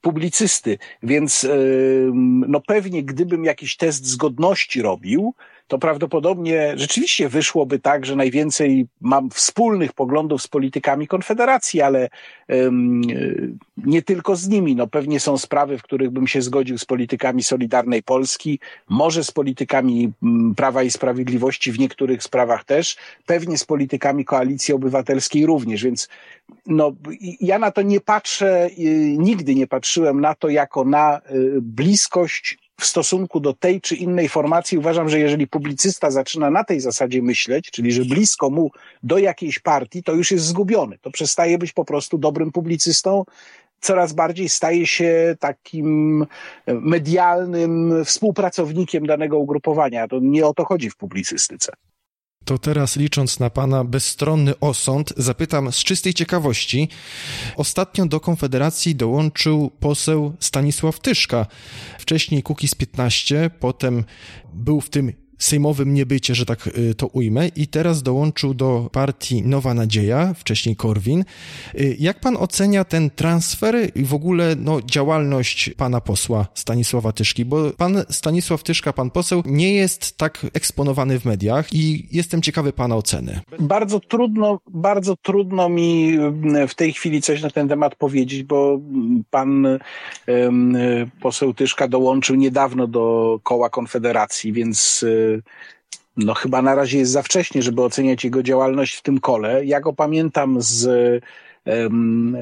publicysty. 0.00 0.78
Więc 1.02 1.46
no 2.48 2.60
pewnie 2.60 3.02
gdybym 3.02 3.44
jakiś 3.44 3.76
test 3.76 4.06
zgodności 4.06 4.82
robił, 4.82 5.34
to 5.68 5.78
prawdopodobnie 5.78 6.72
rzeczywiście 6.76 7.28
wyszłoby 7.28 7.78
tak, 7.78 8.06
że 8.06 8.16
najwięcej 8.16 8.86
mam 9.00 9.30
wspólnych 9.30 9.92
poglądów 9.92 10.42
z 10.42 10.48
politykami 10.48 11.06
Konfederacji, 11.06 11.80
ale 11.80 12.08
um, 12.48 13.02
nie 13.76 14.02
tylko 14.02 14.36
z 14.36 14.48
nimi. 14.48 14.76
No 14.76 14.86
pewnie 14.86 15.20
są 15.20 15.38
sprawy, 15.38 15.78
w 15.78 15.82
których 15.82 16.10
bym 16.10 16.26
się 16.26 16.42
zgodził 16.42 16.78
z 16.78 16.84
politykami 16.84 17.42
Solidarnej 17.42 18.02
Polski, 18.02 18.58
może 18.88 19.24
z 19.24 19.30
politykami 19.30 20.12
Prawa 20.56 20.82
i 20.82 20.90
Sprawiedliwości 20.90 21.72
w 21.72 21.78
niektórych 21.78 22.22
sprawach 22.22 22.64
też, 22.64 22.96
pewnie 23.26 23.58
z 23.58 23.64
politykami 23.64 24.24
Koalicji 24.24 24.74
Obywatelskiej 24.74 25.46
również, 25.46 25.84
więc 25.84 26.08
no, 26.66 26.92
ja 27.40 27.58
na 27.58 27.70
to 27.70 27.82
nie 27.82 28.00
patrzę, 28.00 28.70
nigdy 29.18 29.54
nie 29.54 29.66
patrzyłem 29.66 30.20
na 30.20 30.34
to 30.34 30.48
jako 30.48 30.84
na 30.84 31.20
y, 31.30 31.58
bliskość 31.60 32.63
w 32.80 32.84
stosunku 32.84 33.40
do 33.40 33.52
tej 33.52 33.80
czy 33.80 33.96
innej 33.96 34.28
formacji 34.28 34.78
uważam, 34.78 35.08
że 35.08 35.18
jeżeli 35.18 35.46
publicysta 35.46 36.10
zaczyna 36.10 36.50
na 36.50 36.64
tej 36.64 36.80
zasadzie 36.80 37.22
myśleć, 37.22 37.70
czyli 37.70 37.92
że 37.92 38.04
blisko 38.04 38.50
mu 38.50 38.70
do 39.02 39.18
jakiejś 39.18 39.58
partii, 39.58 40.02
to 40.02 40.12
już 40.12 40.30
jest 40.30 40.44
zgubiony. 40.44 40.98
To 40.98 41.10
przestaje 41.10 41.58
być 41.58 41.72
po 41.72 41.84
prostu 41.84 42.18
dobrym 42.18 42.52
publicystą, 42.52 43.24
coraz 43.80 44.12
bardziej 44.12 44.48
staje 44.48 44.86
się 44.86 45.36
takim 45.40 46.26
medialnym 46.66 48.04
współpracownikiem 48.04 49.06
danego 49.06 49.38
ugrupowania. 49.38 50.08
To 50.08 50.18
nie 50.22 50.46
o 50.46 50.54
to 50.54 50.64
chodzi 50.64 50.90
w 50.90 50.96
publicystyce. 50.96 51.72
To 52.44 52.58
teraz 52.58 52.96
licząc 52.96 53.40
na 53.40 53.50
pana 53.50 53.84
bezstronny 53.84 54.58
osąd, 54.60 55.12
zapytam 55.16 55.72
z 55.72 55.76
czystej 55.76 56.14
ciekawości. 56.14 56.88
Ostatnio 57.56 58.06
do 58.06 58.20
Konfederacji 58.20 58.94
dołączył 58.94 59.70
poseł 59.80 60.36
Stanisław 60.40 61.00
Tyszka. 61.00 61.46
Wcześniej 61.98 62.42
Kukiz 62.42 62.74
15, 62.74 63.50
potem 63.60 64.04
był 64.54 64.80
w 64.80 64.90
tym 64.90 65.23
sejmowym 65.38 65.94
niebycie, 65.94 66.34
że 66.34 66.46
tak 66.46 66.66
y, 66.66 66.94
to 66.94 67.06
ujmę, 67.06 67.48
i 67.48 67.66
teraz 67.66 68.02
dołączył 68.02 68.54
do 68.54 68.90
partii 68.92 69.42
Nowa 69.42 69.74
Nadzieja, 69.74 70.34
wcześniej 70.34 70.76
Korwin. 70.76 71.24
Y, 71.74 71.96
jak 71.98 72.20
pan 72.20 72.36
ocenia 72.36 72.84
ten 72.84 73.10
transfer 73.10 73.90
i 73.94 74.04
w 74.04 74.14
ogóle 74.14 74.56
no, 74.58 74.82
działalność 74.82 75.70
pana 75.76 76.00
posła 76.00 76.46
Stanisława 76.54 77.12
Tyszki? 77.12 77.44
Bo 77.44 77.70
pan 77.70 78.04
Stanisław 78.10 78.62
Tyszka, 78.62 78.92
pan 78.92 79.10
poseł, 79.10 79.42
nie 79.46 79.74
jest 79.74 80.18
tak 80.18 80.46
eksponowany 80.52 81.20
w 81.20 81.24
mediach 81.24 81.72
i 81.72 82.08
jestem 82.12 82.42
ciekawy 82.42 82.72
pana 82.72 82.96
oceny. 82.96 83.40
Bardzo 83.58 84.00
trudno, 84.00 84.60
bardzo 84.70 85.16
trudno 85.16 85.68
mi 85.68 86.18
w 86.68 86.74
tej 86.74 86.92
chwili 86.92 87.22
coś 87.22 87.42
na 87.42 87.50
ten 87.50 87.68
temat 87.68 87.94
powiedzieć, 87.94 88.42
bo 88.42 88.80
pan 89.30 89.78
poseł 91.20 91.54
Tyszka 91.54 91.88
dołączył 91.88 92.36
niedawno 92.36 92.86
do 92.86 93.38
koła 93.42 93.70
Konfederacji, 93.70 94.52
więc 94.52 95.02
y, 95.02 95.23
no 96.16 96.34
chyba 96.34 96.62
na 96.62 96.74
razie 96.74 96.98
jest 96.98 97.12
za 97.12 97.22
wcześnie, 97.22 97.62
żeby 97.62 97.82
oceniać 97.82 98.24
jego 98.24 98.42
działalność 98.42 98.94
w 98.94 99.02
tym 99.02 99.20
kole. 99.20 99.64
Ja 99.64 99.80
go 99.80 99.92
pamiętam 99.92 100.62
z, 100.62 100.80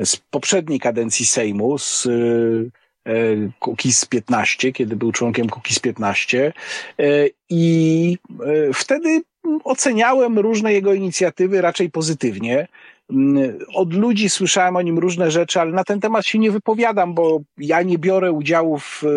z 0.05 0.17
poprzedniej 0.31 0.81
kadencji 0.81 1.27
Sejmu, 1.27 1.79
z 1.79 2.07
e, 2.07 3.11
Kukiz 3.59 4.05
15, 4.05 4.73
kiedy 4.73 4.97
był 4.97 5.13
członkiem 5.13 5.49
Kukiz 5.49 5.79
15 5.79 6.53
e, 6.99 7.03
i 7.49 8.19
e, 8.41 8.73
wtedy 8.75 9.23
oceniałem 9.65 10.39
różne 10.39 10.73
jego 10.73 10.95
inicjatywy 10.95 11.61
raczej 11.61 11.91
pozytywnie. 11.91 12.69
Mm, 13.13 13.59
od 13.75 13.95
ludzi 13.95 14.31
słyszałem 14.31 14.77
o 14.77 14.83
nim 14.83 14.99
różne 14.99 15.31
rzeczy, 15.31 15.61
ale 15.61 15.73
na 15.73 15.85
ten 15.85 16.01
temat 16.01 16.27
się 16.27 16.39
nie 16.39 16.51
wypowiadam, 16.51 17.15
bo 17.15 17.41
ja 17.59 17.83
nie 17.83 17.99
biorę 17.99 18.33
udziału 18.33 18.79
w 18.79 19.05
e, 19.05 19.09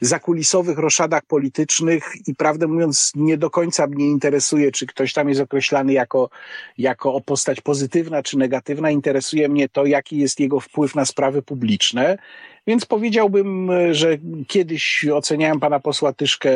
zakulisowych 0.00 0.78
roszadach 0.78 1.22
politycznych 1.26 2.12
i 2.26 2.34
prawdę 2.34 2.66
mówiąc 2.66 3.12
nie 3.14 3.38
do 3.38 3.50
końca 3.50 3.86
mnie 3.86 4.06
interesuje, 4.06 4.72
czy 4.72 4.86
ktoś 4.86 5.12
tam 5.12 5.28
jest 5.28 5.40
określany 5.40 5.92
jako, 5.92 6.30
jako 6.78 7.20
postać 7.20 7.60
pozytywna 7.60 8.22
czy 8.22 8.38
negatywna. 8.38 8.90
Interesuje 8.90 9.48
mnie 9.48 9.68
to, 9.68 9.86
jaki 9.86 10.18
jest 10.18 10.40
jego 10.40 10.60
wpływ 10.60 10.94
na 10.94 11.04
sprawy 11.04 11.42
publiczne. 11.42 12.18
Więc 12.66 12.86
powiedziałbym, 12.86 13.70
że 13.92 14.18
kiedyś 14.46 15.06
oceniałem 15.12 15.60
pana 15.60 15.80
posła 15.80 16.12
Tyszkę 16.12 16.50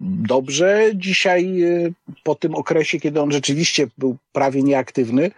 dobrze. 0.00 0.90
Dzisiaj, 0.94 1.62
e, 1.62 1.90
po 2.22 2.34
tym 2.34 2.54
okresie, 2.54 3.00
kiedy 3.00 3.20
on 3.20 3.32
rzeczywiście 3.32 3.86
był 3.98 4.16
prawie 4.32 4.62
nieaktywny, 4.62 5.30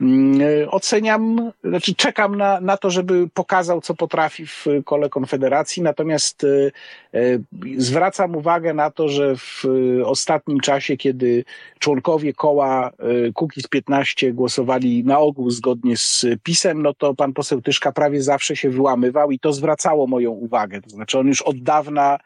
mm, 0.00 0.40
oceniam, 0.70 1.52
znaczy 1.64 1.94
czekam 1.94 2.36
na, 2.36 2.60
na 2.60 2.76
to, 2.76 2.90
żeby 2.90 3.28
pokazał, 3.34 3.80
co 3.80 3.94
potrafi 3.94 4.46
w 4.46 4.66
kole 4.84 5.08
Konfederacji. 5.08 5.82
Natomiast 5.82 6.44
e, 6.44 6.70
e, 7.18 7.38
zwracam 7.76 8.36
uwagę 8.36 8.74
na 8.74 8.90
to, 8.90 9.08
że 9.08 9.36
w 9.36 9.64
ostatnim 10.04 10.60
czasie, 10.60 10.96
kiedy 10.96 11.44
członkowie 11.78 12.32
koła 12.32 12.90
Kukiz 13.34 13.66
15 13.68 14.32
głosowali 14.32 15.04
na 15.04 15.18
ogół 15.18 15.50
zgodnie 15.50 15.96
z 15.96 16.26
PiSem, 16.42 16.82
no 16.82 16.94
to 16.94 17.14
pan 17.14 17.32
poseł 17.32 17.62
Tyszka 17.62 17.92
prawie 17.92 18.22
zawsze 18.22 18.56
się 18.56 18.70
wyłamywał 18.70 19.30
i 19.30 19.38
to 19.38 19.49
zwracało 19.52 20.06
moją 20.06 20.30
uwagę. 20.30 20.80
To 20.80 20.90
znaczy 20.90 21.18
on 21.18 21.26
już 21.26 21.42
od 21.42 21.62
dawna, 21.62 22.18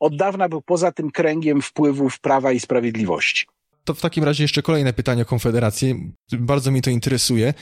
od 0.00 0.16
dawna 0.16 0.48
był 0.48 0.62
poza 0.62 0.92
tym 0.92 1.10
kręgiem 1.10 1.62
wpływów 1.62 2.20
Prawa 2.20 2.52
i 2.52 2.60
Sprawiedliwości. 2.60 3.46
To 3.84 3.94
w 3.94 4.00
takim 4.00 4.24
razie 4.24 4.44
jeszcze 4.44 4.62
kolejne 4.62 4.92
pytanie 4.92 5.22
o 5.22 5.24
Konfederację. 5.24 5.94
Bardzo 6.32 6.70
mi 6.70 6.82
to 6.82 6.90
interesuje. 6.90 7.54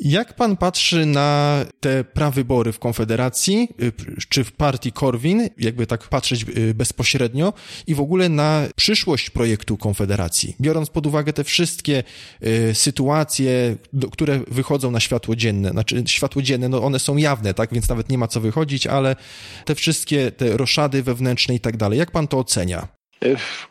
Jak 0.00 0.36
pan 0.36 0.56
patrzy 0.56 1.06
na 1.06 1.58
te 1.80 2.04
prawybory 2.04 2.72
w 2.72 2.78
Konfederacji, 2.78 3.68
y, 3.82 3.92
czy 4.28 4.44
w 4.44 4.52
partii 4.52 4.92
Korwin, 4.92 5.48
jakby 5.58 5.86
tak 5.86 6.08
patrzeć 6.08 6.46
y, 6.56 6.74
bezpośrednio, 6.74 7.52
i 7.86 7.94
w 7.94 8.00
ogóle 8.00 8.28
na 8.28 8.66
przyszłość 8.76 9.30
projektu 9.30 9.76
Konfederacji, 9.76 10.56
biorąc 10.60 10.90
pod 10.90 11.06
uwagę 11.06 11.32
te 11.32 11.44
wszystkie 11.44 12.04
y, 12.42 12.74
sytuacje, 12.74 13.76
które 14.12 14.40
wychodzą 14.48 14.90
na 14.90 15.00
światło 15.00 15.36
dzienne, 15.36 15.70
znaczy 15.70 16.02
światło 16.06 16.42
dzienne, 16.42 16.68
no 16.68 16.82
one 16.82 16.98
są 16.98 17.16
jawne, 17.16 17.54
tak, 17.54 17.72
więc 17.72 17.88
nawet 17.88 18.08
nie 18.08 18.18
ma 18.18 18.28
co 18.28 18.40
wychodzić, 18.40 18.86
ale 18.86 19.16
te 19.64 19.74
wszystkie 19.74 20.32
te 20.32 20.56
roszady 20.56 21.02
wewnętrzne 21.02 21.54
i 21.54 21.60
tak 21.60 21.76
dalej, 21.76 21.98
jak 21.98 22.10
pan 22.10 22.28
to 22.28 22.38
ocenia? 22.38 22.97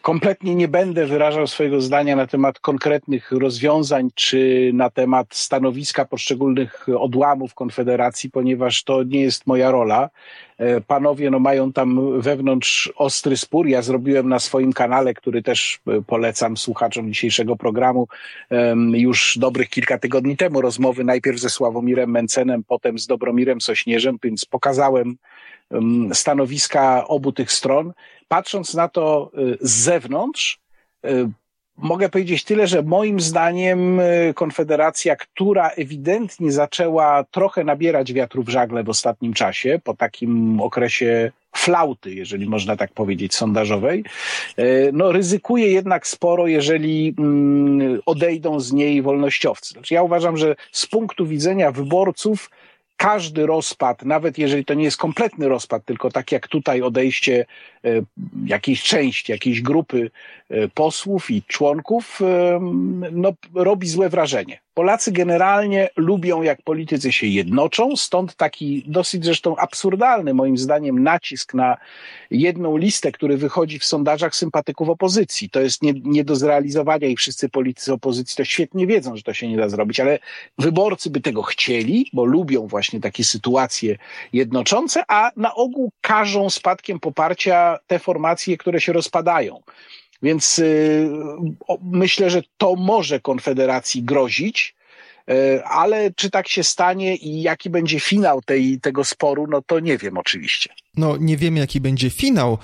Kompletnie 0.02 0.56
nie 0.56 0.68
będę 0.68 1.06
wyrażał 1.06 1.48
swojego 1.48 1.82
zdania 1.82 2.16
na 2.16 2.28
temat 2.28 2.60
konkretnych 2.60 3.32
rozwiązań 3.32 4.10
czy 4.16 4.72
na 4.74 4.90
temat 4.90 5.28
stanowiska 5.36 6.06
poszczególnych 6.06 6.86
odłamów 7.00 7.54
Konfederacji, 7.54 8.32
ponieważ 8.32 8.84
to 8.84 9.04
nie 9.04 9.22
jest 9.22 9.48
moja 9.48 9.72
rola. 9.72 10.10
E, 10.58 10.82
panowie 10.82 11.30
no, 11.30 11.40
mają 11.40 11.74
tam 11.74 12.22
wewnątrz 12.22 12.94
ostry 12.96 13.38
spór. 13.38 13.68
Ja 13.68 13.82
zrobiłem 13.82 14.30
na 14.30 14.40
swoim 14.40 14.74
kanale, 14.74 15.14
który 15.14 15.44
też 15.44 15.80
e, 15.88 16.02
polecam 16.02 16.58
słuchaczom 16.58 17.14
dzisiejszego 17.14 17.56
programu, 17.56 18.08
już 18.94 19.38
dobrych 19.38 19.70
kilka 19.70 19.98
tygodni 19.98 20.38
temu 20.38 20.62
rozmowy 20.62 21.04
najpierw 21.04 21.40
ze 21.40 21.50
Sławomirem 21.50 22.12
Mencenem, 22.12 22.64
potem 22.64 23.00
z 23.00 23.08
Dobromirem 23.08 23.62
Sośnierzem, 23.62 24.18
więc 24.24 24.46
pokazałem 24.46 25.18
stanowiska 26.14 27.08
obu 27.08 27.32
tych 27.32 27.52
stron. 27.52 27.94
Patrząc 28.28 28.74
na 28.74 28.88
to 28.88 29.32
y, 29.38 29.58
z 29.62 29.72
zewnątrz, 29.72 30.60
y, 31.06 31.30
mogę 31.78 32.10
powiedzieć 32.10 32.44
tyle, 32.44 32.68
że 32.68 32.84
moim 32.84 33.20
zdaniem 33.20 34.00
y, 34.00 34.34
Konfederacja, 34.36 35.16
która 35.16 35.70
ewidentnie 35.70 36.52
zaczęła 36.52 37.24
trochę 37.24 37.64
nabierać 37.64 38.14
wiatru 38.14 38.44
w 38.44 38.50
żagle 38.50 38.84
w 38.84 38.90
ostatnim 38.90 39.34
czasie, 39.34 39.80
po 39.84 39.94
takim 39.94 40.62
okresie 40.62 41.32
flauty, 41.56 42.14
jeżeli 42.14 42.50
można 42.50 42.76
tak 42.76 42.94
powiedzieć, 42.94 43.36
sondażowej, 43.36 44.04
no 44.94 45.12
ryzykuje 45.12 45.72
jednak 45.72 46.08
sporo, 46.08 46.48
jeżeli 46.48 47.16
mm, 47.20 48.00
odejdą 48.06 48.60
z 48.60 48.74
niej 48.74 49.02
wolnościowcy. 49.02 49.74
Znaczy 49.74 49.94
ja 49.94 50.04
uważam, 50.04 50.38
że 50.38 50.56
z 50.72 50.86
punktu 50.86 51.26
widzenia 51.26 51.72
wyborców 51.72 52.50
każdy 52.98 53.46
rozpad, 53.46 54.06
nawet 54.06 54.38
jeżeli 54.38 54.66
to 54.66 54.74
nie 54.74 54.84
jest 54.84 54.98
kompletny 54.98 55.48
rozpad, 55.48 55.86
tylko 55.86 56.12
tak 56.12 56.32
jak 56.32 56.48
tutaj 56.48 56.82
odejście 56.82 57.46
e, 57.86 57.90
jakiejś 58.46 58.84
części, 58.84 59.32
jakiejś 59.32 59.62
grupy 59.62 60.12
e, 60.50 60.68
posłów 60.68 61.32
i 61.32 61.44
członków, 61.44 62.22
e, 62.22 62.60
no, 63.12 63.34
robi 63.56 63.88
złe 63.88 64.10
wrażenie. 64.10 64.60
Polacy 64.78 65.12
generalnie 65.12 65.90
lubią, 65.96 66.42
jak 66.42 66.62
politycy 66.62 67.12
się 67.12 67.28
jednoczą, 67.28 67.96
stąd 67.96 68.36
taki 68.36 68.84
dosyć 68.88 69.26
zresztą 69.26 69.56
absurdalny, 69.56 70.34
moim 70.34 70.58
zdaniem, 70.58 71.04
nacisk 71.04 71.54
na 71.54 71.78
jedną 72.32 72.78
listę, 72.78 73.12
który 73.12 73.38
wychodzi 73.38 73.80
w 73.80 73.86
sondażach 73.86 74.36
sympatyków 74.36 74.90
opozycji. 74.90 75.50
To 75.50 75.60
jest 75.60 75.82
nie, 75.82 75.94
nie 76.04 76.24
do 76.24 76.36
zrealizowania 76.36 77.08
i 77.08 77.16
wszyscy 77.16 77.50
politycy 77.50 77.94
opozycji 77.94 78.38
to 78.38 78.44
świetnie 78.46 78.88
wiedzą, 78.88 79.16
że 79.16 79.24
to 79.24 79.34
się 79.34 79.48
nie 79.48 79.58
da 79.58 79.70
zrobić, 79.70 80.00
ale 80.00 80.20
wyborcy 80.58 81.10
by 81.10 81.22
tego 81.22 81.44
chcieli, 81.44 82.10
bo 82.14 82.26
lubią 82.26 82.68
właśnie 82.68 83.00
takie 83.00 83.24
sytuacje 83.24 83.98
jednoczące, 84.34 85.04
a 85.08 85.32
na 85.36 85.56
ogół 85.56 85.92
każą 86.02 86.50
spadkiem 86.50 87.00
poparcia 87.00 87.80
te 87.88 88.00
formacje, 88.00 88.58
które 88.58 88.82
się 88.82 88.94
rozpadają. 88.94 89.62
Więc 90.24 90.60
y, 90.60 91.10
myślę, 91.82 92.30
że 92.30 92.42
to 92.58 92.76
może 92.76 93.20
Konfederacji 93.20 94.04
grozić, 94.04 94.76
y, 95.30 95.64
ale 95.64 96.12
czy 96.12 96.30
tak 96.30 96.48
się 96.48 96.64
stanie 96.64 97.16
i 97.16 97.42
jaki 97.42 97.70
będzie 97.70 98.00
finał 98.00 98.42
tej, 98.42 98.80
tego 98.80 99.04
sporu, 99.04 99.48
no 99.50 99.62
to 99.62 99.80
nie 99.80 99.98
wiem 99.98 100.18
oczywiście. 100.18 100.70
No 100.98 101.18
nie 101.20 101.38
wiemy 101.38 101.60
jaki 101.60 101.82
będzie 101.82 102.10
finał, 102.10 102.58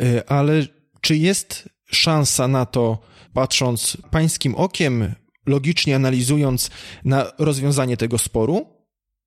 y, 0.00 0.26
ale 0.26 0.52
czy 1.00 1.16
jest 1.16 1.68
szansa 1.86 2.48
na 2.48 2.66
to, 2.66 2.98
patrząc 3.34 3.96
pańskim 4.10 4.54
okiem, 4.54 5.14
logicznie 5.46 5.96
analizując 5.96 6.70
na 7.04 7.32
rozwiązanie 7.38 7.96
tego 7.96 8.18
sporu? 8.18 8.66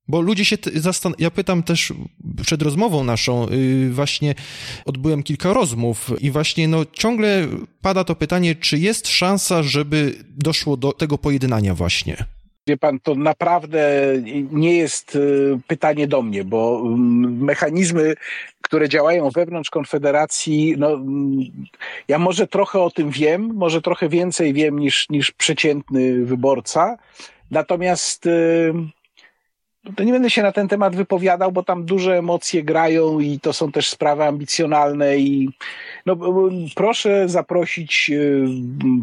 Bo 0.08 0.20
ludzie 0.20 0.44
się 0.44 0.56
zastan... 0.74 1.14
Ja 1.18 1.30
pytam 1.30 1.62
też 1.62 1.92
przed 2.42 2.62
rozmową 2.62 3.04
naszą, 3.04 3.46
yy, 3.48 3.90
właśnie 3.90 4.34
odbyłem 4.86 5.22
kilka 5.22 5.52
rozmów 5.52 6.10
i 6.20 6.30
właśnie 6.30 6.68
no 6.68 6.84
ciągle 6.92 7.46
pada 7.82 8.04
to 8.04 8.14
pytanie, 8.14 8.54
czy 8.54 8.78
jest 8.78 9.08
szansa, 9.08 9.62
żeby 9.62 10.14
doszło 10.28 10.76
do 10.76 10.92
tego 10.92 11.18
pojednania 11.18 11.74
właśnie? 11.74 12.24
Wie 12.66 12.76
pan, 12.76 13.00
to 13.00 13.14
naprawdę 13.14 14.12
nie 14.50 14.76
jest 14.76 15.16
y, 15.16 15.58
pytanie 15.66 16.06
do 16.06 16.22
mnie, 16.22 16.44
bo 16.44 16.82
mm, 16.86 17.44
mechanizmy, 17.44 18.14
które 18.62 18.88
działają 18.88 19.30
wewnątrz 19.30 19.70
Konfederacji, 19.70 20.74
no, 20.78 20.92
mm, 20.92 21.38
ja 22.08 22.18
może 22.18 22.46
trochę 22.46 22.80
o 22.80 22.90
tym 22.90 23.10
wiem, 23.10 23.50
może 23.54 23.82
trochę 23.82 24.08
więcej 24.08 24.52
wiem 24.52 24.78
niż, 24.78 25.08
niż 25.08 25.30
przeciętny 25.30 26.24
wyborca. 26.24 26.96
Natomiast 27.50 28.26
y, 28.26 28.72
to 29.96 30.04
nie 30.04 30.12
będę 30.12 30.30
się 30.30 30.42
na 30.42 30.52
ten 30.52 30.68
temat 30.68 30.96
wypowiadał, 30.96 31.52
bo 31.52 31.62
tam 31.62 31.84
duże 31.84 32.18
emocje 32.18 32.62
grają 32.62 33.20
i 33.20 33.40
to 33.40 33.52
są 33.52 33.72
też 33.72 33.88
sprawy 33.88 34.24
ambicjonalne 34.24 35.16
i 35.18 35.48
no, 36.06 36.16
proszę 36.74 37.28
zaprosić 37.28 38.10
y, 38.14 38.44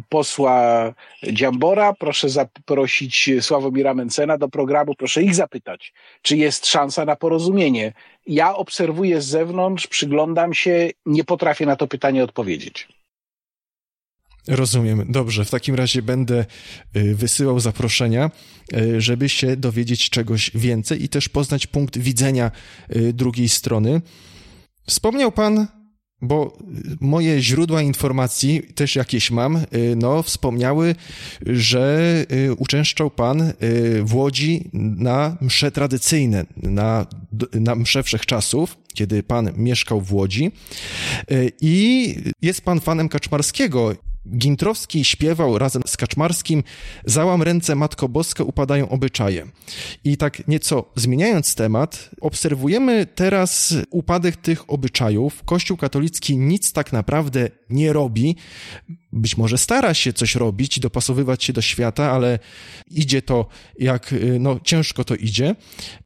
posła 0.09 0.93
Dziambora, 1.23 1.93
proszę 1.93 2.29
zaprosić 2.29 3.29
Sławomira 3.41 3.93
Mencena 3.93 4.37
do 4.37 4.49
programu, 4.49 4.95
proszę 4.95 5.23
ich 5.23 5.35
zapytać, 5.35 5.93
czy 6.21 6.37
jest 6.37 6.65
szansa 6.65 7.05
na 7.05 7.15
porozumienie. 7.15 7.93
Ja 8.27 8.55
obserwuję 8.55 9.21
z 9.21 9.25
zewnątrz, 9.25 9.87
przyglądam 9.87 10.53
się, 10.53 10.89
nie 11.05 11.23
potrafię 11.23 11.65
na 11.65 11.75
to 11.75 11.87
pytanie 11.87 12.23
odpowiedzieć. 12.23 12.87
Rozumiem. 14.47 15.05
Dobrze, 15.09 15.45
w 15.45 15.49
takim 15.49 15.75
razie 15.75 16.01
będę 16.01 16.45
y, 16.95 17.15
wysyłał 17.15 17.59
zaproszenia, 17.59 18.31
y, 18.73 19.01
żeby 19.01 19.29
się 19.29 19.57
dowiedzieć 19.57 20.09
czegoś 20.09 20.51
więcej 20.55 21.03
i 21.03 21.09
też 21.09 21.29
poznać 21.29 21.67
punkt 21.67 21.97
widzenia 21.97 22.51
y, 22.95 23.13
drugiej 23.13 23.49
strony. 23.49 24.01
Wspomniał 24.87 25.31
Pan, 25.31 25.67
bo 26.21 26.57
moje 27.01 27.41
źródła 27.41 27.81
informacji, 27.81 28.61
też 28.75 28.95
jakieś 28.95 29.31
mam, 29.31 29.65
no, 29.95 30.23
wspomniały, 30.23 30.95
że 31.45 32.25
uczęszczał 32.57 33.11
Pan 33.11 33.53
w 34.03 34.15
Łodzi 34.15 34.69
na 34.73 35.37
msze 35.41 35.71
tradycyjne, 35.71 36.45
na, 36.57 37.05
na 37.53 37.75
msze 37.75 38.03
wszechczasów, 38.03 38.77
kiedy 38.93 39.23
Pan 39.23 39.51
mieszkał 39.57 40.01
w 40.01 40.13
Łodzi. 40.13 40.51
I 41.61 42.15
jest 42.41 42.61
Pan 42.61 42.79
fanem 42.79 43.09
Kaczmarskiego 43.09 43.93
Gintrowski 44.35 45.03
śpiewał 45.03 45.57
razem 45.57 45.81
z 45.85 45.97
Kaczmarskim 45.97 46.63
Załam 47.05 47.41
ręce 47.41 47.75
Matko 47.75 48.09
Boska 48.09 48.43
upadają 48.43 48.89
obyczaje. 48.89 49.47
I 50.03 50.17
tak 50.17 50.47
nieco 50.47 50.85
zmieniając 50.95 51.55
temat, 51.55 52.09
obserwujemy 52.21 53.05
teraz 53.15 53.75
upadek 53.89 54.35
tych 54.35 54.69
obyczajów. 54.69 55.43
Kościół 55.45 55.77
katolicki 55.77 56.37
nic 56.37 56.73
tak 56.73 56.93
naprawdę 56.93 57.49
nie 57.69 57.93
robi. 57.93 58.35
Być 59.13 59.37
może 59.37 59.57
stara 59.57 59.93
się 59.93 60.13
coś 60.13 60.35
robić, 60.35 60.79
dopasowywać 60.79 61.43
się 61.43 61.53
do 61.53 61.61
świata, 61.61 62.11
ale 62.11 62.39
idzie 62.91 63.21
to 63.21 63.47
jak, 63.79 64.15
no 64.39 64.59
ciężko 64.63 65.03
to 65.03 65.15
idzie. 65.15 65.55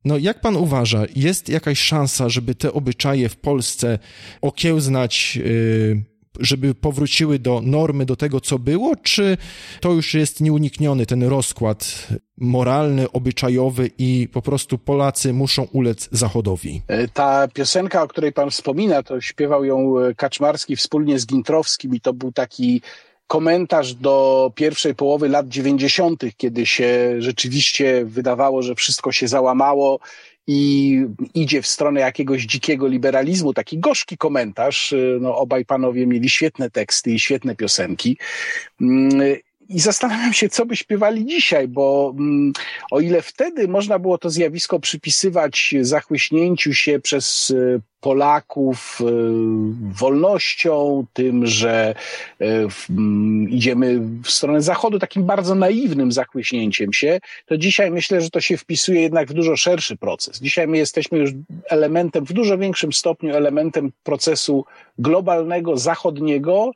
No 0.05 0.17
jak 0.17 0.41
pan 0.41 0.55
uważa, 0.55 1.05
jest 1.15 1.49
jakaś 1.49 1.79
szansa, 1.79 2.29
żeby 2.29 2.55
te 2.55 2.73
obyczaje 2.73 3.29
w 3.29 3.35
Polsce 3.35 3.99
okiełznać, 4.41 5.35
yy, 5.35 6.10
żeby 6.39 6.75
powróciły 6.75 7.39
do 7.39 7.61
normy, 7.63 8.05
do 8.05 8.15
tego, 8.15 8.41
co 8.41 8.59
było, 8.59 8.95
czy 8.95 9.37
to 9.79 9.91
już 9.91 10.13
jest 10.13 10.41
nieunikniony 10.41 11.05
ten 11.05 11.23
rozkład 11.23 12.07
moralny, 12.37 13.11
obyczajowy 13.11 13.89
i 13.97 14.27
po 14.33 14.41
prostu 14.41 14.77
Polacy 14.77 15.33
muszą 15.33 15.63
ulec 15.63 16.09
Zachodowi? 16.11 16.81
E, 16.87 17.07
ta 17.07 17.47
piosenka, 17.47 18.03
o 18.03 18.07
której 18.07 18.33
pan 18.33 18.49
wspomina, 18.49 19.03
to 19.03 19.21
śpiewał 19.21 19.65
ją 19.65 19.99
e, 19.99 20.15
Kaczmarski 20.15 20.75
wspólnie 20.75 21.19
z 21.19 21.25
Gintrowskim 21.25 21.95
i 21.95 22.01
to 22.01 22.13
był 22.13 22.31
taki 22.31 22.81
komentarz 23.27 23.93
do 23.93 24.51
pierwszej 24.55 24.95
połowy 24.95 25.29
lat 25.29 25.47
dziewięćdziesiątych, 25.47 26.35
kiedy 26.35 26.65
się 26.65 27.15
rzeczywiście 27.19 28.05
wydawało, 28.05 28.61
że 28.61 28.75
wszystko 28.75 29.11
się 29.11 29.27
załamało 29.27 29.99
i 30.47 31.01
idzie 31.33 31.61
w 31.61 31.67
stronę 31.67 31.99
jakiegoś 31.99 32.43
dzikiego 32.43 32.87
liberalizmu, 32.87 33.53
taki 33.53 33.79
gorzki 33.79 34.17
komentarz. 34.17 34.93
No, 35.19 35.37
obaj 35.37 35.65
panowie 35.65 36.07
mieli 36.07 36.29
świetne 36.29 36.69
teksty 36.69 37.11
i 37.11 37.19
świetne 37.19 37.55
piosenki. 37.55 38.17
Mm, 38.81 39.37
I 39.69 39.79
zastanawiam 39.79 40.33
się, 40.33 40.49
co 40.49 40.65
by 40.65 40.75
śpiewali 40.75 41.25
dzisiaj, 41.25 41.67
bo 41.67 42.15
mm, 42.17 42.53
o 42.91 42.99
ile 42.99 43.21
wtedy 43.21 43.67
można 43.67 43.99
było 43.99 44.17
to 44.17 44.29
zjawisko 44.29 44.79
przypisywać 44.79 45.75
zachłyśnięciu 45.81 46.73
się 46.73 46.99
przez 46.99 47.53
Polaków 48.01 48.99
e, 49.01 49.05
wolnością, 49.93 51.05
tym, 51.13 51.47
że 51.47 51.95
e, 52.41 52.45
idziemy 53.49 53.99
w 54.23 54.29
stronę 54.29 54.61
Zachodu 54.61 54.99
takim 54.99 55.23
bardzo 55.23 55.55
naiwnym 55.55 56.11
zachłyśnięciem 56.11 56.93
się, 56.93 57.19
to 57.45 57.57
dzisiaj 57.57 57.91
myślę, 57.91 58.21
że 58.21 58.29
to 58.29 58.41
się 58.41 58.57
wpisuje 58.57 59.01
jednak 59.01 59.29
w 59.29 59.33
dużo 59.33 59.57
szerszy 59.57 59.97
proces. 59.97 60.39
Dzisiaj 60.39 60.67
my 60.67 60.77
jesteśmy 60.77 61.17
już 61.17 61.31
elementem, 61.69 62.25
w 62.25 62.33
dużo 62.33 62.57
większym 62.57 62.93
stopniu 62.93 63.35
elementem 63.35 63.91
procesu 64.03 64.65
globalnego, 64.99 65.77
zachodniego 65.77 66.71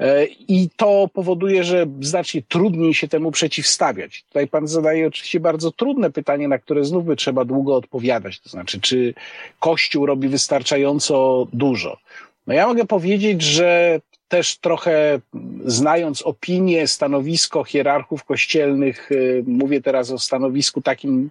e, 0.00 0.24
i 0.24 0.68
to 0.76 1.08
powoduje, 1.12 1.64
że 1.64 1.86
znacznie 2.00 2.42
trudniej 2.48 2.94
się 2.94 3.08
temu 3.08 3.30
przeciwstawiać. 3.30 4.22
Tutaj 4.22 4.48
pan 4.48 4.68
zadaje 4.68 5.06
oczywiście 5.06 5.40
bardzo 5.40 5.70
trudne 5.70 6.10
pytanie, 6.10 6.48
na 6.48 6.58
które 6.58 6.84
znów 6.84 7.04
by 7.04 7.16
trzeba 7.16 7.44
długo 7.44 7.76
odpowiadać. 7.76 8.40
To 8.40 8.48
znaczy, 8.48 8.80
czy 8.80 9.14
Kościół 9.60 10.06
robi 10.06 10.28
wystarczająco 10.28 10.57
wystarczająco 10.58 11.46
dużo. 11.52 11.98
No 12.46 12.54
ja 12.54 12.66
mogę 12.66 12.84
powiedzieć, 12.84 13.42
że 13.42 14.00
też 14.28 14.58
trochę 14.58 15.20
znając 15.64 16.22
opinię, 16.22 16.86
stanowisko 16.86 17.64
hierarchów 17.64 18.24
kościelnych, 18.24 19.12
y, 19.12 19.44
mówię 19.46 19.80
teraz 19.80 20.10
o 20.10 20.18
stanowisku 20.18 20.82
takim, 20.82 21.30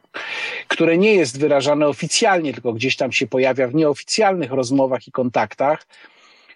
które 0.67 0.97
nie 0.97 1.13
jest 1.13 1.39
wyrażane 1.39 1.87
oficjalnie, 1.87 2.53
tylko 2.53 2.73
gdzieś 2.73 2.95
tam 2.95 3.11
się 3.11 3.27
pojawia 3.27 3.67
w 3.67 3.75
nieoficjalnych 3.75 4.51
rozmowach 4.51 5.07
i 5.07 5.11
kontaktach, 5.11 5.87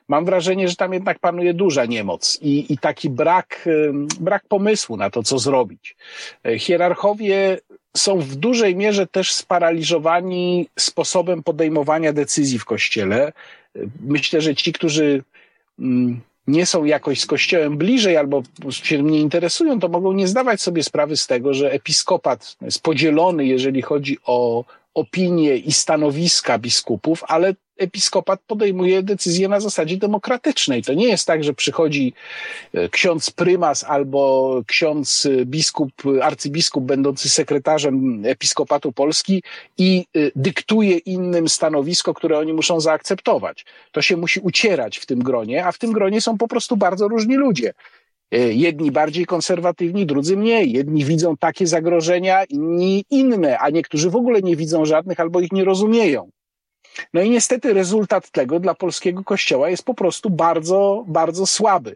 mam 0.07 0.26
wrażenie, 0.26 0.67
że 0.67 0.76
tam 0.76 0.93
jednak 0.93 1.19
panuje 1.19 1.53
duża 1.53 1.86
niemoc 1.86 2.39
i, 2.41 2.74
i 2.74 2.78
taki 2.78 3.09
brak, 3.09 3.63
y, 3.67 3.91
brak 4.19 4.43
pomysłu 4.47 4.97
na 4.97 5.09
to, 5.09 5.24
co 5.24 5.39
zrobić. 5.39 5.95
Y, 6.47 6.59
hierarchowie 6.59 7.59
są 7.97 8.19
w 8.19 8.35
dużej 8.35 8.75
mierze 8.75 9.07
też 9.07 9.31
sparaliżowani 9.31 10.67
sposobem 10.79 11.43
podejmowania 11.43 12.13
decyzji 12.13 12.59
w 12.59 12.65
kościele. 12.65 13.33
Myślę, 14.01 14.41
że 14.41 14.55
ci, 14.55 14.73
którzy 14.73 15.23
mm, 15.79 16.21
nie 16.47 16.65
są 16.65 16.85
jakoś 16.85 17.19
z 17.19 17.25
kościołem 17.25 17.77
bliżej 17.77 18.17
albo 18.17 18.43
się 18.71 19.03
nie 19.03 19.19
interesują, 19.19 19.79
to 19.79 19.87
mogą 19.87 20.13
nie 20.13 20.27
zdawać 20.27 20.61
sobie 20.61 20.83
sprawy 20.83 21.17
z 21.17 21.27
tego, 21.27 21.53
że 21.53 21.71
episkopat 21.71 22.57
jest 22.61 22.83
podzielony, 22.83 23.45
jeżeli 23.45 23.81
chodzi 23.81 24.17
o 24.25 24.65
opinie 24.93 25.57
i 25.57 25.71
stanowiska 25.71 26.59
biskupów, 26.59 27.23
ale 27.27 27.55
episkopat 27.82 28.39
podejmuje 28.47 29.03
decyzje 29.03 29.47
na 29.47 29.59
zasadzie 29.59 29.97
demokratycznej. 29.97 30.84
To 30.84 30.93
nie 30.93 31.07
jest 31.07 31.27
tak, 31.27 31.43
że 31.43 31.53
przychodzi 31.53 32.13
e, 32.73 32.89
ksiądz 32.89 33.32
prymas 33.32 33.84
albo 33.84 34.61
ksiądz 34.67 35.25
e, 35.25 35.45
biskup, 35.45 35.91
arcybiskup 36.21 36.84
będący 36.84 37.29
sekretarzem 37.29 38.25
episkopatu 38.25 38.91
Polski 38.91 39.43
i 39.77 40.05
e, 40.15 40.19
dyktuje 40.36 40.97
innym 40.97 41.49
stanowisko, 41.49 42.13
które 42.13 42.38
oni 42.38 42.53
muszą 42.53 42.79
zaakceptować. 42.79 43.65
To 43.91 44.01
się 44.01 44.17
musi 44.17 44.39
ucierać 44.39 44.97
w 44.97 45.05
tym 45.05 45.19
gronie, 45.19 45.65
a 45.65 45.71
w 45.71 45.77
tym 45.77 45.91
gronie 45.91 46.21
są 46.21 46.38
po 46.38 46.47
prostu 46.47 46.77
bardzo 46.77 47.07
różni 47.07 47.36
ludzie. 47.36 47.73
Jedni 48.49 48.91
bardziej 48.91 49.25
konserwatywni, 49.25 50.05
drudzy 50.05 50.38
mniej. 50.38 50.71
Jedni 50.71 51.05
widzą 51.05 51.38
takie 51.38 51.67
zagrożenia, 51.67 52.43
inni 52.43 53.05
inne, 53.09 53.59
a 53.59 53.69
niektórzy 53.69 54.09
w 54.09 54.15
ogóle 54.15 54.41
nie 54.41 54.55
widzą 54.55 54.86
żadnych 54.86 55.19
albo 55.19 55.41
ich 55.41 55.51
nie 55.51 55.65
rozumieją. 55.65 56.29
No 57.13 57.21
i 57.21 57.29
niestety 57.29 57.73
rezultat 57.73 58.29
tego 58.29 58.59
dla 58.59 58.73
polskiego 58.75 59.23
kościoła 59.23 59.69
jest 59.69 59.83
po 59.83 59.93
prostu 59.93 60.29
bardzo, 60.29 61.03
bardzo 61.07 61.45
słaby. 61.45 61.95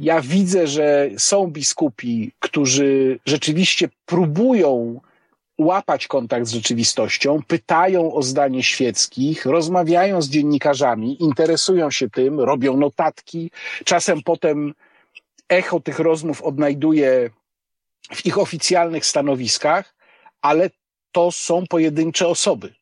Ja 0.00 0.20
widzę, 0.20 0.66
że 0.66 1.10
są 1.18 1.46
biskupi, 1.46 2.32
którzy 2.40 3.18
rzeczywiście 3.26 3.88
próbują 4.06 5.00
łapać 5.58 6.06
kontakt 6.06 6.46
z 6.46 6.52
rzeczywistością, 6.52 7.42
pytają 7.46 8.14
o 8.14 8.22
zdanie 8.22 8.62
świeckich, 8.62 9.46
rozmawiają 9.46 10.22
z 10.22 10.28
dziennikarzami, 10.28 11.22
interesują 11.22 11.90
się 11.90 12.10
tym, 12.10 12.40
robią 12.40 12.76
notatki. 12.76 13.50
Czasem 13.84 14.22
potem 14.22 14.74
echo 15.48 15.80
tych 15.80 15.98
rozmów 15.98 16.42
odnajduje 16.42 17.30
w 18.14 18.26
ich 18.26 18.38
oficjalnych 18.38 19.06
stanowiskach, 19.06 19.94
ale 20.42 20.70
to 21.12 21.32
są 21.32 21.66
pojedyncze 21.66 22.28
osoby 22.28 22.74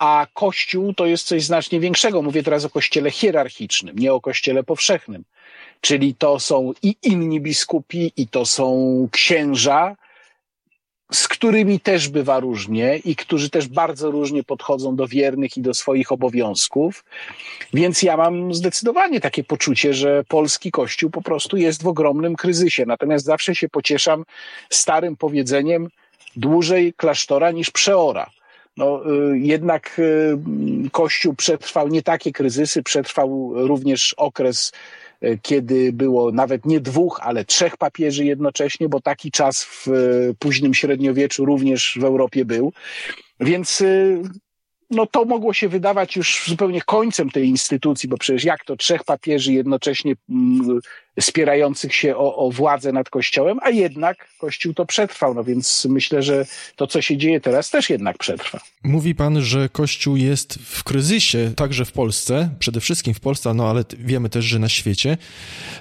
a 0.00 0.26
Kościół 0.34 0.94
to 0.94 1.06
jest 1.06 1.26
coś 1.26 1.44
znacznie 1.44 1.80
większego. 1.80 2.22
Mówię 2.22 2.42
teraz 2.42 2.64
o 2.64 2.70
Kościele 2.70 3.10
hierarchicznym, 3.10 3.98
nie 3.98 4.12
o 4.12 4.20
Kościele 4.20 4.62
powszechnym. 4.62 5.24
Czyli 5.80 6.14
to 6.14 6.40
są 6.40 6.72
i 6.82 6.96
inni 7.02 7.40
biskupi, 7.40 8.12
i 8.16 8.28
to 8.28 8.46
są 8.46 9.08
księża, 9.12 9.96
z 11.12 11.28
którymi 11.28 11.80
też 11.80 12.08
bywa 12.08 12.40
różnie 12.40 12.96
i 12.96 13.16
którzy 13.16 13.50
też 13.50 13.68
bardzo 13.68 14.10
różnie 14.10 14.44
podchodzą 14.44 14.96
do 14.96 15.06
wiernych 15.06 15.56
i 15.56 15.60
do 15.60 15.74
swoich 15.74 16.12
obowiązków. 16.12 17.04
Więc 17.74 18.02
ja 18.02 18.16
mam 18.16 18.54
zdecydowanie 18.54 19.20
takie 19.20 19.44
poczucie, 19.44 19.94
że 19.94 20.24
polski 20.28 20.70
kościół 20.70 21.10
po 21.10 21.22
prostu 21.22 21.56
jest 21.56 21.82
w 21.82 21.88
ogromnym 21.88 22.36
kryzysie. 22.36 22.86
Natomiast 22.86 23.24
zawsze 23.24 23.54
się 23.54 23.68
pocieszam 23.68 24.24
starym 24.70 25.16
powiedzeniem 25.16 25.88
dłużej 26.36 26.94
klasztora 26.94 27.50
niż 27.50 27.70
przeora 27.70 28.30
no, 28.80 29.02
y, 29.32 29.38
jednak 29.38 29.98
y, 29.98 30.38
Kościół 30.92 31.34
przetrwał 31.34 31.88
nie 31.88 32.02
takie 32.02 32.32
kryzysy, 32.32 32.82
przetrwał 32.82 33.52
również 33.66 34.14
okres 34.16 34.72
kiedy 35.42 35.92
było 35.92 36.32
nawet 36.32 36.66
nie 36.66 36.80
dwóch, 36.80 37.20
ale 37.22 37.44
trzech 37.44 37.76
papieży 37.76 38.24
jednocześnie, 38.24 38.88
bo 38.88 39.00
taki 39.00 39.30
czas 39.30 39.64
w 39.64 39.86
późnym 40.38 40.74
średniowieczu 40.74 41.44
również 41.44 41.98
w 42.00 42.04
Europie 42.04 42.44
był. 42.44 42.72
Więc 43.40 43.82
no 44.90 45.06
to 45.06 45.24
mogło 45.24 45.52
się 45.52 45.68
wydawać 45.68 46.16
już 46.16 46.44
zupełnie 46.46 46.82
końcem 46.82 47.30
tej 47.30 47.48
instytucji, 47.48 48.08
bo 48.08 48.16
przecież 48.16 48.44
jak 48.44 48.64
to 48.64 48.76
trzech 48.76 49.04
papieży 49.04 49.52
jednocześnie 49.52 50.14
mm, 50.30 50.80
spierających 51.20 51.94
się 51.94 52.16
o, 52.16 52.36
o 52.36 52.50
władzę 52.50 52.92
nad 52.92 53.10
Kościołem, 53.10 53.58
a 53.62 53.70
jednak 53.70 54.28
Kościół 54.38 54.74
to 54.74 54.86
przetrwał, 54.86 55.34
no 55.34 55.44
więc 55.44 55.86
myślę, 55.90 56.22
że 56.22 56.46
to, 56.76 56.86
co 56.86 57.02
się 57.02 57.16
dzieje 57.16 57.40
teraz, 57.40 57.70
też 57.70 57.90
jednak 57.90 58.18
przetrwa. 58.18 58.60
Mówi 58.84 59.14
pan, 59.14 59.42
że 59.42 59.68
Kościół 59.68 60.16
jest 60.16 60.54
w 60.54 60.84
kryzysie, 60.84 61.52
także 61.56 61.84
w 61.84 61.92
Polsce, 61.92 62.50
przede 62.58 62.80
wszystkim 62.80 63.14
w 63.14 63.20
Polsce, 63.20 63.54
no 63.54 63.70
ale 63.70 63.84
wiemy 63.98 64.28
też, 64.28 64.44
że 64.44 64.58
na 64.58 64.68
świecie. 64.68 65.16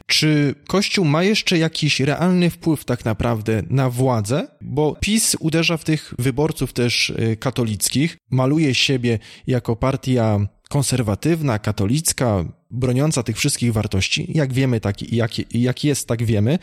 Czy 0.05 0.55
Kościół 0.67 1.05
ma 1.05 1.23
jeszcze 1.23 1.57
jakiś 1.57 1.99
realny 1.99 2.49
wpływ 2.49 2.85
tak 2.85 3.05
naprawdę 3.05 3.63
na 3.69 3.89
władzę? 3.89 4.47
Bo 4.61 4.95
PiS 4.99 5.35
uderza 5.39 5.77
w 5.77 5.83
tych 5.83 6.13
wyborców 6.19 6.73
też 6.73 7.09
y, 7.09 7.37
katolickich, 7.39 8.17
maluje 8.31 8.75
siebie 8.75 9.19
jako 9.47 9.75
partia 9.75 10.39
konserwatywna, 10.69 11.59
katolicka, 11.59 12.45
broniąca 12.72 13.24
tych 13.24 13.38
wszystkich 13.38 13.74
wartości, 13.74 14.32
jak 14.36 14.53
wiemy, 14.53 14.80
tak, 14.80 15.13
jak, 15.13 15.32
jak 15.53 15.84
jest, 15.84 16.07
tak 16.07 16.24
wiemy. 16.24 16.59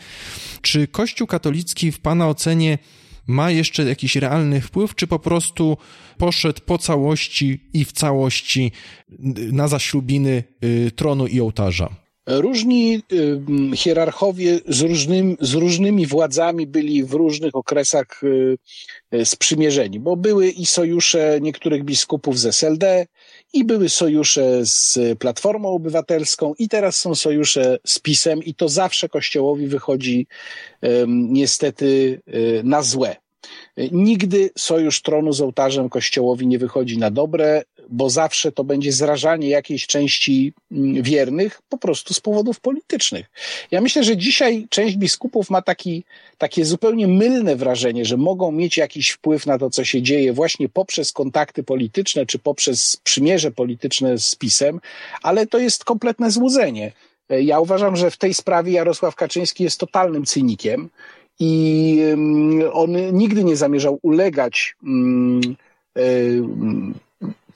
Czy 0.61 0.87
Kościół 0.87 1.27
katolicki 1.27 1.91
w 1.91 1.99
Pana 1.99 2.27
ocenie 2.27 2.77
ma 3.27 3.51
jeszcze 3.51 3.83
jakiś 3.83 4.15
realny 4.15 4.61
wpływ, 4.61 4.95
czy 4.95 5.07
po 5.07 5.19
prostu 5.19 5.77
poszedł 6.17 6.61
po 6.65 6.77
całości 6.77 7.69
i 7.73 7.85
w 7.85 7.91
całości 7.91 8.71
na 9.51 9.67
zaślubiny 9.67 10.43
y, 10.63 10.91
tronu 10.91 11.27
i 11.27 11.41
ołtarza? 11.41 11.89
Różni 12.27 13.01
y, 13.13 13.77
hierarchowie 13.77 14.59
z, 14.67 14.81
różnym, 14.81 15.37
z 15.41 15.53
różnymi 15.53 16.07
władzami 16.07 16.67
byli 16.67 17.03
w 17.03 17.13
różnych 17.13 17.55
okresach 17.55 18.23
y, 18.23 19.25
sprzymierzeni, 19.25 19.99
bo 19.99 20.15
były 20.15 20.49
i 20.49 20.65
sojusze 20.65 21.39
niektórych 21.41 21.83
biskupów 21.83 22.39
z 22.39 22.45
SLD, 22.45 23.07
i 23.53 23.63
były 23.63 23.89
sojusze 23.89 24.65
z 24.65 24.99
Platformą 25.19 25.69
Obywatelską, 25.69 26.53
i 26.59 26.69
teraz 26.69 26.95
są 26.95 27.15
sojusze 27.15 27.79
z 27.85 27.99
PiSem, 27.99 28.43
i 28.43 28.53
to 28.53 28.69
zawsze 28.69 29.09
Kościołowi 29.09 29.67
wychodzi 29.67 30.27
um, 30.81 31.33
niestety 31.33 32.21
y, 32.27 32.61
na 32.63 32.81
złe. 32.81 33.15
Nigdy 33.91 34.49
sojusz 34.57 35.01
tronu 35.01 35.33
z 35.33 35.41
ołtarzem 35.41 35.89
Kościołowi 35.89 36.47
nie 36.47 36.59
wychodzi 36.59 36.97
na 36.97 37.11
dobre, 37.11 37.63
bo 37.89 38.09
zawsze 38.09 38.51
to 38.51 38.63
będzie 38.63 38.91
zrażanie 38.91 39.49
jakiejś 39.49 39.87
części 39.87 40.53
mm, 40.71 41.03
wiernych 41.03 41.61
po 41.69 41.77
prostu 41.77 42.13
z 42.13 42.19
powodów 42.19 42.59
politycznych. 42.59 43.25
Ja 43.71 43.81
myślę, 43.81 44.03
że 44.03 44.17
dzisiaj 44.17 44.67
część 44.69 44.95
biskupów 44.95 45.49
ma 45.49 45.61
taki, 45.61 46.03
takie 46.37 46.65
zupełnie 46.65 47.07
mylne 47.07 47.55
wrażenie, 47.55 48.05
że 48.05 48.17
mogą 48.17 48.51
mieć 48.51 48.77
jakiś 48.77 49.09
wpływ 49.09 49.45
na 49.45 49.57
to, 49.57 49.69
co 49.69 49.85
się 49.85 50.01
dzieje 50.01 50.33
właśnie 50.33 50.69
poprzez 50.69 51.11
kontakty 51.11 51.63
polityczne 51.63 52.25
czy 52.25 52.39
poprzez 52.39 52.97
przymierze 53.03 53.51
polityczne 53.51 54.17
z 54.17 54.35
PiSem, 54.35 54.79
ale 55.21 55.47
to 55.47 55.57
jest 55.59 55.85
kompletne 55.85 56.31
złudzenie. 56.31 56.91
Ja 57.29 57.59
uważam, 57.59 57.95
że 57.95 58.11
w 58.11 58.17
tej 58.17 58.33
sprawie 58.33 58.71
Jarosław 58.71 59.15
Kaczyński 59.15 59.63
jest 59.63 59.79
totalnym 59.79 60.25
cynikiem 60.25 60.89
i 61.39 61.99
on 62.73 62.91
nigdy 63.13 63.43
nie 63.43 63.55
zamierzał 63.55 63.99
ulegać 64.01 64.75
mm, 64.83 65.41
e, 65.97 66.01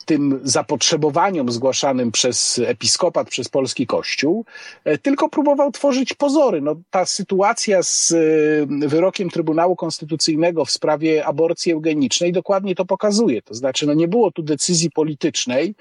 tym 0.05 0.39
zapotrzebowaniom 0.43 1.51
zgłaszanym 1.51 2.11
przez 2.11 2.61
episkopat, 2.65 3.29
przez 3.29 3.49
polski 3.49 3.87
kościół, 3.87 4.45
e, 4.83 4.97
tylko 4.97 5.29
próbował 5.29 5.71
tworzyć 5.71 6.13
pozory. 6.13 6.61
No, 6.61 6.75
ta 6.89 7.05
sytuacja 7.05 7.83
z 7.83 8.11
e, 8.11 8.87
wyrokiem 8.87 9.29
Trybunału 9.29 9.75
Konstytucyjnego 9.75 10.65
w 10.65 10.71
sprawie 10.71 11.25
aborcji 11.25 11.71
eugenicznej 11.71 12.31
dokładnie 12.31 12.75
to 12.75 12.85
pokazuje. 12.85 13.41
To 13.41 13.53
znaczy, 13.53 13.87
no, 13.87 13.93
nie 13.93 14.07
było 14.07 14.31
tu 14.31 14.43
decyzji 14.43 14.91
politycznej, 14.91 15.75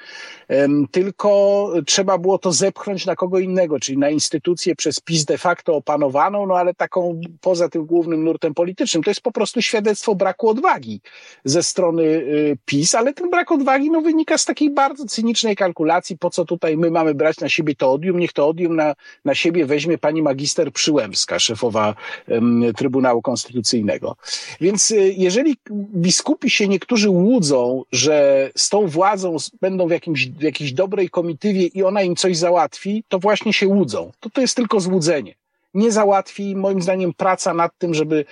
tylko 0.91 1.73
trzeba 1.87 2.18
było 2.18 2.39
to 2.39 2.53
zepchnąć 2.53 3.07
na 3.07 3.16
kogo 3.16 3.39
innego, 3.39 3.81
czyli 3.81 3.99
na 3.99 4.11
instytucję 4.11 4.77
przez 4.77 5.01
PiS 5.01 5.25
de 5.25 5.39
facto 5.39 5.75
opanowaną, 5.75 6.47
no 6.47 6.55
ale 6.55 6.75
taką 6.75 7.21
poza 7.41 7.68
tym 7.68 7.87
głównym 7.87 8.25
nurtem 8.25 8.55
politycznym. 8.55 9.03
To 9.03 9.11
jest 9.11 9.21
po 9.21 9.33
prostu 9.33 9.62
świadectwo 9.62 10.14
braku 10.14 10.49
odwagi 10.49 11.01
ze 11.45 11.62
strony 11.62 12.03
y, 12.03 12.59
PiS, 12.64 12.95
ale 12.95 13.12
ten 13.12 13.31
brak 13.31 13.53
odwagi 13.53 13.91
no, 13.91 14.03
wynika 14.11 14.39
z 14.39 14.45
takiej 14.45 14.71
bardzo 14.71 15.05
cynicznej 15.07 15.57
kalkulacji, 15.57 16.19
po 16.19 16.31
co 16.31 16.45
tutaj 16.45 16.77
my 16.77 16.91
mamy 16.91 17.15
brać 17.15 17.41
na 17.41 17.49
siebie 17.49 17.75
to 17.75 17.93
odium, 17.93 18.19
niech 18.19 18.33
to 18.33 18.49
odium 18.49 18.77
na, 18.77 18.95
na 19.25 19.35
siebie 19.35 19.67
weźmie 19.67 19.99
pani 19.99 20.23
magister 20.23 20.73
Przyłębska, 20.73 21.39
szefowa 21.39 21.95
um, 22.29 22.65
Trybunału 22.77 23.23
Konstytucyjnego. 23.23 24.17
Więc 24.61 24.91
y, 24.91 25.15
jeżeli 25.17 25.57
biskupi 25.95 26.51
się 26.51 26.69
niektórzy 26.69 27.11
łudzą, 27.11 27.83
że 27.93 28.51
z 28.57 28.69
tą 28.69 28.87
władzą 28.87 29.37
będą 29.61 29.89
w, 29.89 29.91
jakimś, 29.91 30.29
w 30.29 30.43
jakiejś 30.43 30.73
dobrej 30.73 31.11
komitywie 31.11 31.67
i 31.67 31.83
ona 31.83 32.03
im 32.03 32.17
coś 32.17 32.37
załatwi, 32.37 33.05
to 33.09 33.19
właśnie 33.19 33.53
się 33.53 33.69
łudzą. 33.69 34.13
To 34.21 34.31
to 34.31 34.41
jest 34.41 34.57
tylko 34.57 34.81
złudzenie 34.81 35.35
nie 35.75 35.93
załatwi. 35.93 36.57
Moim 36.57 36.83
zdaniem 36.83 37.15
praca 37.15 37.55
nad 37.55 37.79
tym, 37.79 37.95
żeby 37.95 38.25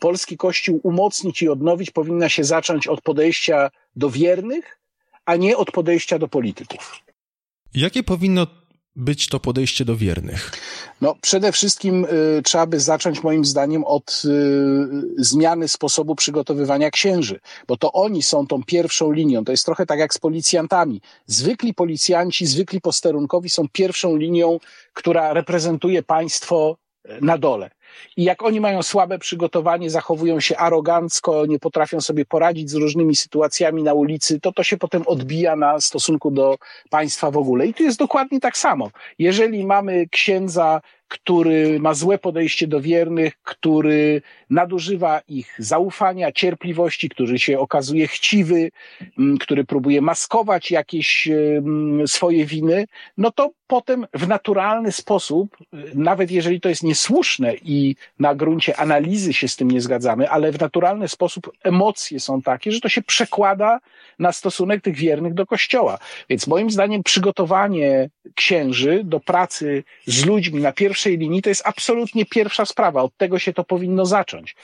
polski 0.00 0.36
kościół 0.36 0.80
umocnić 0.82 1.42
i 1.42 1.48
odnowić, 1.48 1.90
powinna 1.90 2.28
się 2.28 2.44
zacząć 2.44 2.86
od 2.86 3.00
podejścia 3.00 3.70
do 3.96 4.10
wiernych, 4.10 4.78
a 5.26 5.36
nie 5.36 5.56
od 5.56 5.70
podejścia 5.70 6.18
do 6.18 6.28
polityków. 6.28 7.00
Jakie 7.74 8.02
powinno 8.02 8.46
być 8.96 9.28
to 9.28 9.40
podejście 9.40 9.84
do 9.84 9.96
wiernych? 9.96 10.52
No, 11.00 11.14
przede 11.20 11.52
wszystkim 11.52 12.04
y, 12.38 12.42
trzeba 12.42 12.66
by 12.66 12.80
zacząć 12.80 13.22
moim 13.22 13.44
zdaniem 13.44 13.84
od 13.84 14.22
y, 14.24 15.24
zmiany 15.24 15.68
sposobu 15.68 16.14
przygotowywania 16.14 16.90
księży, 16.90 17.40
bo 17.68 17.76
to 17.76 17.92
oni 17.92 18.22
są 18.22 18.46
tą 18.46 18.62
pierwszą 18.62 19.12
linią. 19.12 19.44
To 19.44 19.52
jest 19.52 19.64
trochę 19.64 19.86
tak 19.86 19.98
jak 19.98 20.14
z 20.14 20.18
policjantami. 20.18 21.00
Zwykli 21.26 21.74
policjanci, 21.74 22.46
zwykli 22.46 22.80
posterunkowi 22.80 23.50
są 23.50 23.68
pierwszą 23.72 24.16
linią, 24.16 24.58
która 24.92 25.32
reprezentuje 25.32 26.02
państwo 26.02 26.76
na 27.20 27.38
dole. 27.38 27.70
I 28.16 28.24
jak 28.24 28.42
oni 28.42 28.60
mają 28.60 28.82
słabe 28.82 29.18
przygotowanie, 29.18 29.90
zachowują 29.90 30.40
się 30.40 30.56
arogancko, 30.56 31.46
nie 31.46 31.58
potrafią 31.58 32.00
sobie 32.00 32.24
poradzić 32.24 32.70
z 32.70 32.74
różnymi 32.74 33.16
sytuacjami 33.16 33.82
na 33.82 33.94
ulicy, 33.94 34.40
to 34.40 34.52
to 34.52 34.62
się 34.62 34.76
potem 34.76 35.02
odbija 35.06 35.56
na 35.56 35.80
stosunku 35.80 36.30
do 36.30 36.58
państwa 36.90 37.30
w 37.30 37.36
ogóle. 37.36 37.66
I 37.66 37.74
tu 37.74 37.82
jest 37.82 37.98
dokładnie 37.98 38.40
tak 38.40 38.56
samo. 38.56 38.90
Jeżeli 39.18 39.66
mamy 39.66 40.06
księdza, 40.08 40.80
który 41.14 41.80
ma 41.80 41.94
złe 41.94 42.18
podejście 42.18 42.66
do 42.66 42.80
wiernych, 42.80 43.34
który 43.42 44.22
nadużywa 44.50 45.20
ich 45.28 45.54
zaufania, 45.58 46.32
cierpliwości, 46.32 47.08
który 47.08 47.38
się 47.38 47.58
okazuje 47.58 48.08
chciwy, 48.08 48.70
mm, 49.18 49.38
który 49.38 49.64
próbuje 49.64 50.00
maskować 50.00 50.70
jakieś 50.70 51.28
swoje 52.06 52.46
winy, 52.46 52.86
no 53.18 53.30
to 53.30 53.50
potem 53.66 54.06
w 54.14 54.28
naturalny 54.28 54.92
sposób, 54.92 55.56
nawet 55.94 56.30
jeżeli 56.30 56.60
to 56.60 56.68
jest 56.68 56.82
niesłuszne 56.82 57.54
i 57.54 57.96
na 58.18 58.34
gruncie 58.34 58.76
analizy 58.76 59.32
się 59.32 59.48
z 59.48 59.56
tym 59.56 59.70
nie 59.70 59.80
zgadzamy, 59.80 60.30
ale 60.30 60.52
w 60.52 60.60
naturalny 60.60 61.08
sposób 61.08 61.52
emocje 61.62 62.20
są 62.20 62.42
takie, 62.42 62.72
że 62.72 62.80
to 62.80 62.88
się 62.88 63.02
przekłada 63.02 63.80
na 64.18 64.32
stosunek 64.32 64.82
tych 64.82 64.96
wiernych 64.96 65.34
do 65.34 65.46
Kościoła. 65.46 65.98
Więc 66.28 66.46
moim 66.46 66.70
zdaniem 66.70 67.02
przygotowanie 67.02 68.10
księży 68.34 69.02
do 69.04 69.20
pracy 69.20 69.84
z 70.06 70.24
ludźmi 70.26 70.60
na 70.60 70.72
pierwszej 71.04 71.18
linii 71.18 71.42
to 71.42 71.48
jest 71.48 71.62
absolutnie 71.66 72.26
pierwsza 72.26 72.64
sprawa. 72.64 73.02
Od 73.02 73.16
tego 73.16 73.38
się 73.38 73.52
to 73.52 73.64
powinno 73.64 74.06
zacząć. 74.06 74.56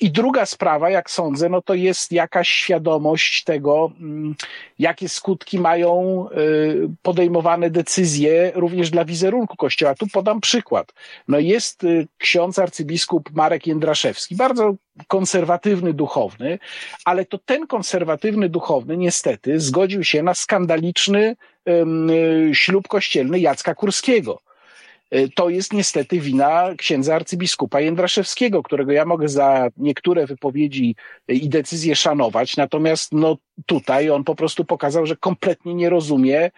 I 0.00 0.10
druga 0.10 0.46
sprawa, 0.46 0.90
jak 0.90 1.10
sądzę, 1.10 1.48
no 1.48 1.62
to 1.62 1.74
jest 1.74 2.12
jakaś 2.12 2.48
świadomość 2.48 3.44
tego, 3.44 3.92
mm, 4.00 4.34
jakie 4.78 5.08
skutki 5.08 5.58
mają 5.58 6.26
y, 6.30 6.88
podejmowane 7.02 7.70
decyzje 7.70 8.52
również 8.54 8.90
dla 8.90 9.04
wizerunku 9.04 9.56
Kościoła. 9.56 9.94
Tu 9.94 10.06
podam 10.06 10.40
przykład. 10.40 10.92
No 11.28 11.38
jest 11.38 11.84
y, 11.84 12.08
ksiądz 12.18 12.58
arcybiskup 12.58 13.30
Marek 13.32 13.66
Jędraszewski, 13.66 14.36
bardzo 14.36 14.74
konserwatywny 15.08 15.92
duchowny, 15.92 16.58
ale 17.04 17.24
to 17.24 17.38
ten 17.38 17.66
konserwatywny 17.66 18.48
duchowny 18.48 18.96
niestety 18.96 19.60
zgodził 19.60 20.04
się 20.04 20.22
na 20.22 20.34
skandaliczny 20.34 21.36
y, 21.68 22.54
ślub 22.54 22.88
kościelny 22.88 23.40
Jacka 23.40 23.74
Kurskiego 23.74 24.40
to 25.34 25.48
jest 25.48 25.72
niestety 25.72 26.20
wina 26.20 26.74
księdza 26.78 27.14
arcybiskupa 27.14 27.80
Jędraszewskiego, 27.80 28.62
którego 28.62 28.92
ja 28.92 29.04
mogę 29.04 29.28
za 29.28 29.68
niektóre 29.76 30.26
wypowiedzi 30.26 30.96
i 31.28 31.48
decyzje 31.48 31.96
szanować, 31.96 32.56
natomiast 32.56 33.12
no, 33.12 33.36
tutaj 33.66 34.10
on 34.10 34.24
po 34.24 34.34
prostu 34.34 34.64
pokazał, 34.64 35.06
że 35.06 35.16
kompletnie 35.16 35.74
nie 35.74 35.90
rozumie, 35.90 36.40
e, 36.40 36.50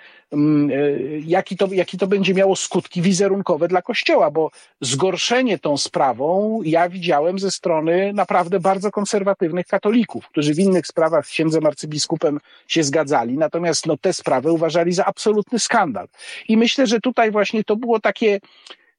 jaki 1.24 1.56
to, 1.56 1.68
jaki 1.72 1.98
to 1.98 2.06
będzie 2.06 2.34
miało 2.34 2.56
skutki 2.56 3.02
wizerunkowe 3.02 3.68
dla 3.68 3.82
Kościoła, 3.82 4.30
bo 4.30 4.50
zgorszenie 4.80 5.58
tą 5.58 5.76
sprawą 5.76 6.60
ja 6.64 6.88
widziałem 6.88 7.38
ze 7.38 7.50
strony 7.50 8.12
naprawdę 8.14 8.60
bardzo 8.60 8.90
konserwatywnych 8.90 9.66
katolików, 9.66 10.28
którzy 10.28 10.54
w 10.54 10.58
innych 10.58 10.86
sprawach 10.86 11.26
z 11.26 11.30
księdzem 11.30 11.66
arcybiskupem 11.66 12.40
się 12.68 12.84
zgadzali, 12.84 13.38
natomiast 13.38 13.86
no, 13.86 13.96
te 13.96 14.12
sprawy 14.12 14.52
uważali 14.52 14.92
za 14.92 15.04
absolutny 15.04 15.58
skandal. 15.58 16.08
I 16.48 16.56
myślę, 16.56 16.86
że 16.86 17.00
tutaj 17.00 17.30
właśnie 17.30 17.64
to 17.64 17.76
było 17.76 18.00
takie 18.00 18.40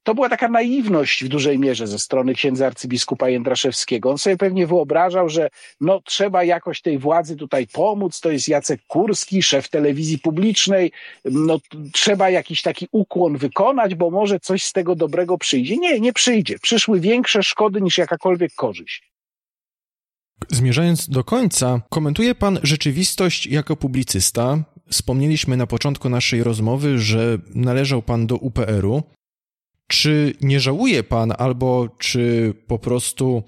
to 0.04 0.14
była 0.14 0.28
taka 0.28 0.48
naiwność 0.48 1.24
w 1.24 1.28
dużej 1.28 1.58
mierze 1.58 1.86
ze 1.86 1.98
strony 1.98 2.34
księdza 2.34 2.66
arcybiskupa 2.66 3.28
Jędraszewskiego. 3.28 4.10
On 4.10 4.18
sobie 4.18 4.36
pewnie 4.36 4.66
wyobrażał, 4.66 5.28
że 5.28 5.50
no 5.80 6.00
trzeba 6.04 6.44
jakoś 6.44 6.82
tej 6.82 6.98
władzy 6.98 7.36
tutaj 7.36 7.66
pomóc, 7.66 8.20
to 8.20 8.30
jest 8.30 8.48
Jacek 8.48 8.80
Kurski, 8.86 9.42
szef 9.42 9.68
telewizji 9.68 10.18
publicznej, 10.18 10.92
no 11.24 11.58
trzeba 11.92 12.30
jakiś 12.30 12.62
taki 12.62 12.88
ukłon 12.92 13.36
wykonać, 13.36 13.94
bo 13.94 14.10
może 14.10 14.40
coś 14.40 14.64
z 14.64 14.72
tego 14.72 14.94
dobrego 14.94 15.38
przyjdzie. 15.38 15.76
Nie, 15.76 16.00
nie 16.00 16.12
przyjdzie. 16.12 16.58
Przyszły 16.58 17.00
większe 17.00 17.42
szkody 17.42 17.80
niż 17.80 17.98
jakakolwiek 17.98 18.54
korzyść. 18.54 19.14
Zmierzając 20.50 21.08
do 21.08 21.24
końca, 21.24 21.80
komentuje 21.90 22.34
Pan 22.34 22.58
rzeczywistość 22.62 23.46
jako 23.46 23.76
publicysta. 23.76 24.64
Wspomnieliśmy 24.90 25.56
na 25.56 25.66
początku 25.66 26.08
naszej 26.08 26.42
rozmowy, 26.42 26.98
że 26.98 27.38
należał 27.54 28.02
Pan 28.02 28.26
do 28.26 28.36
UPR-u. 28.36 29.02
Czy 29.86 30.32
nie 30.40 30.60
żałuje 30.60 31.02
Pan, 31.02 31.32
albo 31.38 31.88
czy 31.98 32.54
po 32.66 32.78
prostu 32.78 33.42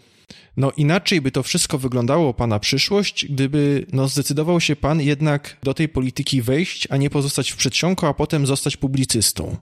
no 0.57 0.73
inaczej 0.77 1.21
by 1.21 1.31
to 1.31 1.43
wszystko 1.43 1.79
wyglądało 1.79 2.35
Pana 2.35 2.59
przyszłość, 2.59 3.27
gdyby 3.27 3.87
no 3.93 4.09
zdecydował 4.09 4.61
się 4.61 4.77
Pan 4.77 5.01
jednak 5.01 5.57
do 5.63 5.75
tej 5.75 5.89
polityki 5.89 6.43
wejść, 6.43 6.89
a 6.91 6.97
nie 6.97 7.11
pozostać 7.11 7.51
w 7.51 7.57
przedsionku, 7.57 8.07
a 8.07 8.15
potem 8.15 8.47
zostać 8.47 8.77
publicystą? 8.77 9.57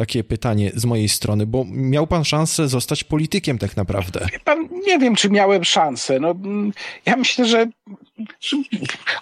takie 0.00 0.24
pytanie 0.24 0.70
z 0.74 0.84
mojej 0.84 1.08
strony, 1.08 1.46
bo 1.46 1.64
miał 1.68 2.06
pan 2.06 2.24
szansę 2.24 2.68
zostać 2.68 3.04
politykiem 3.04 3.58
tak 3.58 3.76
naprawdę. 3.76 4.26
Pan, 4.44 4.68
nie 4.86 4.98
wiem, 4.98 5.16
czy 5.16 5.30
miałem 5.30 5.64
szansę. 5.64 6.20
No, 6.20 6.30
mm, 6.30 6.72
ja 7.06 7.16
myślę, 7.16 7.44
że, 7.44 7.66
że 7.66 7.66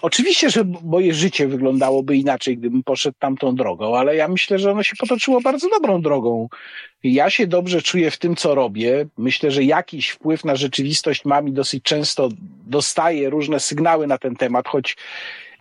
oczywiście, 0.01 0.49
że 0.49 0.63
moje 0.83 1.13
życie 1.13 1.47
wyglądałoby 1.47 2.17
inaczej, 2.17 2.57
gdybym 2.57 2.83
poszedł 2.83 3.15
tamtą 3.19 3.55
drogą, 3.55 3.97
ale 3.97 4.15
ja 4.15 4.27
myślę, 4.27 4.59
że 4.59 4.71
ono 4.71 4.83
się 4.83 4.95
potoczyło 4.95 5.41
bardzo 5.41 5.69
dobrą 5.69 6.01
drogą. 6.01 6.49
Ja 7.03 7.29
się 7.29 7.47
dobrze 7.47 7.81
czuję 7.81 8.11
w 8.11 8.17
tym, 8.17 8.35
co 8.35 8.55
robię. 8.55 9.05
Myślę, 9.17 9.51
że 9.51 9.63
jakiś 9.63 10.09
wpływ 10.09 10.45
na 10.45 10.55
rzeczywistość 10.55 11.25
mam 11.25 11.47
i 11.47 11.51
dosyć 11.51 11.83
często 11.83 12.29
dostaję 12.67 13.29
różne 13.29 13.59
sygnały 13.59 14.07
na 14.07 14.17
ten 14.17 14.35
temat, 14.35 14.67
choć 14.67 14.97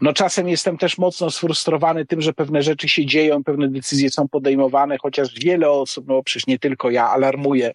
no 0.00 0.12
czasem 0.12 0.48
jestem 0.48 0.78
też 0.78 0.98
mocno 0.98 1.30
sfrustrowany 1.30 2.06
tym, 2.06 2.22
że 2.22 2.32
pewne 2.32 2.62
rzeczy 2.62 2.88
się 2.88 3.06
dzieją, 3.06 3.44
pewne 3.44 3.68
decyzje 3.68 4.10
są 4.10 4.28
podejmowane, 4.28 4.98
chociaż 4.98 5.34
wiele 5.34 5.70
osób, 5.70 6.06
no 6.08 6.22
przecież 6.22 6.46
nie 6.46 6.58
tylko 6.58 6.90
ja, 6.90 7.08
alarmuje 7.10 7.74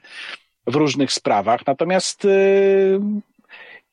w 0.67 0.75
różnych 0.75 1.11
sprawach. 1.11 1.67
Natomiast 1.67 2.23
yy, 2.23 2.99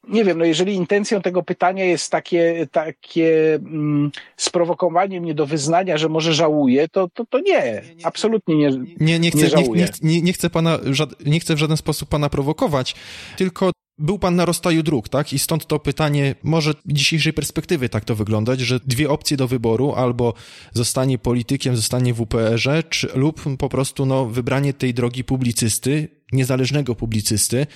nie 0.09 0.24
wiem, 0.24 0.38
no 0.38 0.44
jeżeli 0.44 0.74
intencją 0.74 1.22
tego 1.22 1.42
pytania 1.42 1.84
jest 1.84 2.12
takie, 2.12 2.66
takie 2.72 3.55
mm, 3.55 4.11
sprowokowanie 4.36 5.20
mnie 5.20 5.34
do 5.34 5.46
wyznania, 5.46 5.98
że 5.98 6.09
może 6.09 6.34
żałuję, 6.34 6.88
to, 6.88 7.09
to, 7.14 7.24
to 7.26 7.40
nie, 7.40 7.82
absolutnie 8.03 8.57
nie, 8.57 8.70
nie, 9.01 9.18
nie, 9.18 9.30
chcę, 9.30 9.46
nie, 9.57 9.68
nie, 9.68 9.88
nie, 10.03 10.22
nie, 10.22 10.32
chcę 10.32 10.51
pana, 10.51 10.78
nie 11.26 11.40
chcę 11.40 11.55
w 11.55 11.59
żaden 11.59 11.76
sposób 11.76 12.09
pana 12.09 12.28
prowokować, 12.28 12.94
tylko 13.36 13.70
był 14.01 14.18
pan 14.18 14.36
na 14.36 14.44
rozstaju 14.44 14.82
dróg, 14.82 15.09
tak? 15.09 15.32
I 15.32 15.38
stąd 15.38 15.66
to 15.66 15.78
pytanie, 15.78 16.34
może 16.42 16.74
dzisiejszej 16.86 17.32
perspektywy 17.32 17.88
tak 17.88 18.05
to 18.05 18.14
wyglądać, 18.14 18.61
że 18.61 18.80
dwie 18.86 19.11
opcje 19.11 19.36
do 19.36 19.48
wyboru, 19.48 19.92
albo 19.92 20.34
zostanie 20.72 21.18
politykiem, 21.18 21.76
zostanie 21.76 22.14
w 22.14 22.20
UPR-ze, 22.20 22.82
czy, 22.82 23.09
lub 23.14 23.57
po 23.59 23.68
prostu 23.68 24.07
no, 24.07 24.26
wybranie 24.26 24.72
tej 24.72 24.94
drogi 24.94 25.24
publicysty, 25.24 26.09
niezależnego 26.32 26.94
publicysty, 26.94 27.66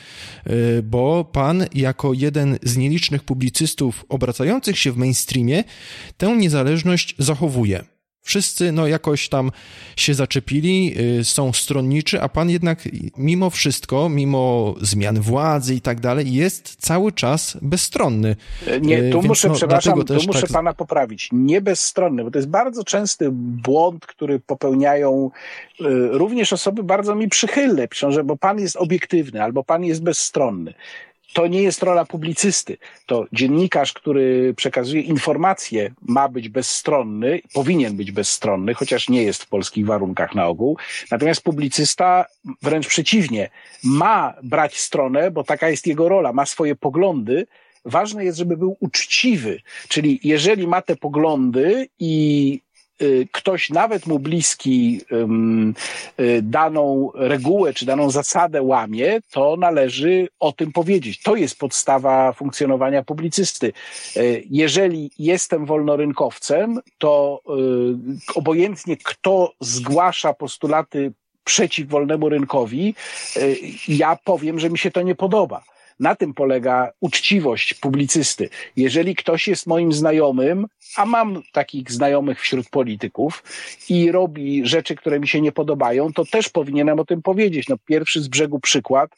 y, 0.47 0.83
bo 0.83 1.25
pan 1.25 1.65
jako 1.75 2.13
jeden 2.13 2.59
z 2.63 2.77
nielicznych 2.77 3.25
publicystów 3.25 4.05
obracających 4.09 4.79
się 4.79 4.93
w 4.93 4.97
mainstreamie 4.97 5.65
tę 6.17 6.37
niezależność 6.37 7.15
zachowuje. 7.19 7.94
Wszyscy 8.25 8.73
no 8.73 8.87
jakoś 8.87 9.29
tam 9.29 9.51
się 9.97 10.15
zaczepili, 10.15 10.95
y, 11.21 11.25
są 11.25 11.53
stronniczy, 11.53 12.21
a 12.21 12.29
pan 12.29 12.51
jednak 12.51 12.89
mimo 13.17 13.51
wszystko, 13.51 14.09
mimo 14.09 14.75
zmian 14.81 15.21
władzy 15.21 15.75
i 15.75 15.81
tak 15.81 16.01
dalej, 16.01 16.33
jest 16.33 16.77
cały 16.77 17.13
czas 17.13 17.57
bezstronny. 17.63 18.37
Nie, 18.81 18.99
y, 18.99 19.11
tu 19.11 19.19
Więc, 19.19 19.29
muszę, 19.29 19.49
no, 19.49 19.55
przepraszam, 19.55 20.05
tu 20.05 20.15
muszę 20.15 20.41
tak... 20.41 20.51
pana 20.51 20.75
poprawić. 20.75 21.29
Nie 21.33 21.61
bezstronny, 21.61 22.25
bo 22.25 22.31
to 22.31 22.39
jest 22.39 22.49
bardzo 22.49 22.85
częsty 22.85 23.29
błąd, 23.33 24.07
który 24.07 24.41
popełniają 24.41 25.31
y, 25.81 25.85
również 26.11 26.53
osoby 26.53 26.83
bardzo 26.83 27.15
mi 27.15 27.29
przychylne. 27.29 27.89
Piszą, 27.89 28.11
że 28.11 28.25
bo 28.25 28.37
pan 28.37 28.61
jest 28.61 28.77
obiektywny 28.77 29.43
albo 29.43 29.65
pan 29.65 29.85
jest 29.85 30.03
bezstronny 30.03 30.75
to 31.35 31.47
nie 31.47 31.63
jest 31.63 31.83
rola 31.83 32.05
publicysty. 32.05 32.77
To 33.07 33.27
dziennikarz, 33.33 33.93
który 33.93 34.55
przekazuje 34.55 35.03
informacje, 35.03 35.91
ma 36.03 36.29
być 36.29 36.49
bezstronny, 36.49 37.41
powinien 37.55 37.97
być 37.97 38.13
bezstronny, 38.13 38.75
chociaż 38.75 39.09
nie 39.09 39.23
jest 39.23 39.43
w 39.43 39.49
polskich 39.49 39.87
warunkach 39.87 40.35
na 40.35 40.47
ogół. 40.47 40.79
Natomiast 41.11 41.43
publicysta 41.43 42.25
wręcz 42.63 42.87
przeciwnie, 42.87 43.51
ma 43.85 44.35
brać 44.43 44.79
stronę, 44.79 45.31
bo 45.31 45.45
taka 45.45 45.69
jest 45.69 45.87
jego 45.87 46.09
rola, 46.09 46.33
ma 46.33 46.47
swoje 46.47 46.75
poglądy, 46.75 47.47
ważne 47.85 48.25
jest, 48.25 48.39
żeby 48.39 48.57
był 48.57 48.77
uczciwy. 48.81 49.61
Czyli 49.89 50.21
jeżeli 50.23 50.67
ma 50.67 50.83
te 50.83 50.97
poglądy 50.97 51.89
i 51.99 52.61
ktoś 53.33 53.71
nawet 53.71 54.07
mu 54.07 54.19
bliski 54.19 55.01
y, 56.21 56.43
daną 56.43 57.11
regułę 57.15 57.75
czy 57.75 57.87
daną 57.87 58.11
zasadę 58.11 58.63
łamie, 58.63 59.21
to 59.31 59.57
należy 59.57 60.29
o 60.41 60.53
tym 60.53 60.73
powiedzieć. 60.73 61.23
To 61.23 61.37
jest 61.37 61.59
podstawa 61.59 62.33
funkcjonowania 62.33 63.03
publicysty. 63.03 63.73
Y, 64.17 64.45
jeżeli 64.51 65.11
jestem 65.19 65.67
wolnorynkowcem, 65.67 66.81
to 66.99 67.43
obojętnie 68.35 68.97
kto 68.97 69.53
zgłasza 69.61 70.35
postulaty 70.35 71.13
przeciw 71.45 71.89
wolnemu 71.89 72.29
rynkowi, 72.29 72.95
ja 73.89 74.19
powiem, 74.25 74.59
że 74.59 74.71
mi 74.71 74.79
się 74.79 74.91
to 74.91 75.03
nie 75.03 75.15
podoba. 75.15 75.74
Na 76.01 76.15
tym 76.15 76.35
polega 76.35 76.91
uczciwość 77.01 77.75
publicysty. 77.75 78.49
Jeżeli 78.77 79.15
ktoś 79.15 79.49
jest 79.49 79.67
moim 79.67 79.93
znajomym, 79.93 80.67
a 80.97 81.07
mam 81.07 81.43
takich 81.53 81.93
znajomych 81.93 82.41
wśród 82.41 82.69
polityków 82.69 83.43
i 83.89 84.13
robi 84.13 84.67
rzeczy, 84.67 84.95
które 84.95 85.21
mi 85.21 85.29
się 85.29 85.41
nie 85.41 85.53
podobają, 85.53 86.13
to 86.13 86.25
też 86.25 86.49
powinienem 86.49 87.01
o 87.01 87.05
tym 87.05 87.23
powiedzieć. 87.23 87.69
No, 87.69 87.77
pierwszy 87.87 88.23
z 88.23 88.29
brzegu 88.29 88.61
przykład. 88.61 89.11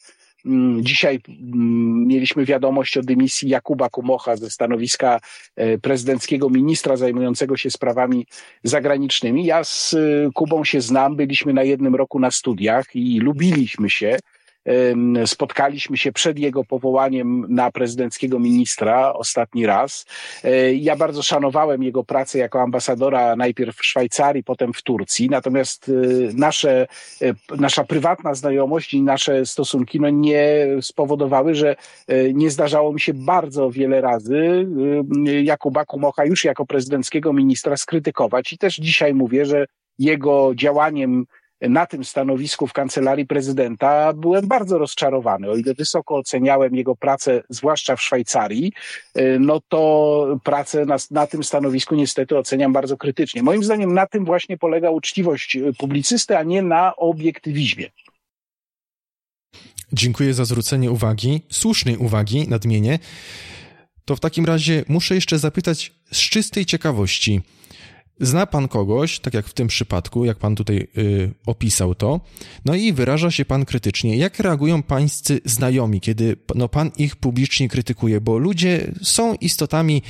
Mm, 0.45 0.83
dzisiaj 0.83 1.19
mm, 1.27 2.07
mieliśmy 2.07 2.45
wiadomość 2.45 2.97
o 2.97 3.01
dymisji 3.01 3.49
Jakuba 3.49 3.89
Kumocha 3.89 4.35
ze 4.35 4.49
stanowiska 4.49 5.19
e, 5.55 5.77
prezydenckiego 5.77 6.49
ministra 6.49 6.97
zajmującego 6.97 7.57
się 7.57 7.71
sprawami 7.71 8.27
zagranicznymi. 8.63 9.45
Ja 9.45 9.63
z 9.63 9.93
e, 9.93 9.97
Kubą 10.33 10.63
się 10.63 10.81
znam, 10.81 11.15
byliśmy 11.15 11.53
na 11.53 11.63
jednym 11.63 11.95
roku 11.95 12.19
na 12.19 12.31
studiach 12.31 12.95
i 12.95 13.19
lubiliśmy 13.19 13.89
się. 13.89 14.19
Spotkaliśmy 15.25 15.97
się 15.97 16.11
przed 16.11 16.39
jego 16.39 16.63
powołaniem 16.63 17.45
na 17.49 17.71
prezydenckiego 17.71 18.39
ministra 18.39 19.13
ostatni 19.13 19.65
raz. 19.65 20.05
E, 20.43 20.73
ja 20.73 20.95
bardzo 20.95 21.23
szanowałem 21.23 21.83
jego 21.83 22.03
pracę 22.03 22.39
jako 22.39 22.61
ambasadora 22.61 23.35
najpierw 23.35 23.75
w 23.75 23.85
Szwajcarii, 23.85 24.43
potem 24.43 24.73
w 24.73 24.81
Turcji. 24.81 25.29
Natomiast 25.29 25.89
e, 25.89 25.93
nasze, 26.33 26.87
e, 27.21 27.33
nasza 27.57 27.83
prywatna 27.83 28.33
znajomość 28.33 28.93
i 28.93 29.01
nasze 29.01 29.45
stosunki 29.45 29.99
no, 29.99 30.09
nie 30.09 30.67
spowodowały, 30.81 31.55
że 31.55 31.75
nie 32.33 32.49
zdarzało 32.49 32.93
mi 32.93 32.99
się 32.99 33.13
bardzo 33.13 33.71
wiele 33.71 34.01
razy 34.01 34.67
Jakuba 35.43 35.85
Kumocha 35.85 36.25
już 36.25 36.43
jako 36.43 36.65
prezydenckiego 36.65 37.33
ministra 37.33 37.77
skrytykować. 37.77 38.53
I 38.53 38.57
też 38.57 38.75
dzisiaj 38.75 39.13
mówię, 39.13 39.45
że 39.45 39.65
jego 39.99 40.51
działaniem 40.55 41.25
na 41.61 41.85
tym 41.85 42.05
stanowisku 42.05 42.67
w 42.67 42.73
kancelarii 42.73 43.25
prezydenta 43.25 44.13
byłem 44.13 44.47
bardzo 44.47 44.77
rozczarowany. 44.77 45.49
O 45.49 45.55
ile 45.55 45.73
wysoko 45.73 46.15
oceniałem 46.15 46.75
jego 46.75 46.95
pracę, 46.95 47.43
zwłaszcza 47.49 47.95
w 47.95 48.01
Szwajcarii, 48.01 48.73
y, 49.17 49.37
no 49.39 49.61
to 49.67 50.39
pracę 50.43 50.85
na, 50.85 50.97
na 51.11 51.27
tym 51.27 51.43
stanowisku 51.43 51.95
niestety 51.95 52.37
oceniam 52.37 52.73
bardzo 52.73 52.97
krytycznie. 52.97 53.43
Moim 53.43 53.63
zdaniem 53.63 53.93
na 53.93 54.07
tym 54.07 54.25
właśnie 54.25 54.57
polega 54.57 54.89
uczciwość 54.89 55.57
publicysty, 55.77 56.37
a 56.37 56.43
nie 56.43 56.61
na 56.61 56.95
obiektywizmie. 56.95 57.89
Dziękuję 59.93 60.33
za 60.33 60.45
zwrócenie 60.45 60.91
uwagi, 60.91 61.41
słusznej 61.49 61.97
uwagi, 61.97 62.47
nadmienię. 62.49 62.99
To 64.05 64.15
w 64.15 64.19
takim 64.19 64.45
razie 64.45 64.83
muszę 64.87 65.15
jeszcze 65.15 65.39
zapytać 65.39 65.93
z 66.11 66.17
czystej 66.17 66.65
ciekawości. 66.65 67.41
Zna 68.19 68.45
pan 68.45 68.67
kogoś, 68.67 69.19
tak 69.19 69.33
jak 69.33 69.47
w 69.47 69.53
tym 69.53 69.67
przypadku, 69.67 70.25
jak 70.25 70.37
pan 70.37 70.55
tutaj 70.55 70.87
y, 70.97 71.33
opisał 71.45 71.95
to, 71.95 72.21
no 72.65 72.75
i 72.75 72.93
wyraża 72.93 73.31
się 73.31 73.45
pan 73.45 73.65
krytycznie. 73.65 74.17
Jak 74.17 74.39
reagują 74.39 74.83
pańscy 74.83 75.41
znajomi, 75.45 76.01
kiedy 76.01 76.35
no, 76.55 76.69
pan 76.69 76.91
ich 76.97 77.15
publicznie 77.15 77.69
krytykuje? 77.69 78.21
Bo 78.21 78.37
ludzie 78.37 78.91
są 79.03 79.33
istotami 79.33 80.01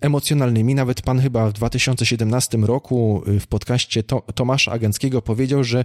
emocjonalnymi. 0.00 0.74
Nawet 0.74 1.02
pan 1.02 1.20
chyba 1.20 1.48
w 1.48 1.52
2017 1.52 2.58
roku 2.58 3.22
y, 3.28 3.40
w 3.40 3.46
podcaście 3.46 4.02
to, 4.02 4.22
Tomasza 4.34 4.72
Agenckiego 4.72 5.22
powiedział, 5.22 5.64
że 5.64 5.84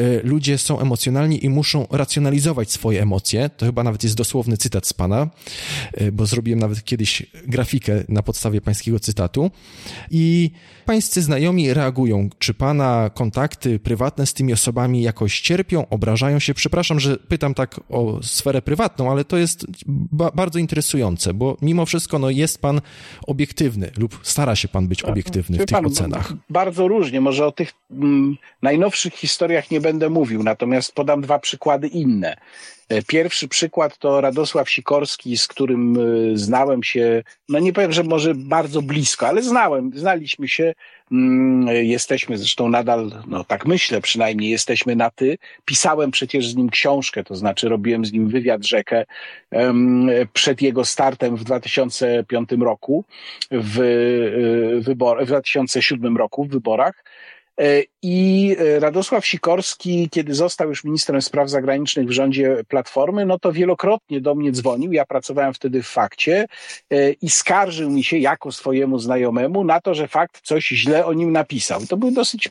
y, 0.00 0.20
ludzie 0.24 0.58
są 0.58 0.80
emocjonalni 0.80 1.44
i 1.44 1.48
muszą 1.48 1.86
racjonalizować 1.90 2.72
swoje 2.72 3.02
emocje. 3.02 3.50
To 3.56 3.66
chyba 3.66 3.82
nawet 3.82 4.04
jest 4.04 4.16
dosłowny 4.16 4.56
cytat 4.56 4.86
z 4.86 4.92
pana, 4.92 5.30
y, 6.00 6.12
bo 6.12 6.26
zrobiłem 6.26 6.58
nawet 6.58 6.84
kiedyś 6.84 7.22
grafikę 7.46 8.04
na 8.08 8.22
podstawie 8.22 8.60
pańskiego 8.60 9.00
cytatu. 9.00 9.50
I 10.10 10.50
pańscy 10.84 11.15
pańscy 11.16 11.22
znajomi 11.22 11.74
reagują? 11.74 12.28
Czy 12.38 12.54
pana 12.54 13.10
kontakty 13.14 13.78
prywatne 13.78 14.26
z 14.26 14.34
tymi 14.34 14.52
osobami 14.52 15.02
jakoś 15.02 15.40
cierpią, 15.40 15.88
obrażają 15.88 16.38
się? 16.38 16.54
Przepraszam, 16.54 17.00
że 17.00 17.16
pytam 17.16 17.54
tak 17.54 17.80
o 17.88 18.22
sferę 18.22 18.62
prywatną, 18.62 19.10
ale 19.10 19.24
to 19.24 19.36
jest 19.36 19.66
ba 19.86 20.30
bardzo 20.34 20.58
interesujące, 20.58 21.34
bo 21.34 21.56
mimo 21.62 21.86
wszystko 21.86 22.18
no, 22.18 22.30
jest 22.30 22.60
pan 22.60 22.80
obiektywny 23.26 23.90
lub 23.96 24.20
stara 24.22 24.56
się 24.56 24.68
pan 24.68 24.88
być 24.88 25.00
tak. 25.00 25.10
obiektywny 25.10 25.56
w 25.56 25.60
tych 25.60 25.76
pan, 25.76 25.86
ocenach. 25.86 26.32
Bardzo 26.50 26.88
różnie. 26.88 27.20
Może 27.20 27.46
o 27.46 27.52
tych 27.52 27.72
mm, 27.90 28.36
najnowszych 28.62 29.14
historiach 29.14 29.70
nie 29.70 29.80
będę 29.80 30.10
mówił, 30.10 30.42
natomiast 30.42 30.92
podam 30.92 31.20
dwa 31.20 31.38
przykłady 31.38 31.88
inne. 31.88 32.36
E, 32.88 33.02
pierwszy 33.02 33.48
przykład 33.48 33.98
to 33.98 34.20
Radosław 34.20 34.70
Sikorski, 34.70 35.36
z 35.36 35.48
którym 35.48 35.96
e, 35.96 36.38
znałem 36.38 36.82
się, 36.82 37.22
no 37.48 37.58
nie 37.58 37.72
powiem, 37.72 37.92
że 37.92 38.02
może 38.02 38.34
bardzo 38.34 38.82
blisko, 38.82 39.28
ale 39.28 39.42
znałem, 39.42 39.90
znaliśmy 39.94 40.48
się. 40.48 40.74
Mm, 41.12 41.68
jesteśmy 41.68 42.38
zresztą 42.38 42.68
nadal, 42.68 43.10
no 43.26 43.44
tak 43.44 43.66
myślę 43.66 44.00
przynajmniej, 44.00 44.50
jesteśmy 44.50 44.96
na 44.96 45.10
ty. 45.10 45.38
Pisałem 45.64 46.10
przecież 46.10 46.48
z 46.48 46.56
nim 46.56 46.70
książkę, 46.70 47.24
to 47.24 47.36
znaczy 47.36 47.68
robiłem 47.68 48.04
z 48.04 48.12
nim 48.12 48.28
wywiad 48.28 48.64
rzekę 48.64 49.04
przed 50.32 50.62
jego 50.62 50.84
startem 50.84 51.36
w 51.36 51.44
2005 51.44 52.48
roku, 52.60 53.04
w, 53.50 53.80
e, 53.80 54.80
wybor- 54.80 55.24
w 55.24 55.26
2007 55.26 56.16
roku 56.16 56.44
w 56.44 56.48
wyborach. 56.48 57.04
E, 57.60 57.82
I 58.02 58.56
e, 58.58 58.80
Radosław 58.80 59.26
Sikorski, 59.26 60.08
kiedy 60.10 60.34
został 60.34 60.68
już 60.68 60.84
ministrem 60.84 61.22
spraw 61.22 61.50
zagranicznych 61.50 62.06
w 62.06 62.10
rządzie 62.10 62.64
Platformy, 62.68 63.26
no 63.26 63.38
to 63.38 63.52
wielokrotnie 63.52 64.20
do 64.20 64.34
mnie 64.34 64.52
dzwonił. 64.52 64.92
Ja 64.92 65.04
pracowałem 65.04 65.54
wtedy 65.54 65.82
w 65.82 65.86
fakcie 65.86 66.46
e, 66.90 67.10
i 67.10 67.30
skarżył 67.30 67.90
mi 67.90 68.04
się 68.04 68.18
jako 68.18 68.52
swojemu 68.52 68.98
znajomemu 68.98 69.64
na 69.64 69.80
to, 69.80 69.94
że 69.94 70.08
fakt 70.08 70.40
coś 70.40 70.68
źle 70.68 71.06
o 71.06 71.12
nim 71.12 71.32
napisał. 71.32 71.86
To 71.86 71.96
był 71.96 72.10
dosyć 72.10 72.48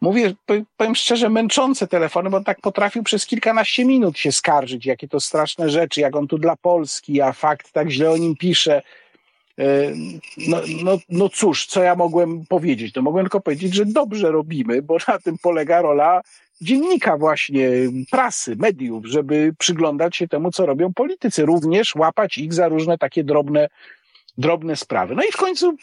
mówię, 0.00 0.34
powiem 0.76 0.94
szczerze, 0.94 1.28
męczące 1.28 1.86
telefony, 1.86 2.30
bo 2.30 2.36
on 2.36 2.44
tak 2.44 2.60
potrafił 2.60 3.02
przez 3.02 3.26
kilkanaście 3.26 3.84
minut 3.84 4.18
się 4.18 4.32
skarżyć, 4.32 4.86
jakie 4.86 5.08
to 5.08 5.20
straszne 5.20 5.70
rzeczy, 5.70 6.00
jak 6.00 6.16
on 6.16 6.28
tu 6.28 6.38
dla 6.38 6.56
Polski, 6.56 7.20
a 7.20 7.32
fakt 7.32 7.72
tak 7.72 7.90
źle 7.90 8.10
o 8.10 8.16
nim 8.16 8.36
pisze. 8.36 8.82
No, 10.48 10.60
no, 10.84 10.98
no 11.08 11.28
cóż, 11.28 11.66
co 11.66 11.82
ja 11.82 11.94
mogłem 11.94 12.46
powiedzieć? 12.46 12.92
To 12.92 13.02
mogłem 13.02 13.24
tylko 13.24 13.40
powiedzieć, 13.40 13.74
że 13.74 13.86
dobrze 13.86 14.30
robimy, 14.30 14.82
bo 14.82 14.96
na 15.08 15.18
tym 15.18 15.38
polega 15.38 15.82
rola 15.82 16.22
dziennika 16.60 17.16
właśnie, 17.16 17.70
prasy, 18.10 18.56
mediów, 18.56 19.06
żeby 19.06 19.54
przyglądać 19.58 20.16
się 20.16 20.28
temu, 20.28 20.50
co 20.50 20.66
robią 20.66 20.92
politycy, 20.92 21.46
również 21.46 21.94
łapać 21.94 22.38
ich 22.38 22.54
za 22.54 22.68
różne 22.68 22.98
takie 22.98 23.24
drobne 23.24 23.68
drobne 24.38 24.76
sprawy. 24.76 25.14
No 25.14 25.22
i 25.22 25.32
w 25.32 25.36
końcu 25.36 25.76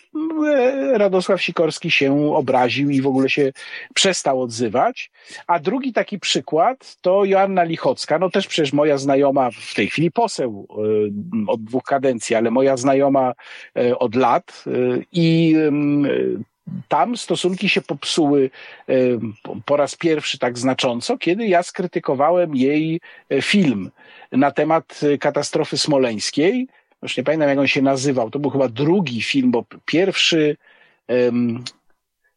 e, 0.47 0.97
Radosław 0.97 1.41
Sikorski 1.41 1.91
się 1.91 2.35
obraził 2.35 2.89
i 2.89 3.01
w 3.01 3.07
ogóle 3.07 3.29
się 3.29 3.51
przestał 3.93 4.41
odzywać. 4.41 5.11
A 5.47 5.59
drugi 5.59 5.93
taki 5.93 6.19
przykład 6.19 6.97
to 7.01 7.25
Joanna 7.25 7.63
Lichocka, 7.63 8.19
no 8.19 8.29
też 8.29 8.47
przecież 8.47 8.73
moja 8.73 8.97
znajoma, 8.97 9.49
w 9.51 9.73
tej 9.75 9.87
chwili 9.87 10.11
poseł 10.11 10.67
e, 10.69 11.51
od 11.51 11.63
dwóch 11.63 11.83
kadencji, 11.83 12.35
ale 12.35 12.51
moja 12.51 12.77
znajoma 12.77 13.33
e, 13.77 13.99
od 13.99 14.15
lat 14.15 14.63
i 15.11 15.55
tam 16.87 17.17
stosunki 17.17 17.69
się 17.69 17.81
popsuły 17.81 18.49
po 19.65 19.77
raz 19.77 19.95
pierwszy 19.95 20.39
tak 20.39 20.57
znacząco, 20.57 21.17
kiedy 21.17 21.47
ja 21.47 21.63
skrytykowałem 21.63 22.55
jej 22.55 23.01
film 23.41 23.91
na 24.31 24.51
temat 24.51 25.01
katastrofy 25.19 25.77
smoleńskiej, 25.77 26.67
już 27.03 27.17
nie 27.17 27.23
pamiętam 27.23 27.49
jak 27.49 27.59
on 27.59 27.67
się 27.67 27.81
nazywał, 27.81 28.29
to 28.29 28.39
był 28.39 28.51
chyba 28.51 28.67
drugi 28.67 29.21
film, 29.21 29.51
bo 29.51 29.65
pierwszy, 29.85 30.57
um, 31.07 31.63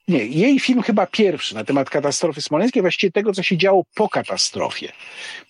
nie, 0.09 0.25
jej 0.25 0.61
film 0.61 0.83
chyba 0.83 1.07
pierwszy 1.07 1.55
na 1.55 1.65
temat 1.65 1.91
katastrofy 1.91 2.43
smoleńskiej, 2.43 2.83
właściwie 2.83 3.13
tego, 3.13 3.33
co 3.33 3.43
się 3.43 3.57
działo 3.57 3.85
po 3.95 4.09
katastrofie. 4.09 4.93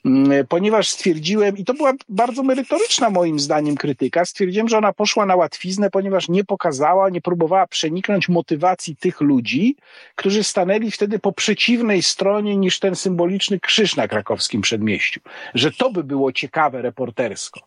Mm, 0.05 0.47
ponieważ 0.47 0.89
stwierdziłem, 0.89 1.57
i 1.57 1.65
to 1.65 1.75
była 1.75 1.93
bardzo 2.09 2.43
merytoryczna 2.43 3.11
moim 3.11 3.41
zdaniem 3.41 3.77
krytyka, 3.77 4.25
stwierdziłem, 4.25 4.69
że 4.69 4.79
ona 4.79 4.93
poszła 4.93 5.27
na 5.27 5.37
łatwiznę, 5.37 5.91
ponieważ 5.91 6.29
nie 6.29 6.45
pokazała, 6.45 7.11
nie 7.11 7.21
próbowała 7.21 7.67
przeniknąć 7.67 8.29
motywacji 8.29 8.97
tych 8.97 9.21
ludzi, 9.21 9.77
którzy 10.15 10.45
stanęli 10.45 10.91
wtedy 10.91 11.19
po 11.19 11.33
przeciwnej 11.33 12.03
stronie 12.03 12.57
niż 12.57 12.79
ten 12.79 12.97
symboliczny 12.97 13.61
krzyż 13.61 13.97
na 13.97 14.09
krakowskim 14.09 14.61
przedmieściu. 14.61 15.21
Że 15.55 15.73
to 15.73 15.91
by 15.91 16.05
było 16.05 16.33
ciekawe 16.33 16.83
reportersko. 16.83 17.61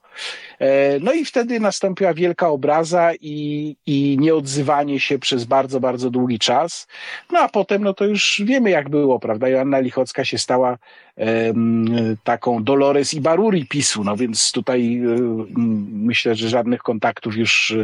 E, 0.59 0.99
no 0.99 1.13
i 1.13 1.25
wtedy 1.25 1.59
nastąpiła 1.59 2.13
wielka 2.13 2.49
obraza 2.49 3.11
i, 3.21 3.75
i 3.85 4.17
nieodzywanie 4.19 4.99
się 4.99 5.19
przez 5.19 5.45
bardzo, 5.45 5.79
bardzo 5.79 6.09
długi 6.09 6.39
czas. 6.39 6.87
No 7.31 7.39
a 7.39 7.49
potem, 7.49 7.83
no 7.83 7.93
to 7.93 8.05
już 8.05 8.41
wiemy 8.45 8.69
jak 8.69 8.89
było, 8.89 9.19
prawda? 9.19 9.49
Joanna 9.49 9.79
Lichocka 9.79 10.25
się 10.25 10.37
stała 10.37 10.77
um, 11.15 12.17
taką 12.23 12.63
Dolores 12.63 13.13
i 13.13 13.21
Baruri 13.21 13.65
PiSu, 13.65 14.03
no 14.03 14.17
więc 14.17 14.51
tutaj 14.51 15.01
um, 15.05 15.47
myślę, 15.91 16.35
że 16.35 16.49
żadnych 16.49 16.81
kontaktów 16.83 17.37
już 17.37 17.75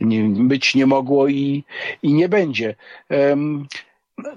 nie, 0.00 0.22
być 0.22 0.74
nie 0.74 0.86
mogło 0.86 1.28
i, 1.28 1.64
i 2.02 2.12
nie 2.12 2.28
będzie. 2.28 2.74
Um, 3.10 3.66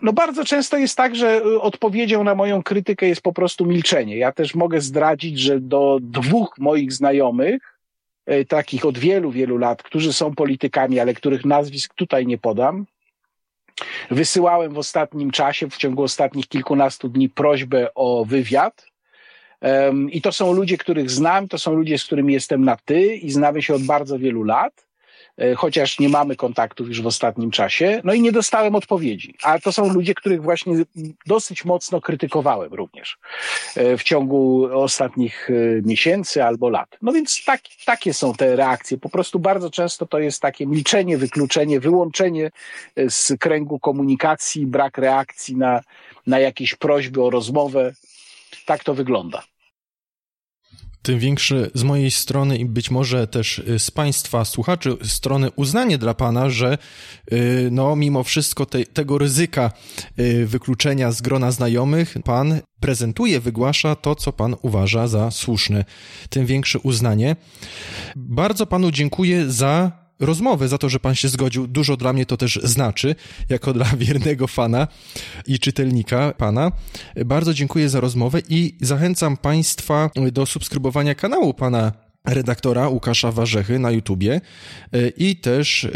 no 0.01 0.13
bardzo 0.13 0.45
często 0.45 0.77
jest 0.77 0.97
tak, 0.97 1.15
że 1.15 1.43
odpowiedzią 1.43 2.23
na 2.23 2.36
moją 2.36 2.63
krytykę 2.63 3.07
jest 3.07 3.21
po 3.21 3.34
prostu 3.34 3.65
milczenie. 3.65 4.17
Ja 4.17 4.31
też 4.31 4.55
mogę 4.55 4.81
zdradzić, 4.81 5.39
że 5.39 5.59
do 5.59 5.97
dwóch 6.01 6.57
moich 6.57 6.93
znajomych, 6.93 7.79
e, 8.25 8.45
takich 8.45 8.86
od 8.86 8.97
wielu, 8.97 9.31
wielu 9.31 9.57
lat, 9.57 9.84
którzy 9.84 10.13
są 10.13 10.36
politykami, 10.36 10.99
ale 10.99 11.13
których 11.13 11.45
nazwisk 11.45 11.93
tutaj 11.93 12.25
nie 12.25 12.38
podam, 12.38 12.86
wysyłałem 14.11 14.73
w 14.73 14.77
ostatnim 14.77 15.31
czasie, 15.31 15.69
w 15.69 15.77
ciągu 15.77 16.03
ostatnich 16.03 16.47
kilkunastu 16.47 17.09
dni 17.09 17.29
prośbę 17.29 17.93
o 17.95 18.25
wywiad. 18.25 18.86
I 20.09 20.21
to 20.21 20.31
są 20.31 20.53
ludzie, 20.53 20.77
których 20.77 21.11
znam, 21.11 21.47
to 21.47 21.57
są 21.57 21.73
ludzie, 21.73 21.97
z 21.97 22.05
którymi 22.05 22.34
jestem 22.34 22.65
na 22.65 22.77
ty 22.86 23.15
i 23.15 23.31
znamy 23.31 23.61
się 23.61 23.73
od 23.73 23.84
bardzo 23.84 24.19
wielu 24.19 24.43
lat. 24.43 24.88
E, 25.38 25.55
chociaż 25.55 25.99
nie 25.99 26.09
mamy 26.09 26.36
kontaktów 26.36 26.88
już 26.88 27.01
w 27.01 27.07
ostatnim 27.07 27.51
czasie, 27.51 28.01
no 28.03 28.13
i 28.13 28.21
nie 28.21 28.31
dostałem 28.31 28.75
odpowiedzi. 28.75 29.36
A 29.43 29.59
to 29.59 29.71
są 29.71 29.93
ludzie, 29.93 30.13
których 30.13 30.41
właśnie 30.41 30.75
dosyć 31.25 31.65
mocno 31.65 32.01
krytykowałem 32.01 32.73
również 32.73 33.17
e, 33.75 33.97
w 33.97 34.03
ciągu 34.03 34.69
ostatnich 34.81 35.49
e, 35.49 35.53
miesięcy 35.81 36.43
albo 36.43 36.69
lat. 36.69 36.97
No 37.01 37.11
więc 37.11 37.45
tak, 37.45 37.61
takie 37.86 38.13
są 38.13 38.34
te 38.34 38.55
reakcje. 38.55 38.97
Po 38.97 39.09
prostu 39.09 39.39
bardzo 39.39 39.69
często 39.69 40.05
to 40.05 40.19
jest 40.19 40.41
takie 40.41 40.67
milczenie, 40.67 41.17
wykluczenie, 41.17 41.79
wyłączenie 41.79 42.51
z 43.09 43.34
kręgu 43.39 43.79
komunikacji, 43.79 44.67
brak 44.67 44.97
reakcji 44.97 45.57
na, 45.57 45.81
na 46.27 46.39
jakieś 46.39 46.75
prośby 46.75 47.23
o 47.23 47.29
rozmowę. 47.29 47.93
Tak 48.65 48.84
to 48.84 48.93
wygląda 48.93 49.43
tym 51.03 51.19
większe 51.19 51.69
z 51.73 51.83
mojej 51.83 52.11
strony 52.11 52.57
i 52.57 52.65
być 52.65 52.91
może 52.91 53.27
też 53.27 53.59
y, 53.59 53.79
z 53.79 53.91
Państwa 53.91 54.45
słuchaczy 54.45 54.97
strony 55.03 55.51
uznanie 55.55 55.97
dla 55.97 56.13
Pana, 56.13 56.49
że 56.49 56.77
y, 57.33 57.69
no, 57.71 57.95
mimo 57.95 58.23
wszystko 58.23 58.65
te, 58.65 58.85
tego 58.85 59.17
ryzyka 59.17 59.71
y, 60.19 60.45
wykluczenia 60.45 61.11
z 61.11 61.21
grona 61.21 61.51
znajomych, 61.51 62.15
Pan 62.25 62.61
prezentuje, 62.79 63.39
wygłasza 63.39 63.95
to, 63.95 64.15
co 64.15 64.33
Pan 64.33 64.55
uważa 64.61 65.07
za 65.07 65.31
słuszne. 65.31 65.85
Tym 66.29 66.45
większe 66.45 66.79
uznanie. 66.79 67.35
Bardzo 68.15 68.65
Panu 68.65 68.91
dziękuję 68.91 69.51
za 69.51 70.02
rozmowę, 70.26 70.67
za 70.67 70.78
to, 70.78 70.89
że 70.89 70.99
pan 70.99 71.15
się 71.15 71.28
zgodził. 71.28 71.67
Dużo 71.67 71.97
dla 71.97 72.13
mnie 72.13 72.26
to 72.26 72.38
też 72.38 72.59
znaczy, 72.63 73.15
jako 73.49 73.74
dla 73.74 73.86
wiernego 74.05 74.47
fana 74.47 74.88
i 75.47 75.59
czytelnika 75.59 76.34
pana. 76.38 76.71
Bardzo 77.26 77.53
dziękuję 77.53 77.89
za 77.89 77.99
rozmowę 77.99 78.41
i 78.49 78.78
zachęcam 78.82 79.38
państwa 79.38 80.09
do 80.32 80.45
subskrybowania 80.45 81.15
kanału 81.15 81.53
pana 81.53 81.91
redaktora 82.26 82.89
Łukasza 82.89 83.32
Warzechy 83.32 83.80
na 83.80 83.91
YouTubie 83.91 84.41
e, 84.93 85.07
i 85.07 85.36
też 85.36 85.86
e, 85.86 85.89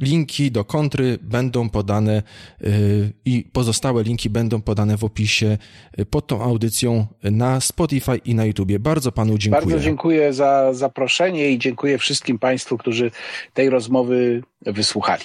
linki 0.00 0.50
do 0.50 0.64
kontry 0.64 1.18
będą 1.22 1.68
podane 1.68 2.12
e, 2.12 2.68
i 3.24 3.44
pozostałe 3.52 4.02
linki 4.02 4.30
będą 4.30 4.60
podane 4.60 4.96
w 4.96 5.04
opisie 5.04 5.58
pod 6.10 6.26
tą 6.26 6.42
audycją 6.42 7.06
na 7.22 7.60
Spotify 7.60 8.16
i 8.16 8.34
na 8.34 8.44
YouTubie. 8.44 8.78
Bardzo 8.78 9.12
panu 9.12 9.38
dziękuję. 9.38 9.66
Bardzo 9.66 9.84
dziękuję 9.84 10.32
za 10.32 10.74
zaproszenie 10.74 11.50
i 11.50 11.58
dziękuję 11.58 11.98
wszystkim 11.98 12.38
państwu, 12.38 12.78
którzy 12.78 13.10
tej 13.54 13.70
rozmowy 13.70 14.42
wysłuchali. 14.62 15.24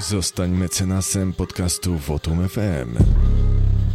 Zostań 0.00 0.50
mecenasem 0.50 1.32
podcastu 1.32 1.96
Votum 1.96 2.48
FM. 2.48 2.98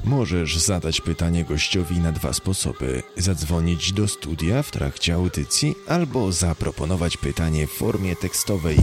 Możesz 0.04 0.58
zadać 0.58 1.02
pytanie 1.02 1.46
gościowi 1.46 2.00
na 2.00 2.12
dwa 2.12 2.34
sposoby: 2.34 3.04
zadzwonić 3.18 3.94
do 3.94 4.08
studia 4.08 4.64
w 4.64 4.72
trakcie 4.72 5.14
audycji 5.14 5.76
albo 5.88 6.32
zaproponować 6.32 7.18
pytanie 7.18 7.68
w 7.68 7.72
formie 7.72 8.16
tekstowej. 8.16 8.78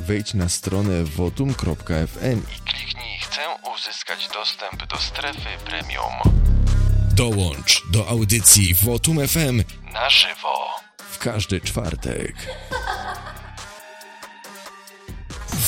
Wejdź 0.00 0.34
na 0.34 0.48
stronę 0.48 1.04
votum.fm 1.04 2.38
i 2.38 2.70
kliknij 2.70 3.18
Chcę 3.20 3.40
uzyskać 3.74 4.28
dostęp 4.34 4.86
do 4.86 4.96
strefy 4.96 5.48
premium. 5.64 6.44
Dołącz 7.14 7.82
do 7.90 8.08
audycji 8.08 8.74
Votum 8.74 9.28
FM 9.28 9.62
na 9.92 10.10
żywo 10.10 10.66
w 11.10 11.18
każdy 11.18 11.60
czwartek. 11.60 12.34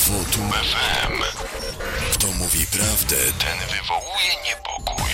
Wotum 0.05 0.51
FM. 0.51 1.23
Kto 2.13 2.27
mówi 2.27 2.67
prawdę, 2.67 3.15
ten 3.15 3.57
wywołuje 3.57 4.33
niepokój. 4.45 5.11